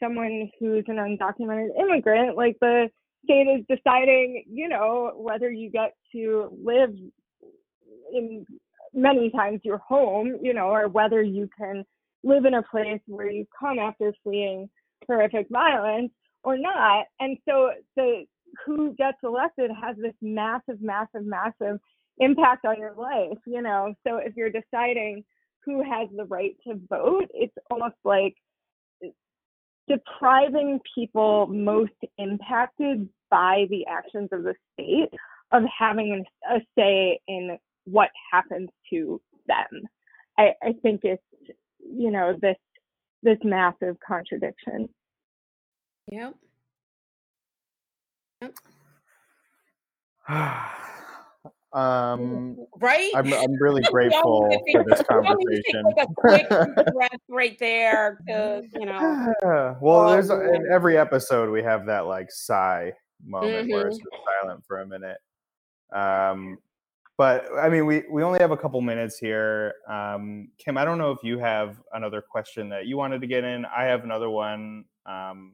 someone 0.00 0.50
who's 0.58 0.84
an 0.88 0.96
undocumented 0.96 1.68
immigrant, 1.78 2.36
like 2.36 2.56
the 2.60 2.88
state 3.24 3.46
is 3.48 3.64
deciding, 3.68 4.44
you 4.48 4.68
know, 4.68 5.12
whether 5.16 5.50
you 5.50 5.70
get 5.70 5.94
to 6.12 6.56
live 6.62 6.94
in 8.12 8.46
many 8.94 9.30
times 9.30 9.60
your 9.64 9.78
home, 9.78 10.38
you 10.42 10.54
know, 10.54 10.68
or 10.68 10.88
whether 10.88 11.22
you 11.22 11.48
can 11.58 11.84
live 12.24 12.44
in 12.44 12.54
a 12.54 12.62
place 12.62 13.00
where 13.06 13.30
you 13.30 13.46
come 13.58 13.78
after 13.78 14.12
fleeing 14.22 14.68
horrific 15.06 15.46
violence 15.50 16.10
or 16.44 16.56
not. 16.56 17.06
And 17.20 17.36
so 17.48 17.70
the 17.96 18.24
who 18.64 18.94
gets 18.94 19.18
elected 19.22 19.70
has 19.70 19.96
this 19.96 20.14
massive, 20.22 20.80
massive, 20.80 21.24
massive 21.24 21.78
impact 22.20 22.64
on 22.64 22.78
your 22.78 22.94
life, 22.94 23.38
you 23.46 23.62
know. 23.62 23.94
So 24.06 24.16
if 24.16 24.34
you're 24.36 24.50
deciding 24.50 25.24
who 25.64 25.82
has 25.82 26.08
the 26.16 26.24
right 26.24 26.56
to 26.66 26.80
vote, 26.88 27.26
it's 27.34 27.54
almost 27.70 27.96
like 28.04 28.34
depriving 29.88 30.80
people 30.94 31.46
most 31.46 31.92
impacted 32.18 33.08
by 33.30 33.66
the 33.70 33.86
actions 33.86 34.28
of 34.32 34.42
the 34.42 34.54
state 34.72 35.10
of 35.52 35.62
having 35.76 36.24
a 36.50 36.60
say 36.76 37.18
in 37.26 37.58
what 37.84 38.10
happens 38.30 38.68
to 38.90 39.20
them. 39.46 39.82
I, 40.38 40.52
I 40.62 40.72
think 40.82 41.00
it's 41.04 41.22
you 41.80 42.10
know 42.10 42.36
this 42.40 42.56
this 43.22 43.38
massive 43.42 43.96
contradiction. 44.06 44.88
Yep. 46.10 46.34
Yep. 48.42 48.54
um, 51.78 52.56
right? 52.80 53.10
I'm, 53.14 53.32
I'm 53.32 53.54
really 53.60 53.82
grateful 53.90 54.50
for 54.72 54.84
this 54.84 55.02
conversation. 55.08 55.84
Like 55.96 56.08
quick 56.16 56.48
breath 56.48 57.20
right 57.28 57.58
there 57.58 58.18
to, 58.28 58.62
you 58.74 58.86
know. 58.86 59.32
Well, 59.80 60.10
there's 60.10 60.30
in 60.30 60.66
every 60.72 60.98
episode 60.98 61.50
we 61.50 61.62
have 61.62 61.86
that 61.86 62.06
like 62.06 62.30
sigh 62.30 62.92
moment 63.24 63.64
mm-hmm. 63.64 63.72
where 63.72 63.88
it's 63.88 64.00
silent 64.42 64.64
for 64.66 64.80
a 64.80 64.86
minute. 64.86 65.18
Um, 65.92 66.58
but 67.16 67.46
I 67.60 67.68
mean, 67.68 67.86
we 67.86 68.04
we 68.10 68.22
only 68.22 68.38
have 68.38 68.50
a 68.50 68.56
couple 68.56 68.80
minutes 68.80 69.18
here. 69.18 69.74
Um, 69.88 70.48
Kim, 70.58 70.78
I 70.78 70.84
don't 70.84 70.98
know 70.98 71.10
if 71.10 71.18
you 71.22 71.38
have 71.38 71.80
another 71.92 72.22
question 72.22 72.68
that 72.70 72.86
you 72.86 72.96
wanted 72.96 73.20
to 73.20 73.26
get 73.26 73.44
in. 73.44 73.64
I 73.66 73.84
have 73.84 74.04
another 74.04 74.30
one, 74.30 74.84
um, 75.06 75.52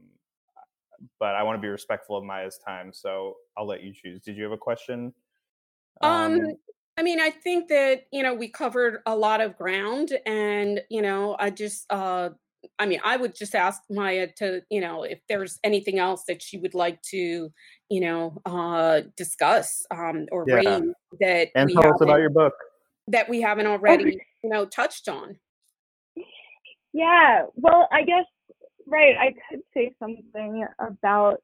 but 1.19 1.35
I 1.35 1.43
want 1.43 1.57
to 1.57 1.63
be 1.63 1.69
respectful 1.69 2.17
of 2.17 2.25
Maya's 2.25 2.59
time, 2.67 2.93
so 2.93 3.37
I'll 3.57 3.67
let 3.67 3.83
you 3.83 3.93
choose. 3.95 4.21
Did 4.21 4.37
you 4.37 4.43
have 4.43 4.53
a 4.53 4.59
question? 4.59 5.15
Um, 6.01 6.41
um 6.41 6.57
I 6.97 7.03
mean, 7.03 7.21
I 7.21 7.31
think 7.31 7.69
that 7.69 8.07
you 8.13 8.23
know 8.23 8.35
we 8.35 8.49
covered 8.49 9.01
a 9.07 9.17
lot 9.17 9.41
of 9.41 9.57
ground, 9.57 10.17
and 10.27 10.81
you 10.91 11.03
know, 11.03 11.37
I 11.39 11.51
just 11.51 11.87
uh, 11.91 12.31
I 12.79 12.87
mean, 12.87 13.01
I 13.05 13.17
would 13.17 13.35
just 13.35 13.55
ask 13.55 13.83
Maya 13.91 14.29
to, 14.39 14.63
you 14.71 14.81
know, 14.81 15.03
if 15.03 15.21
there's 15.29 15.59
anything 15.65 15.99
else 15.99 16.25
that 16.29 16.43
she 16.43 16.59
would 16.59 16.75
like 16.75 17.01
to, 17.11 17.53
you 17.89 18.01
know, 18.01 18.41
uh, 18.47 19.03
discuss 19.17 19.85
um, 19.91 20.27
or 20.33 20.45
yeah. 20.47 20.55
raise 20.55 20.93
that 21.21 21.49
and 21.55 21.71
tell 21.71 21.93
us 21.93 22.01
about 22.01 22.21
your 22.21 22.31
book 22.31 22.55
that 23.09 23.29
we 23.29 23.41
haven't 23.41 23.67
already, 23.67 24.19
you 24.43 24.51
know, 24.51 24.65
touched 24.65 25.09
on. 25.09 25.37
Yeah, 26.93 27.43
well, 27.55 27.89
I 27.93 28.03
guess 28.03 28.25
right. 28.87 29.17
I 29.19 29.35
could 29.51 29.63
say 29.75 29.95
something 29.99 30.65
about 30.79 31.43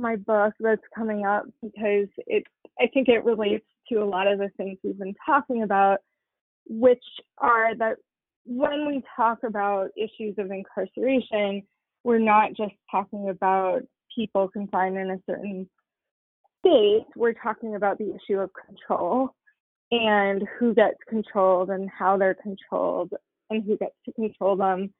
my 0.00 0.16
book 0.16 0.54
that's 0.60 0.82
coming 0.94 1.24
up 1.24 1.44
because 1.62 2.08
it. 2.26 2.44
I 2.78 2.86
think 2.92 3.08
it 3.08 3.24
relates 3.24 3.64
to 3.88 3.96
a 3.96 4.04
lot 4.04 4.26
of 4.26 4.38
the 4.38 4.50
things 4.56 4.78
we've 4.84 4.98
been 4.98 5.14
talking 5.24 5.62
about, 5.62 5.98
which 6.68 7.02
are 7.38 7.74
that 7.76 7.96
when 8.44 8.86
we 8.86 9.02
talk 9.16 9.38
about 9.44 9.88
issues 9.96 10.34
of 10.38 10.50
incarceration, 10.50 11.62
we're 12.04 12.18
not 12.18 12.50
just 12.50 12.74
talking 12.90 13.30
about 13.30 13.80
people 14.14 14.48
confined 14.48 14.96
in 14.98 15.10
a 15.10 15.18
certain 15.26 15.68
state, 16.60 17.06
we're 17.16 17.32
talking 17.32 17.74
about 17.74 17.98
the 17.98 18.14
issue 18.14 18.38
of 18.38 18.50
control 18.66 19.34
and 19.90 20.42
who 20.58 20.74
gets 20.74 20.98
controlled 21.08 21.70
and 21.70 21.88
how 21.90 22.16
they're 22.16 22.36
controlled 22.42 23.12
and 23.50 23.64
who 23.64 23.76
gets 23.76 23.94
to 24.04 24.12
control 24.12 24.56
them. 24.56 24.92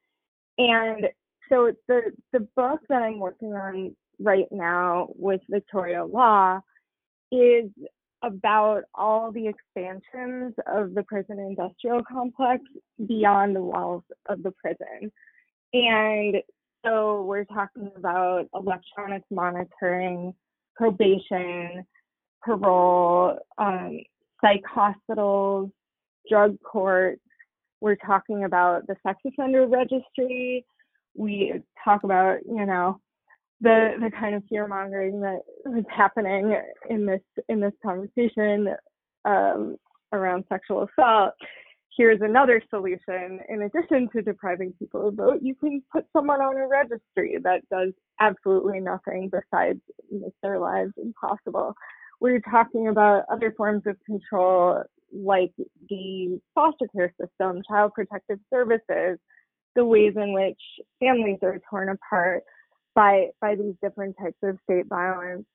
And 0.57 1.07
so 1.49 1.71
the 1.87 2.11
the 2.33 2.47
book 2.55 2.81
that 2.89 3.01
I'm 3.01 3.19
working 3.19 3.53
on 3.53 3.95
right 4.19 4.47
now 4.51 5.09
with 5.15 5.41
Victoria 5.49 6.05
Law 6.05 6.59
is 7.31 7.69
about 8.23 8.83
all 8.95 9.31
the 9.31 9.47
expansions 9.47 10.53
of 10.65 10.93
the 10.95 11.03
prison 11.03 11.39
industrial 11.39 12.01
complex 12.03 12.63
beyond 13.07 13.55
the 13.55 13.61
walls 13.61 14.03
of 14.27 14.41
the 14.43 14.51
prison. 14.51 15.11
And 15.73 16.37
so 16.85 17.23
we're 17.23 17.45
talking 17.45 17.91
about 17.95 18.47
electronic 18.53 19.23
monitoring, 19.29 20.33
probation, 20.75 21.85
parole, 22.43 23.37
um, 23.57 23.99
psych 24.41 24.63
hospitals, 24.65 25.69
drug 26.29 26.57
courts. 26.61 27.21
We're 27.81 27.95
talking 27.95 28.45
about 28.45 28.87
the 28.87 28.95
sex 29.05 29.19
offender 29.25 29.67
registry. 29.67 30.65
We 31.15 31.61
talk 31.83 32.03
about, 32.03 32.39
you 32.45 32.65
know, 32.65 32.99
the 33.61 33.91
the 33.99 34.11
kind 34.11 34.35
of 34.35 34.43
fear 34.49 34.67
mongering 34.67 35.19
that 35.21 35.41
was 35.65 35.83
happening 35.89 36.55
in 36.89 37.05
this 37.05 37.21
in 37.49 37.59
this 37.59 37.73
conversation 37.83 38.69
um, 39.25 39.77
around 40.13 40.45
sexual 40.49 40.87
assault. 40.87 41.33
Here's 41.97 42.21
another 42.21 42.61
solution. 42.69 43.39
In 43.49 43.63
addition 43.63 44.07
to 44.15 44.21
depriving 44.21 44.71
people 44.77 45.07
of 45.07 45.15
vote, 45.15 45.39
you 45.41 45.55
can 45.55 45.81
put 45.91 46.05
someone 46.13 46.41
on 46.41 46.55
a 46.55 46.67
registry 46.67 47.37
that 47.43 47.67
does 47.71 47.91
absolutely 48.19 48.79
nothing 48.79 49.31
besides 49.31 49.79
make 50.11 50.33
their 50.43 50.59
lives 50.59 50.91
impossible. 51.01 51.73
We're 52.19 52.41
talking 52.41 52.89
about 52.89 53.23
other 53.31 53.51
forms 53.57 53.83
of 53.87 53.97
control 54.05 54.83
like 55.11 55.51
the 55.89 56.39
foster 56.53 56.87
care 56.95 57.13
system, 57.19 57.61
child 57.67 57.93
protective 57.95 58.39
services, 58.53 59.17
the 59.75 59.85
ways 59.85 60.13
in 60.15 60.33
which 60.33 60.59
families 60.99 61.39
are 61.41 61.59
torn 61.69 61.89
apart, 61.89 62.43
by 62.97 63.27
by 63.39 63.53
these 63.53 63.75
different 63.81 64.15
types 64.19 64.39
of 64.41 64.57
state 64.63 64.87
violence 64.87 65.45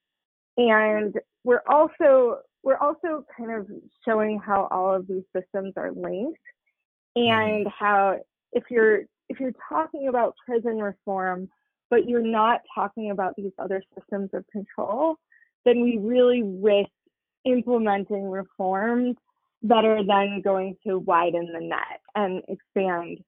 and 0.56 1.18
we're 1.42 1.62
also 1.68 2.38
we're 2.62 2.76
also 2.76 3.26
kind 3.36 3.50
of 3.50 3.66
showing 4.04 4.38
how 4.38 4.68
all 4.70 4.94
of 4.94 5.08
these 5.08 5.24
systems 5.36 5.72
are 5.76 5.90
linked 5.90 6.38
and 7.16 7.66
mm-hmm. 7.66 7.68
how 7.76 8.16
if 8.52 8.62
you're 8.70 9.00
if 9.28 9.40
you're 9.40 9.52
talking 9.68 10.06
about 10.06 10.36
prison 10.46 10.78
reform 10.78 11.48
but 11.90 12.08
you're 12.08 12.24
not 12.24 12.60
talking 12.72 13.10
about 13.10 13.34
these 13.36 13.52
other 13.58 13.82
systems 13.98 14.30
of 14.34 14.44
control 14.52 15.16
then 15.64 15.82
we 15.82 15.98
really 15.98 16.44
risk 16.44 16.90
implementing 17.44 18.30
reforms 18.30 19.16
that 19.62 19.84
are 19.84 20.04
then 20.06 20.40
going 20.44 20.76
to 20.86 20.98
widen 21.00 21.52
the 21.52 21.60
net 21.60 22.00
and 22.14 22.40
expand 22.46 23.18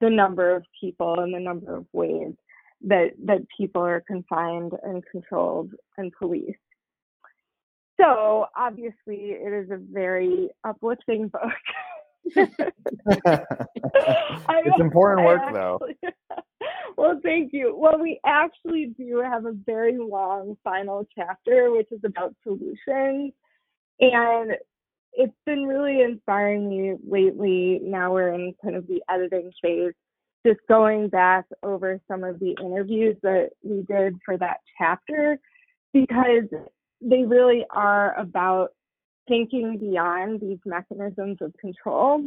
the 0.00 0.10
number 0.10 0.54
of 0.54 0.64
people 0.80 1.18
and 1.18 1.34
the 1.34 1.40
number 1.40 1.74
of 1.74 1.86
ways 1.92 2.34
that 2.86 3.12
that 3.24 3.46
people 3.56 3.82
are 3.82 4.00
confined 4.00 4.72
and 4.82 5.02
controlled 5.10 5.70
and 5.96 6.12
policed. 6.18 6.58
So 8.00 8.46
obviously, 8.56 9.32
it 9.32 9.52
is 9.52 9.70
a 9.70 9.78
very 9.78 10.50
uplifting 10.64 11.28
book. 11.28 11.42
it's 12.36 12.50
important 14.80 15.26
work, 15.26 15.40
actually, 15.42 15.60
though. 15.60 15.78
well, 16.96 17.20
thank 17.22 17.52
you. 17.52 17.76
Well, 17.76 18.00
we 18.00 18.18
actually 18.24 18.94
do 18.98 19.22
have 19.24 19.44
a 19.46 19.52
very 19.52 19.98
long 19.98 20.56
final 20.64 21.06
chapter, 21.14 21.70
which 21.70 21.92
is 21.92 22.00
about 22.04 22.34
solutions, 22.42 23.32
and 24.00 24.52
it's 25.12 25.36
been 25.46 25.64
really 25.64 26.02
inspiring 26.02 26.68
me 26.68 26.96
lately. 27.08 27.80
Now 27.82 28.12
we're 28.12 28.32
in 28.32 28.54
kind 28.62 28.74
of 28.74 28.86
the 28.88 29.02
editing 29.08 29.52
phase 29.62 29.92
just 30.46 30.60
going 30.68 31.08
back 31.08 31.46
over 31.62 32.00
some 32.08 32.24
of 32.24 32.38
the 32.38 32.54
interviews 32.62 33.16
that 33.22 33.50
we 33.62 33.82
did 33.82 34.14
for 34.24 34.36
that 34.36 34.58
chapter 34.78 35.38
because 35.92 36.44
they 37.00 37.24
really 37.24 37.64
are 37.70 38.18
about 38.18 38.70
thinking 39.28 39.78
beyond 39.78 40.40
these 40.40 40.58
mechanisms 40.66 41.38
of 41.40 41.52
control. 41.60 42.22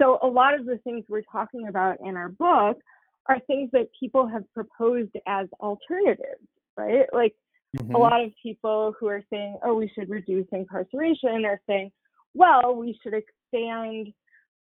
So, 0.00 0.18
a 0.22 0.26
lot 0.26 0.58
of 0.58 0.66
the 0.66 0.78
things 0.78 1.04
we're 1.08 1.22
talking 1.30 1.68
about 1.68 1.98
in 2.04 2.16
our 2.16 2.30
book 2.30 2.78
are 3.26 3.38
things 3.46 3.70
that 3.72 3.88
people 3.98 4.26
have 4.26 4.42
proposed 4.52 5.12
as 5.26 5.46
alternatives, 5.60 6.48
right? 6.76 7.06
Like 7.12 7.34
mm-hmm. 7.76 7.94
a 7.94 7.98
lot 7.98 8.22
of 8.22 8.30
people 8.42 8.94
who 8.98 9.06
are 9.06 9.22
saying, 9.30 9.58
oh, 9.64 9.74
we 9.74 9.90
should 9.94 10.10
reduce 10.10 10.46
incarceration 10.52 11.44
are 11.44 11.60
saying, 11.68 11.92
well, 12.34 12.74
we 12.74 12.98
should 13.02 13.14
expand 13.14 14.12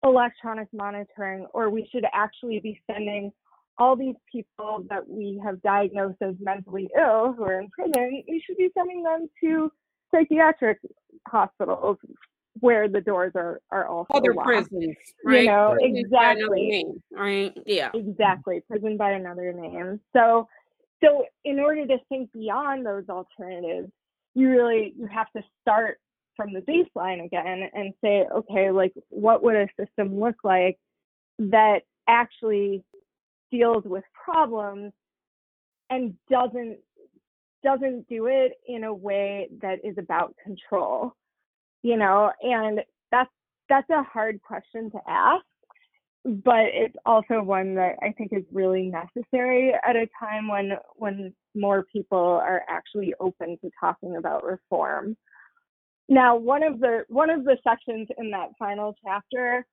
electronic 0.04 0.68
monitoring, 0.72 1.46
or 1.52 1.70
we 1.70 1.88
should 1.92 2.04
actually 2.12 2.60
be 2.60 2.80
sending 2.90 3.32
all 3.78 3.96
these 3.96 4.16
people 4.30 4.84
that 4.90 5.08
we 5.08 5.40
have 5.42 5.60
diagnosed 5.62 6.18
as 6.20 6.34
mentally 6.40 6.88
ill 6.98 7.32
who 7.32 7.44
are 7.44 7.60
in 7.60 7.70
prison, 7.70 8.22
we 8.28 8.42
should 8.46 8.56
be 8.56 8.70
sending 8.76 9.02
them 9.02 9.28
to 9.42 9.72
psychiatric 10.14 10.78
hospitals 11.26 11.96
where 12.60 12.88
the 12.88 13.00
doors 13.00 13.32
are 13.34 13.60
are 13.70 13.86
also 13.86 14.12
other 14.12 14.34
locked. 14.34 14.46
prisons, 14.46 14.96
right? 15.24 15.44
You 15.44 15.46
know, 15.46 15.74
right. 15.80 15.96
exactly. 15.96 16.68
Name, 16.68 17.02
right? 17.10 17.56
Yeah. 17.64 17.90
Exactly. 17.94 18.62
Prison 18.68 18.96
by 18.96 19.12
another 19.12 19.52
name. 19.52 20.00
So 20.14 20.48
so 21.02 21.24
in 21.44 21.58
order 21.58 21.86
to 21.86 21.96
think 22.08 22.30
beyond 22.32 22.84
those 22.84 23.08
alternatives, 23.08 23.90
you 24.34 24.50
really 24.50 24.92
you 24.98 25.06
have 25.06 25.30
to 25.34 25.42
start 25.62 25.98
from 26.42 26.52
the 26.52 26.60
baseline 26.60 27.24
again 27.24 27.68
and 27.74 27.92
say, 28.02 28.24
okay, 28.34 28.70
like 28.70 28.92
what 29.08 29.42
would 29.42 29.56
a 29.56 29.68
system 29.78 30.18
look 30.18 30.36
like 30.42 30.78
that 31.38 31.82
actually 32.08 32.82
deals 33.50 33.84
with 33.84 34.04
problems 34.24 34.92
and 35.90 36.14
doesn't 36.30 36.78
doesn't 37.62 38.08
do 38.08 38.26
it 38.26 38.52
in 38.66 38.82
a 38.82 38.92
way 38.92 39.48
that 39.60 39.78
is 39.84 39.94
about 39.96 40.34
control 40.42 41.14
you 41.82 41.96
know 41.96 42.32
and 42.42 42.80
that's 43.12 43.30
that's 43.68 43.88
a 43.90 44.02
hard 44.02 44.42
question 44.42 44.90
to 44.90 44.98
ask 45.06 45.44
but 46.24 46.66
it's 46.72 46.96
also 47.04 47.42
one 47.42 47.74
that 47.74 47.96
I 48.00 48.12
think 48.12 48.32
is 48.32 48.44
really 48.52 48.90
necessary 48.90 49.72
at 49.72 49.96
a 49.96 50.06
time 50.20 50.48
when 50.48 50.72
when 50.94 51.34
more 51.54 51.84
people 51.92 52.18
are 52.18 52.62
actually 52.68 53.12
open 53.18 53.58
to 53.60 53.70
talking 53.80 54.16
about 54.16 54.44
reform. 54.44 55.16
Now, 56.08 56.36
one 56.36 56.62
of 56.62 56.80
the 56.80 57.04
one 57.08 57.30
of 57.30 57.44
the 57.44 57.56
sections 57.64 58.08
in 58.18 58.30
that 58.30 58.50
final 58.58 58.94
chapter, 59.04 59.66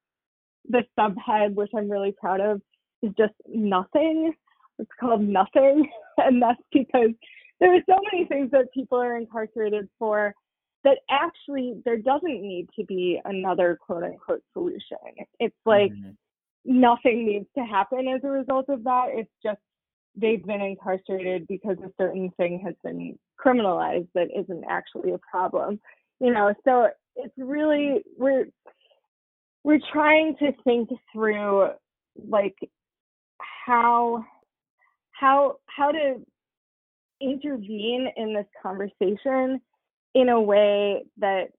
the 0.67 0.83
subhead, 0.97 1.55
which 1.55 1.71
I'm 1.75 1.89
really 1.89 2.13
proud 2.19 2.39
of, 2.39 2.61
is 3.01 3.11
just 3.17 3.33
nothing. 3.47 4.33
It's 4.77 4.91
called 4.99 5.21
nothing, 5.21 5.89
and 6.17 6.41
that's 6.41 6.61
because 6.71 7.11
there 7.59 7.75
are 7.75 7.81
so 7.89 7.97
many 8.11 8.25
things 8.25 8.51
that 8.51 8.73
people 8.73 8.97
are 8.97 9.17
incarcerated 9.17 9.89
for 9.97 10.33
that 10.85 10.99
actually 11.09 11.81
there 11.83 11.97
doesn't 11.97 12.41
need 12.41 12.69
to 12.77 12.85
be 12.85 13.19
another 13.25 13.77
quote 13.85 14.03
unquote 14.03 14.43
solution. 14.53 14.97
It's 15.39 15.55
like 15.65 15.91
mm-hmm 15.91 16.11
nothing 16.65 17.25
needs 17.25 17.47
to 17.57 17.63
happen 17.63 18.07
as 18.07 18.21
a 18.23 18.27
result 18.27 18.69
of 18.69 18.83
that. 18.83 19.07
It's 19.09 19.31
just 19.43 19.59
they've 20.15 20.45
been 20.45 20.61
incarcerated 20.61 21.47
because 21.47 21.77
a 21.79 21.91
certain 21.99 22.31
thing 22.37 22.61
has 22.65 22.75
been 22.83 23.17
criminalized 23.43 24.07
that 24.15 24.27
isn't 24.37 24.63
actually 24.69 25.11
a 25.11 25.19
problem. 25.31 25.79
You 26.19 26.33
know, 26.33 26.53
so 26.65 26.89
it's 27.15 27.33
really 27.37 28.03
we're 28.17 28.45
we're 29.63 29.79
trying 29.91 30.35
to 30.37 30.51
think 30.63 30.89
through 31.13 31.69
like 32.27 32.55
how 33.65 34.25
how 35.11 35.57
how 35.67 35.91
to 35.91 36.15
intervene 37.21 38.09
in 38.15 38.33
this 38.33 38.45
conversation 38.61 39.61
in 40.15 40.29
a 40.29 40.41
way 40.41 41.03
that 41.17 41.49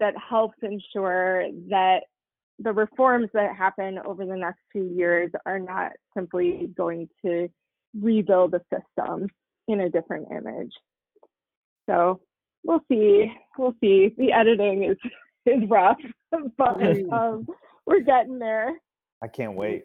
that 0.00 0.14
helps 0.16 0.56
ensure 0.62 1.48
that 1.68 2.00
the 2.60 2.72
reforms 2.72 3.28
that 3.34 3.54
happen 3.54 3.98
over 4.04 4.24
the 4.24 4.36
next 4.36 4.60
few 4.72 4.84
years 4.84 5.30
are 5.46 5.58
not 5.58 5.92
simply 6.16 6.70
going 6.76 7.08
to 7.24 7.48
rebuild 8.00 8.52
the 8.52 8.60
system 8.72 9.28
in 9.68 9.80
a 9.80 9.90
different 9.90 10.28
image. 10.30 10.72
So 11.88 12.20
we'll 12.68 12.84
see. 12.90 13.32
We'll 13.56 13.74
see. 13.80 14.14
The 14.16 14.32
editing 14.32 14.84
is 14.84 14.96
is 15.46 15.68
rough, 15.68 15.98
but 16.58 17.12
um, 17.12 17.46
we're 17.86 18.00
getting 18.00 18.38
there. 18.38 18.74
I 19.22 19.26
can't 19.26 19.54
wait 19.54 19.84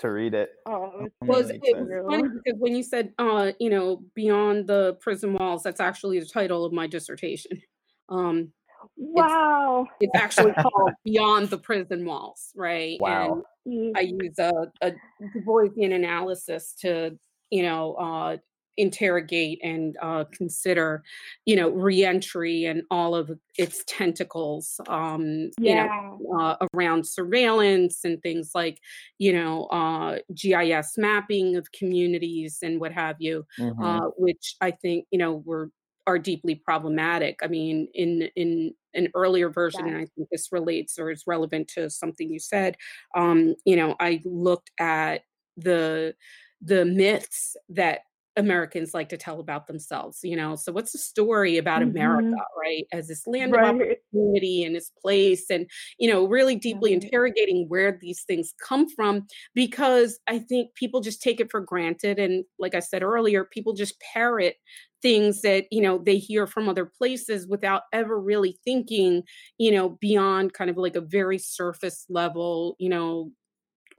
to 0.00 0.10
read 0.10 0.34
it. 0.34 0.50
Oh, 0.66 1.08
was 1.22 1.50
it 1.50 1.60
was 1.62 2.04
funny 2.10 2.28
because 2.44 2.60
when 2.60 2.76
you 2.76 2.82
said, 2.82 3.12
uh, 3.18 3.52
you 3.58 3.70
know, 3.70 4.02
beyond 4.14 4.66
the 4.66 4.98
prison 5.00 5.34
walls, 5.34 5.62
that's 5.62 5.80
actually 5.80 6.20
the 6.20 6.26
title 6.26 6.64
of 6.64 6.72
my 6.72 6.86
dissertation. 6.86 7.62
Um, 8.08 8.52
Wow. 8.96 9.86
It's, 10.00 10.10
it's 10.14 10.22
actually 10.22 10.52
called 10.62 10.92
Beyond 11.04 11.50
the 11.50 11.58
Prison 11.58 12.04
Walls, 12.04 12.52
right? 12.54 12.96
Wow. 13.00 13.42
And 13.66 13.96
I 13.96 14.02
use 14.02 14.38
a, 14.38 14.52
a 14.80 14.92
Du 14.92 15.40
Boisian 15.44 15.92
analysis 15.94 16.74
to, 16.80 17.18
you 17.50 17.62
know, 17.64 17.94
uh, 17.94 18.36
interrogate 18.78 19.60
and 19.62 19.96
uh, 20.00 20.24
consider, 20.32 21.02
you 21.44 21.56
know, 21.56 21.68
reentry 21.68 22.64
and 22.64 22.82
all 22.90 23.14
of 23.14 23.30
its 23.58 23.84
tentacles, 23.86 24.80
um, 24.88 25.50
yeah. 25.60 25.84
you 25.84 26.28
know, 26.30 26.40
uh, 26.40 26.66
around 26.72 27.06
surveillance 27.06 28.04
and 28.04 28.22
things 28.22 28.52
like, 28.54 28.80
you 29.18 29.32
know, 29.32 29.64
uh, 29.66 30.18
GIS 30.34 30.96
mapping 30.96 31.56
of 31.56 31.70
communities 31.72 32.58
and 32.62 32.80
what 32.80 32.92
have 32.92 33.16
you, 33.18 33.44
mm-hmm. 33.58 33.82
Uh, 33.82 34.06
which 34.16 34.54
I 34.60 34.70
think, 34.70 35.06
you 35.10 35.18
know, 35.18 35.42
were 35.44 35.70
are 36.06 36.18
deeply 36.18 36.54
problematic. 36.54 37.40
I 37.42 37.48
mean, 37.48 37.88
in 37.92 38.30
in 38.34 38.72
an 38.94 39.08
earlier 39.14 39.50
version, 39.50 39.82
yeah. 39.84 39.92
and 39.92 40.00
I 40.00 40.06
think 40.06 40.28
this 40.30 40.48
relates 40.50 40.98
or 40.98 41.10
is 41.10 41.24
relevant 41.26 41.68
to 41.74 41.90
something 41.90 42.30
you 42.30 42.38
said. 42.38 42.76
Um, 43.14 43.54
you 43.66 43.76
know, 43.76 43.94
I 44.00 44.22
looked 44.24 44.70
at 44.80 45.24
the 45.58 46.14
the 46.62 46.84
myths 46.84 47.56
that 47.68 48.00
Americans 48.38 48.94
like 48.94 49.08
to 49.10 49.16
tell 49.16 49.40
about 49.40 49.66
themselves, 49.66 50.20
you 50.22 50.36
know. 50.36 50.56
So 50.56 50.72
what's 50.72 50.92
the 50.92 50.98
story 50.98 51.58
about 51.58 51.82
mm-hmm. 51.82 51.90
America, 51.90 52.36
right? 52.58 52.86
As 52.92 53.08
this 53.08 53.26
land 53.26 53.52
right. 53.52 53.64
of 53.64 53.74
opportunity 53.74 54.64
and 54.64 54.76
its 54.76 54.90
place 55.02 55.50
and 55.50 55.68
you 55.98 56.10
know, 56.10 56.24
really 56.26 56.56
deeply 56.56 56.92
mm-hmm. 56.92 57.04
interrogating 57.04 57.66
where 57.68 57.98
these 58.00 58.22
things 58.22 58.54
come 58.62 58.88
from 58.88 59.26
because 59.54 60.20
I 60.28 60.38
think 60.38 60.74
people 60.74 61.00
just 61.00 61.20
take 61.20 61.40
it 61.40 61.50
for 61.50 61.60
granted 61.60 62.18
and 62.18 62.44
like 62.58 62.74
I 62.74 62.80
said 62.80 63.02
earlier, 63.02 63.44
people 63.44 63.74
just 63.74 64.00
parrot 64.00 64.54
things 65.02 65.42
that, 65.42 65.66
you 65.70 65.80
know, 65.80 65.98
they 65.98 66.18
hear 66.18 66.46
from 66.46 66.68
other 66.68 66.86
places 66.86 67.46
without 67.46 67.82
ever 67.92 68.20
really 68.20 68.58
thinking, 68.64 69.22
you 69.58 69.72
know, 69.72 69.90
beyond 70.00 70.52
kind 70.52 70.70
of 70.70 70.76
like 70.76 70.96
a 70.96 71.00
very 71.00 71.38
surface 71.38 72.04
level, 72.08 72.76
you 72.78 72.88
know, 72.88 73.30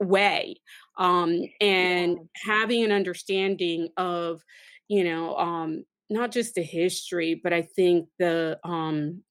way 0.00 0.56
um, 0.98 1.42
and 1.60 2.18
having 2.34 2.84
an 2.84 2.92
understanding 2.92 3.88
of 3.96 4.42
you 4.88 5.04
know 5.04 5.36
um, 5.36 5.84
not 6.08 6.32
just 6.32 6.54
the 6.54 6.62
history 6.62 7.34
but 7.42 7.52
i 7.52 7.62
think 7.62 8.08
the 8.18 8.58
um, 8.64 9.22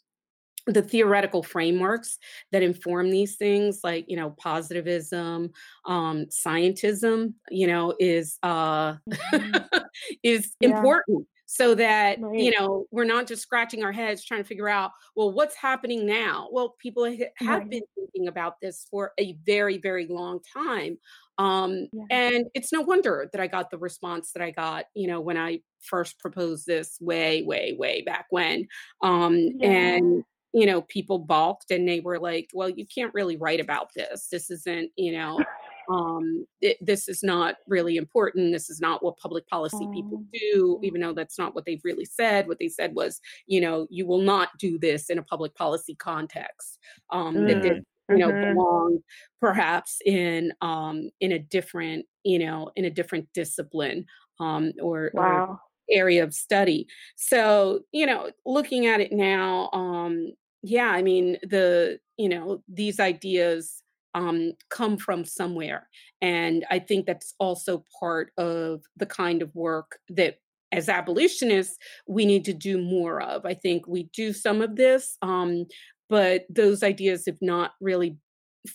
the 0.68 0.82
theoretical 0.82 1.42
frameworks 1.42 2.18
that 2.52 2.64
inform 2.64 3.10
these 3.10 3.36
things 3.36 3.80
like 3.84 4.06
you 4.08 4.16
know 4.16 4.32
positivism 4.32 5.52
um 5.86 6.26
scientism 6.26 7.34
you 7.50 7.68
know 7.68 7.94
is 8.00 8.38
uh 8.44 8.94
mm-hmm. 8.94 9.78
is 10.24 10.56
yeah. 10.60 10.70
important 10.70 11.28
so 11.52 11.74
that 11.74 12.22
right. 12.22 12.40
you 12.40 12.52
know 12.52 12.86
we're 12.92 13.04
not 13.04 13.26
just 13.26 13.42
scratching 13.42 13.84
our 13.84 13.92
heads 13.92 14.24
trying 14.24 14.40
to 14.40 14.48
figure 14.48 14.70
out 14.70 14.92
well 15.16 15.32
what's 15.32 15.56
happening 15.56 16.06
now 16.06 16.48
well 16.52 16.76
people 16.78 17.04
have 17.04 17.18
right. 17.42 17.70
been 17.70 17.82
thinking 17.96 18.28
about 18.28 18.62
this 18.62 18.86
for 18.92 19.14
a 19.20 19.34
very 19.48 19.80
very 19.80 20.06
long 20.06 20.40
time 20.56 20.96
um, 21.40 21.88
yeah. 21.92 22.04
and 22.12 22.46
it's 22.54 22.72
no 22.72 22.82
wonder 22.82 23.28
that 23.32 23.42
i 23.42 23.48
got 23.48 23.72
the 23.72 23.80
response 23.80 24.32
that 24.32 24.44
i 24.44 24.52
got 24.52 24.86
you 24.94 25.08
know 25.08 25.20
when 25.20 25.38
i 25.38 25.60
first 25.82 26.20
proposed 26.20 26.68
this 26.68 27.00
way 27.02 27.42
way 27.42 27.76
way 27.80 28.04
back 28.04 28.28
when 28.30 28.68
um, 29.02 29.36
yeah. 29.58 29.70
and 29.72 30.24
you 30.54 30.68
know 30.68 30.84
people 30.84 31.18
balked 31.18 31.72
and 31.72 31.88
they 31.90 32.00
were 32.00 32.20
like 32.20 32.48
well 32.54 32.70
you 32.70 32.86
can't 32.86 33.14
really 33.16 33.38
write 33.38 33.60
about 33.60 33.92
this 33.96 34.28
this 34.32 34.52
isn't 34.52 34.92
you 34.98 35.12
know 35.12 35.44
um, 35.90 36.46
it, 36.62 36.78
this 36.82 37.08
is 37.08 37.24
not 37.24 37.56
really 37.68 37.98
important. 37.98 38.54
This 38.54 38.70
is 38.70 38.80
not 38.80 39.04
what 39.04 39.18
public 39.18 39.48
policy 39.48 39.88
people 39.94 40.24
oh. 40.24 40.28
do, 40.34 40.80
even 40.84 41.02
though 41.02 41.14
that's 41.14 41.40
not 41.40 41.56
what 41.56 41.66
they've 41.66 41.82
really 41.84 42.06
said. 42.06 42.48
What 42.48 42.60
they 42.60 42.70
said 42.70 42.94
was, 42.96 43.20
you 43.48 43.62
know, 43.62 43.88
you 43.90 44.06
will 44.06 44.22
not 44.22 44.50
do 44.60 44.78
this 44.78 45.10
in 45.10 45.18
a 45.18 45.24
public 45.24 45.56
policy 45.56 45.96
context. 45.96 46.80
Um, 47.12 47.36
mm. 47.36 47.48
That 47.48 47.66
it, 47.66 47.86
you 48.10 48.18
know 48.18 48.30
mm-hmm. 48.30 48.54
belong 48.54 49.00
perhaps 49.40 50.00
in 50.06 50.52
um, 50.62 51.10
in 51.22 51.32
a 51.32 51.40
different, 51.40 52.06
you 52.24 52.40
know, 52.40 52.72
in 52.76 52.86
a 52.86 52.90
different 52.90 53.28
discipline 53.34 54.06
um, 54.40 54.72
or, 54.82 55.12
wow. 55.14 55.22
or 55.22 55.60
area 55.92 56.24
of 56.24 56.34
study. 56.34 56.88
So, 57.16 57.82
you 57.92 58.06
know, 58.06 58.32
looking 58.46 58.86
at 58.86 59.02
it 59.02 59.12
now, 59.12 59.70
um, 59.74 60.34
yeah, 60.62 60.90
I 60.90 61.02
mean, 61.02 61.38
the, 61.44 62.00
you 62.18 62.30
know, 62.30 62.62
these 62.68 63.00
ideas 63.00 63.82
um, 64.20 64.52
come 64.70 64.98
from 64.98 65.24
somewhere. 65.24 65.88
And 66.22 66.66
I 66.70 66.80
think 66.80 67.06
that's 67.06 67.34
also 67.40 67.86
part 68.00 68.32
of 68.38 68.82
the 68.98 69.06
kind 69.06 69.42
of 69.42 69.56
work 69.56 70.00
that 70.10 70.40
as 70.72 70.90
abolitionists 70.90 71.78
we 72.08 72.26
need 72.26 72.46
to 72.46 72.54
do 72.54 72.78
more 72.78 73.22
of. 73.22 73.46
I 73.46 73.54
think 73.54 73.88
we 73.88 74.04
do 74.14 74.34
some 74.34 74.62
of 74.62 74.76
this, 74.76 75.18
um, 75.22 75.66
but 76.10 76.46
those 76.50 76.84
ideas 76.84 77.24
have 77.26 77.42
not 77.42 77.72
really 77.80 78.18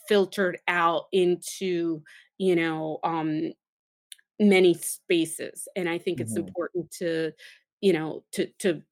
filtered 0.08 0.58
out 0.66 1.04
into, 1.12 2.02
you 2.38 2.56
know, 2.56 2.98
um, 3.04 3.52
many 4.40 4.74
spaces. 4.74 5.68
And 5.76 5.88
I 5.88 5.98
think 5.98 6.18
mm-hmm. 6.18 6.22
it's 6.22 6.36
important 6.36 6.90
to, 6.98 7.32
you 7.80 7.92
know, 7.92 8.24
to 8.32 8.48
to 8.60 8.82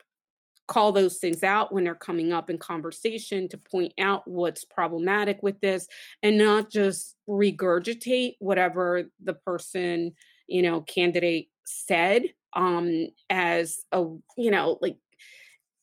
call 0.68 0.93
those 0.93 1.18
things 1.18 1.43
out 1.43 1.72
when 1.72 1.84
they're 1.84 1.94
coming 1.94 2.32
up 2.32 2.48
in 2.48 2.59
conversation 2.59 3.48
to 3.48 3.59
point 3.59 3.93
out 3.98 4.26
what's 4.26 4.64
problematic 4.64 5.43
with 5.43 5.60
this 5.60 5.89
and 6.22 6.39
not 6.39 6.70
just 6.70 7.16
regurgitate 7.28 8.34
whatever 8.39 9.05
the 9.22 9.34
person 9.34 10.12
you 10.47 10.62
know 10.62 10.80
candidate 10.80 11.48
said 11.64 12.22
um 12.55 13.09
as 13.28 13.80
a 13.93 14.05
you 14.36 14.51
know 14.51 14.78
like 14.80 14.97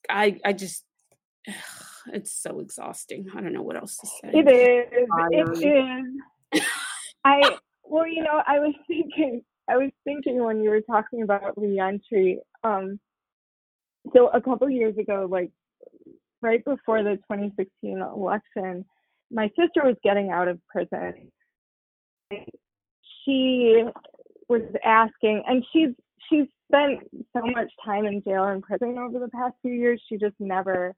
i 0.09 0.39
i 0.45 0.53
just 0.53 0.85
it's 2.13 2.31
so 2.31 2.59
exhausting. 2.59 3.27
I 3.35 3.41
don't 3.41 3.53
know 3.53 3.61
what 3.61 3.75
else 3.75 3.97
to 3.97 4.07
say. 4.07 4.29
it 4.33 4.47
is 4.51 5.07
it 5.31 6.53
is. 6.53 6.61
I 7.25 7.57
well 7.83 8.07
you 8.07 8.23
know 8.23 8.41
i 8.47 8.59
was 8.59 8.73
thinking 8.87 9.41
i 9.67 9.75
was 9.75 9.91
thinking 10.03 10.43
when 10.43 10.61
you 10.61 10.69
were 10.69 10.81
talking 10.81 11.23
about 11.23 11.57
reentry 11.57 12.39
um 12.63 12.99
so 14.13 14.27
a 14.29 14.41
couple 14.41 14.69
years 14.69 14.97
ago, 14.97 15.27
like 15.29 15.51
right 16.41 16.63
before 16.63 17.03
the 17.03 17.15
2016 17.31 18.01
election, 18.01 18.85
my 19.31 19.47
sister 19.49 19.83
was 19.83 19.95
getting 20.03 20.31
out 20.31 20.47
of 20.47 20.59
prison. 20.67 21.31
She 23.25 23.83
was 24.47 24.61
asking, 24.83 25.43
and 25.47 25.63
she's 25.71 25.89
she's 26.29 26.47
spent 26.67 26.99
so 27.35 27.41
much 27.45 27.71
time 27.83 28.05
in 28.05 28.21
jail 28.23 28.45
and 28.45 28.61
prison 28.61 28.97
over 28.97 29.19
the 29.19 29.29
past 29.29 29.55
few 29.61 29.73
years. 29.73 30.01
She 30.07 30.17
just 30.17 30.35
never 30.39 30.93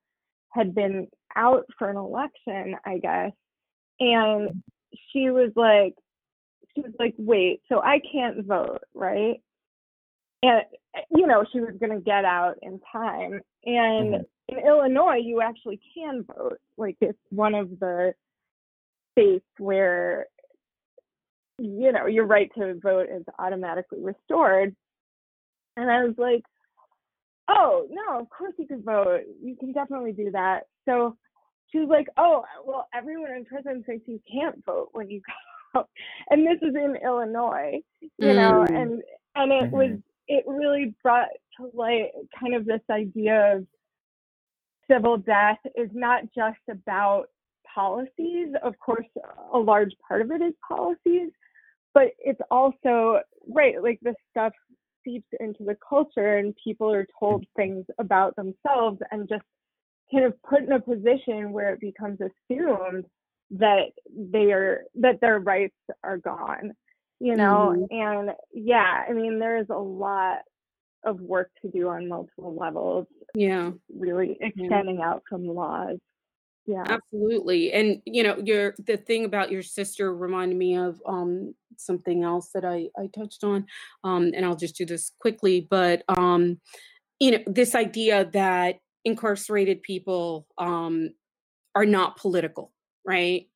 had 0.49 0.75
been 0.75 1.07
out 1.35 1.65
for 1.77 1.89
an 1.89 1.97
election, 1.97 2.75
I 2.85 2.97
guess. 2.97 3.31
And 3.99 4.63
she 5.11 5.29
was 5.29 5.51
like, 5.55 5.93
she 6.73 6.81
was 6.81 6.91
like, 6.99 7.15
wait, 7.17 7.61
so 7.69 7.81
I 7.81 8.01
can't 8.11 8.45
vote, 8.45 8.81
right? 8.93 9.41
And 10.43 10.61
you 11.09 11.27
know, 11.27 11.45
she 11.51 11.59
was 11.59 11.75
going 11.79 11.91
to 11.91 12.03
get 12.03 12.25
out 12.25 12.55
in 12.61 12.79
time. 12.91 13.41
And 13.65 14.15
mm-hmm. 14.15 14.57
in 14.57 14.67
Illinois, 14.67 15.19
you 15.21 15.41
actually 15.41 15.79
can 15.93 16.23
vote. 16.23 16.57
Like 16.77 16.97
it's 17.01 17.17
one 17.29 17.55
of 17.55 17.69
the 17.79 18.13
states 19.13 19.45
where 19.57 20.25
you 21.59 21.91
know 21.91 22.07
your 22.07 22.25
right 22.25 22.49
to 22.57 22.79
vote 22.81 23.07
is 23.13 23.23
automatically 23.39 23.99
restored. 24.01 24.75
And 25.77 25.89
I 25.89 26.03
was 26.03 26.15
like, 26.17 26.43
oh 27.47 27.87
no, 27.89 28.19
of 28.19 28.29
course 28.29 28.53
you 28.57 28.67
can 28.67 28.81
vote. 28.81 29.21
You 29.41 29.55
can 29.55 29.71
definitely 29.71 30.13
do 30.13 30.31
that. 30.31 30.61
So 30.85 31.15
she 31.71 31.79
was 31.79 31.89
like, 31.89 32.07
oh 32.17 32.43
well, 32.65 32.87
everyone 32.93 33.31
in 33.31 33.45
prison 33.45 33.83
thinks 33.85 34.07
you 34.07 34.19
can't 34.31 34.63
vote 34.65 34.89
when 34.93 35.09
you 35.09 35.21
go 35.73 35.79
out. 35.79 35.89
And 36.29 36.45
this 36.45 36.57
is 36.61 36.75
in 36.75 36.97
Illinois, 37.03 37.79
you 38.01 38.27
mm. 38.27 38.35
know, 38.35 38.63
and 38.63 39.01
and 39.35 39.51
it 39.51 39.65
mm-hmm. 39.65 39.75
was 39.75 39.99
it 40.27 40.43
really 40.47 40.95
brought 41.03 41.27
to 41.57 41.69
light 41.73 42.11
kind 42.39 42.55
of 42.55 42.65
this 42.65 42.81
idea 42.89 43.57
of 43.57 43.67
civil 44.89 45.17
death 45.17 45.59
is 45.75 45.89
not 45.93 46.23
just 46.35 46.59
about 46.69 47.25
policies. 47.73 48.49
Of 48.63 48.77
course, 48.79 49.05
a 49.53 49.57
large 49.57 49.93
part 50.07 50.21
of 50.21 50.31
it 50.31 50.41
is 50.41 50.53
policies, 50.67 51.29
but 51.93 52.11
it's 52.19 52.41
also, 52.49 53.19
right, 53.47 53.81
like 53.81 53.99
this 54.01 54.15
stuff 54.29 54.53
seeps 55.03 55.27
into 55.39 55.63
the 55.63 55.77
culture 55.87 56.37
and 56.37 56.55
people 56.63 56.91
are 56.91 57.07
told 57.19 57.45
things 57.55 57.85
about 57.97 58.35
themselves 58.35 58.99
and 59.11 59.27
just 59.27 59.43
kind 60.11 60.25
of 60.25 60.33
put 60.43 60.61
in 60.61 60.73
a 60.73 60.79
position 60.79 61.51
where 61.51 61.73
it 61.73 61.79
becomes 61.79 62.19
assumed 62.19 63.05
that 63.49 63.87
they 64.15 64.51
are 64.51 64.83
that 64.95 65.19
their 65.19 65.39
rights 65.39 65.75
are 66.03 66.17
gone 66.17 66.71
you 67.21 67.35
know 67.35 67.75
mm-hmm. 67.77 67.95
and 67.95 68.35
yeah 68.51 69.03
i 69.07 69.13
mean 69.13 69.37
there's 69.39 69.69
a 69.69 69.77
lot 69.77 70.39
of 71.03 71.19
work 71.21 71.51
to 71.61 71.69
do 71.69 71.87
on 71.87 72.07
multiple 72.07 72.55
levels 72.55 73.05
yeah 73.35 73.71
really 73.95 74.37
extending 74.41 74.99
yeah. 74.99 75.09
out 75.09 75.23
from 75.29 75.45
laws 75.45 75.97
yeah 76.65 76.83
absolutely 76.87 77.71
and 77.73 78.01
you 78.05 78.23
know 78.23 78.37
your 78.43 78.73
the 78.85 78.97
thing 78.97 79.25
about 79.25 79.51
your 79.51 79.61
sister 79.61 80.15
reminded 80.15 80.57
me 80.57 80.75
of 80.75 80.99
um 81.05 81.53
something 81.77 82.23
else 82.23 82.49
that 82.53 82.65
i 82.65 82.87
i 82.97 83.07
touched 83.15 83.43
on 83.43 83.65
um 84.03 84.31
and 84.35 84.45
i'll 84.45 84.55
just 84.55 84.75
do 84.75 84.85
this 84.85 85.11
quickly 85.19 85.67
but 85.69 86.03
um 86.07 86.59
you 87.19 87.31
know 87.31 87.39
this 87.45 87.75
idea 87.75 88.29
that 88.33 88.77
incarcerated 89.05 89.81
people 89.83 90.47
um 90.57 91.09
are 91.75 91.85
not 91.85 92.17
political 92.17 92.71
right 93.05 93.47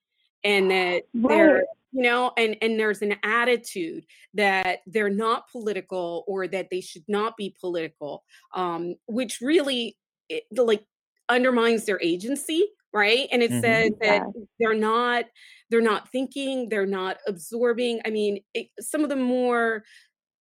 and 0.43 0.71
that 0.71 1.03
right. 1.13 1.29
they're 1.29 1.63
you 1.95 2.01
know 2.01 2.31
and 2.37 2.57
and 2.61 2.79
there's 2.79 3.01
an 3.01 3.15
attitude 3.23 4.05
that 4.33 4.79
they're 4.85 5.09
not 5.09 5.49
political 5.49 6.23
or 6.27 6.47
that 6.47 6.67
they 6.69 6.81
should 6.81 7.05
not 7.07 7.37
be 7.37 7.55
political 7.59 8.23
um 8.53 8.95
which 9.07 9.39
really 9.41 9.97
it, 10.27 10.43
like 10.51 10.83
undermines 11.29 11.85
their 11.85 11.99
agency 12.01 12.67
right 12.93 13.27
and 13.31 13.41
it 13.41 13.49
mm-hmm. 13.49 13.61
says 13.61 13.91
that 14.01 14.21
yeah. 14.23 14.41
they're 14.59 14.77
not 14.77 15.25
they're 15.69 15.81
not 15.81 16.09
thinking 16.09 16.67
they're 16.69 16.85
not 16.85 17.17
absorbing 17.27 18.01
i 18.05 18.09
mean 18.09 18.39
it, 18.53 18.67
some 18.79 19.03
of 19.03 19.09
the 19.09 19.15
more 19.15 19.83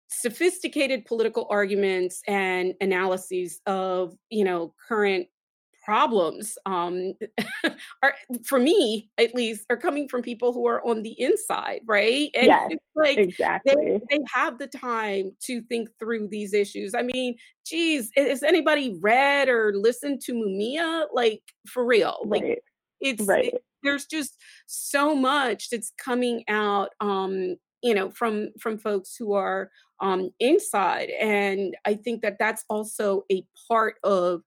sophisticated 0.08 1.04
political 1.04 1.46
arguments 1.50 2.20
and 2.26 2.74
analyses 2.80 3.60
of 3.66 4.14
you 4.28 4.44
know 4.44 4.74
current 4.88 5.28
problems 5.84 6.56
um, 6.66 7.12
are 8.02 8.14
for 8.44 8.58
me 8.58 9.10
at 9.18 9.34
least 9.34 9.66
are 9.68 9.76
coming 9.76 10.08
from 10.08 10.22
people 10.22 10.52
who 10.52 10.66
are 10.66 10.84
on 10.86 11.02
the 11.02 11.14
inside 11.20 11.80
right 11.86 12.30
and 12.34 12.46
yes, 12.46 12.72
like 12.96 13.18
exactly 13.18 13.74
they, 13.76 14.00
they, 14.10 14.24
have 14.32 14.58
the 14.58 14.66
time 14.66 15.32
to 15.40 15.60
think 15.62 15.88
through 15.98 16.26
these 16.28 16.54
issues 16.54 16.94
i 16.94 17.02
mean 17.02 17.36
geez 17.66 18.10
has 18.16 18.42
anybody 18.42 18.96
read 19.00 19.48
or 19.48 19.72
listened 19.76 20.20
to 20.20 20.32
mumia 20.32 21.04
like 21.12 21.42
for 21.66 21.84
real 21.84 22.16
like 22.26 22.42
right. 22.42 22.58
it's 23.00 23.26
right. 23.26 23.52
It, 23.52 23.64
there's 23.82 24.06
just 24.06 24.36
so 24.66 25.14
much 25.14 25.68
that's 25.68 25.92
coming 25.98 26.44
out 26.48 26.90
um 27.00 27.56
you 27.82 27.94
know 27.94 28.10
from 28.10 28.48
from 28.58 28.78
folks 28.78 29.14
who 29.16 29.34
are 29.34 29.70
um 30.00 30.30
inside 30.40 31.10
and 31.20 31.76
i 31.84 31.94
think 31.94 32.22
that 32.22 32.38
that's 32.38 32.64
also 32.70 33.24
a 33.30 33.44
part 33.68 33.96
of 34.02 34.42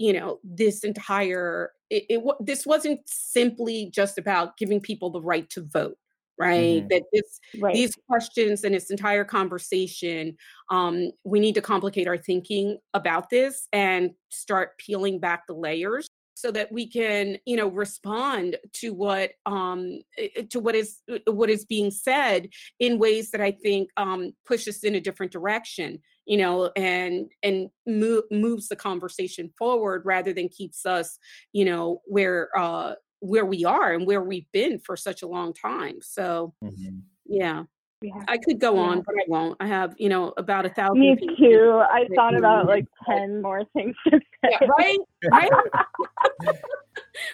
you 0.00 0.14
know 0.14 0.40
this 0.42 0.82
entire 0.82 1.72
it, 1.90 2.04
it 2.08 2.34
this 2.40 2.64
wasn't 2.64 2.98
simply 3.06 3.90
just 3.94 4.16
about 4.16 4.56
giving 4.56 4.80
people 4.80 5.10
the 5.10 5.20
right 5.20 5.48
to 5.50 5.62
vote 5.62 5.96
right 6.38 6.78
mm-hmm. 6.78 6.88
that 6.88 7.02
this 7.12 7.38
right. 7.60 7.74
these 7.74 7.94
questions 8.08 8.64
and 8.64 8.74
this 8.74 8.90
entire 8.90 9.24
conversation 9.24 10.34
um, 10.70 11.10
we 11.24 11.38
need 11.38 11.54
to 11.54 11.60
complicate 11.60 12.08
our 12.08 12.16
thinking 12.16 12.78
about 12.94 13.28
this 13.28 13.68
and 13.72 14.12
start 14.30 14.78
peeling 14.78 15.20
back 15.20 15.46
the 15.46 15.54
layers 15.54 16.08
so 16.32 16.50
that 16.50 16.72
we 16.72 16.88
can 16.88 17.36
you 17.44 17.56
know 17.56 17.68
respond 17.68 18.56
to 18.72 18.94
what 18.94 19.32
um 19.44 20.00
to 20.48 20.60
what 20.60 20.74
is 20.74 21.00
what 21.26 21.50
is 21.50 21.66
being 21.66 21.90
said 21.90 22.48
in 22.78 22.98
ways 22.98 23.30
that 23.32 23.42
i 23.42 23.50
think 23.50 23.90
um 23.98 24.32
push 24.46 24.66
us 24.66 24.82
in 24.82 24.94
a 24.94 25.00
different 25.00 25.30
direction 25.30 25.98
you 26.30 26.36
know 26.36 26.70
and 26.76 27.28
and 27.42 27.68
move, 27.86 28.22
moves 28.30 28.68
the 28.68 28.76
conversation 28.76 29.50
forward 29.58 30.02
rather 30.04 30.32
than 30.32 30.48
keeps 30.48 30.86
us 30.86 31.18
you 31.52 31.64
know 31.64 32.00
where 32.04 32.48
uh 32.56 32.94
where 33.18 33.44
we 33.44 33.64
are 33.64 33.92
and 33.92 34.06
where 34.06 34.22
we've 34.22 34.50
been 34.52 34.78
for 34.78 34.96
such 34.96 35.22
a 35.22 35.26
long 35.26 35.52
time 35.52 35.96
so 36.00 36.54
mm-hmm. 36.64 37.00
yeah 37.26 37.64
yeah. 38.02 38.14
I 38.28 38.38
could 38.38 38.58
go 38.58 38.78
on, 38.78 39.02
but 39.02 39.14
I 39.14 39.24
won't. 39.28 39.58
I 39.60 39.66
have, 39.66 39.94
you 39.98 40.08
know, 40.08 40.32
about 40.38 40.64
a 40.64 40.70
thousand. 40.70 41.00
Me 41.00 41.16
too. 41.38 41.82
I 41.82 42.06
thought 42.16 42.34
about 42.34 42.64
like 42.64 42.86
ten 43.06 43.42
more 43.42 43.62
things 43.76 43.94
to 44.08 44.18
say. 44.42 44.50
Yeah, 44.58 44.66
right, 44.78 44.98
right. 45.30 45.50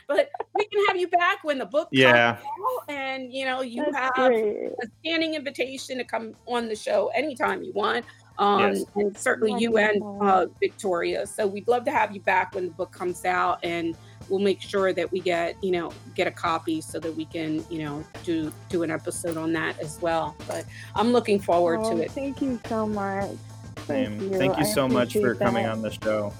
but 0.08 0.28
we 0.56 0.66
can 0.66 0.86
have 0.88 0.96
you 0.96 1.06
back 1.06 1.44
when 1.44 1.58
the 1.58 1.66
book 1.66 1.86
yeah. 1.92 2.32
comes 2.32 2.44
out, 2.44 2.90
and 2.92 3.32
you 3.32 3.44
know, 3.44 3.60
you 3.62 3.84
That's 3.92 3.96
have 3.96 4.32
great. 4.32 4.56
a 4.82 4.88
standing 4.98 5.34
invitation 5.34 5.98
to 5.98 6.04
come 6.04 6.34
on 6.48 6.66
the 6.66 6.74
show 6.74 7.12
anytime 7.14 7.62
you 7.62 7.72
want 7.72 8.04
um, 8.38 8.60
yes. 8.60 8.84
and 8.94 9.16
certainly 9.16 9.60
you 9.60 9.76
and 9.78 10.02
uh, 10.20 10.46
Victoria. 10.60 11.26
So 11.26 11.46
we'd 11.46 11.68
love 11.68 11.84
to 11.86 11.90
have 11.90 12.14
you 12.14 12.20
back 12.20 12.54
when 12.54 12.66
the 12.66 12.72
book 12.72 12.92
comes 12.92 13.24
out, 13.24 13.58
and 13.62 13.96
we'll 14.28 14.40
make 14.40 14.60
sure 14.60 14.92
that 14.92 15.10
we 15.10 15.20
get 15.20 15.56
you 15.62 15.70
know 15.70 15.92
get 16.14 16.26
a 16.26 16.30
copy 16.30 16.80
so 16.80 16.98
that 16.98 17.14
we 17.14 17.24
can 17.24 17.64
you 17.70 17.82
know 17.82 18.04
do 18.24 18.52
do 18.68 18.82
an 18.82 18.90
episode 18.90 19.36
on 19.36 19.52
that 19.54 19.78
as 19.80 20.00
well. 20.00 20.36
But 20.46 20.64
I'm 20.94 21.12
looking 21.12 21.40
forward 21.40 21.80
oh, 21.82 21.96
to 21.96 22.02
it. 22.02 22.10
Thank 22.10 22.42
you 22.42 22.60
so 22.66 22.86
much. 22.86 23.30
Thank 23.76 24.20
you, 24.20 24.30
thank 24.36 24.58
you 24.58 24.64
so 24.64 24.88
much 24.88 25.12
for 25.12 25.34
that. 25.34 25.44
coming 25.44 25.66
on 25.66 25.80
the 25.80 25.90
show. 25.90 26.32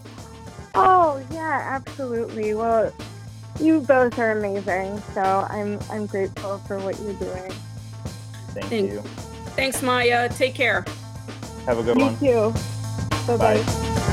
Oh 0.74 1.24
yeah, 1.32 1.62
absolutely. 1.64 2.54
Well, 2.54 2.92
you 3.60 3.80
both 3.80 4.18
are 4.18 4.32
amazing. 4.32 5.00
So 5.14 5.22
I'm 5.48 5.78
I'm 5.90 6.06
grateful 6.06 6.58
for 6.58 6.78
what 6.78 6.98
you're 7.00 7.14
doing. 7.14 7.52
Thank 8.52 8.66
Thanks. 8.66 8.92
you. 8.92 9.00
Thanks, 9.56 9.82
Maya. 9.82 10.28
Take 10.28 10.54
care. 10.54 10.84
Have 11.66 11.78
a 11.78 11.82
good 11.82 11.98
you 11.98 12.04
one. 12.04 12.18
You 12.20 12.52
too. 12.52 12.60
Bye-bye. 13.26 13.62
bye 13.62 14.12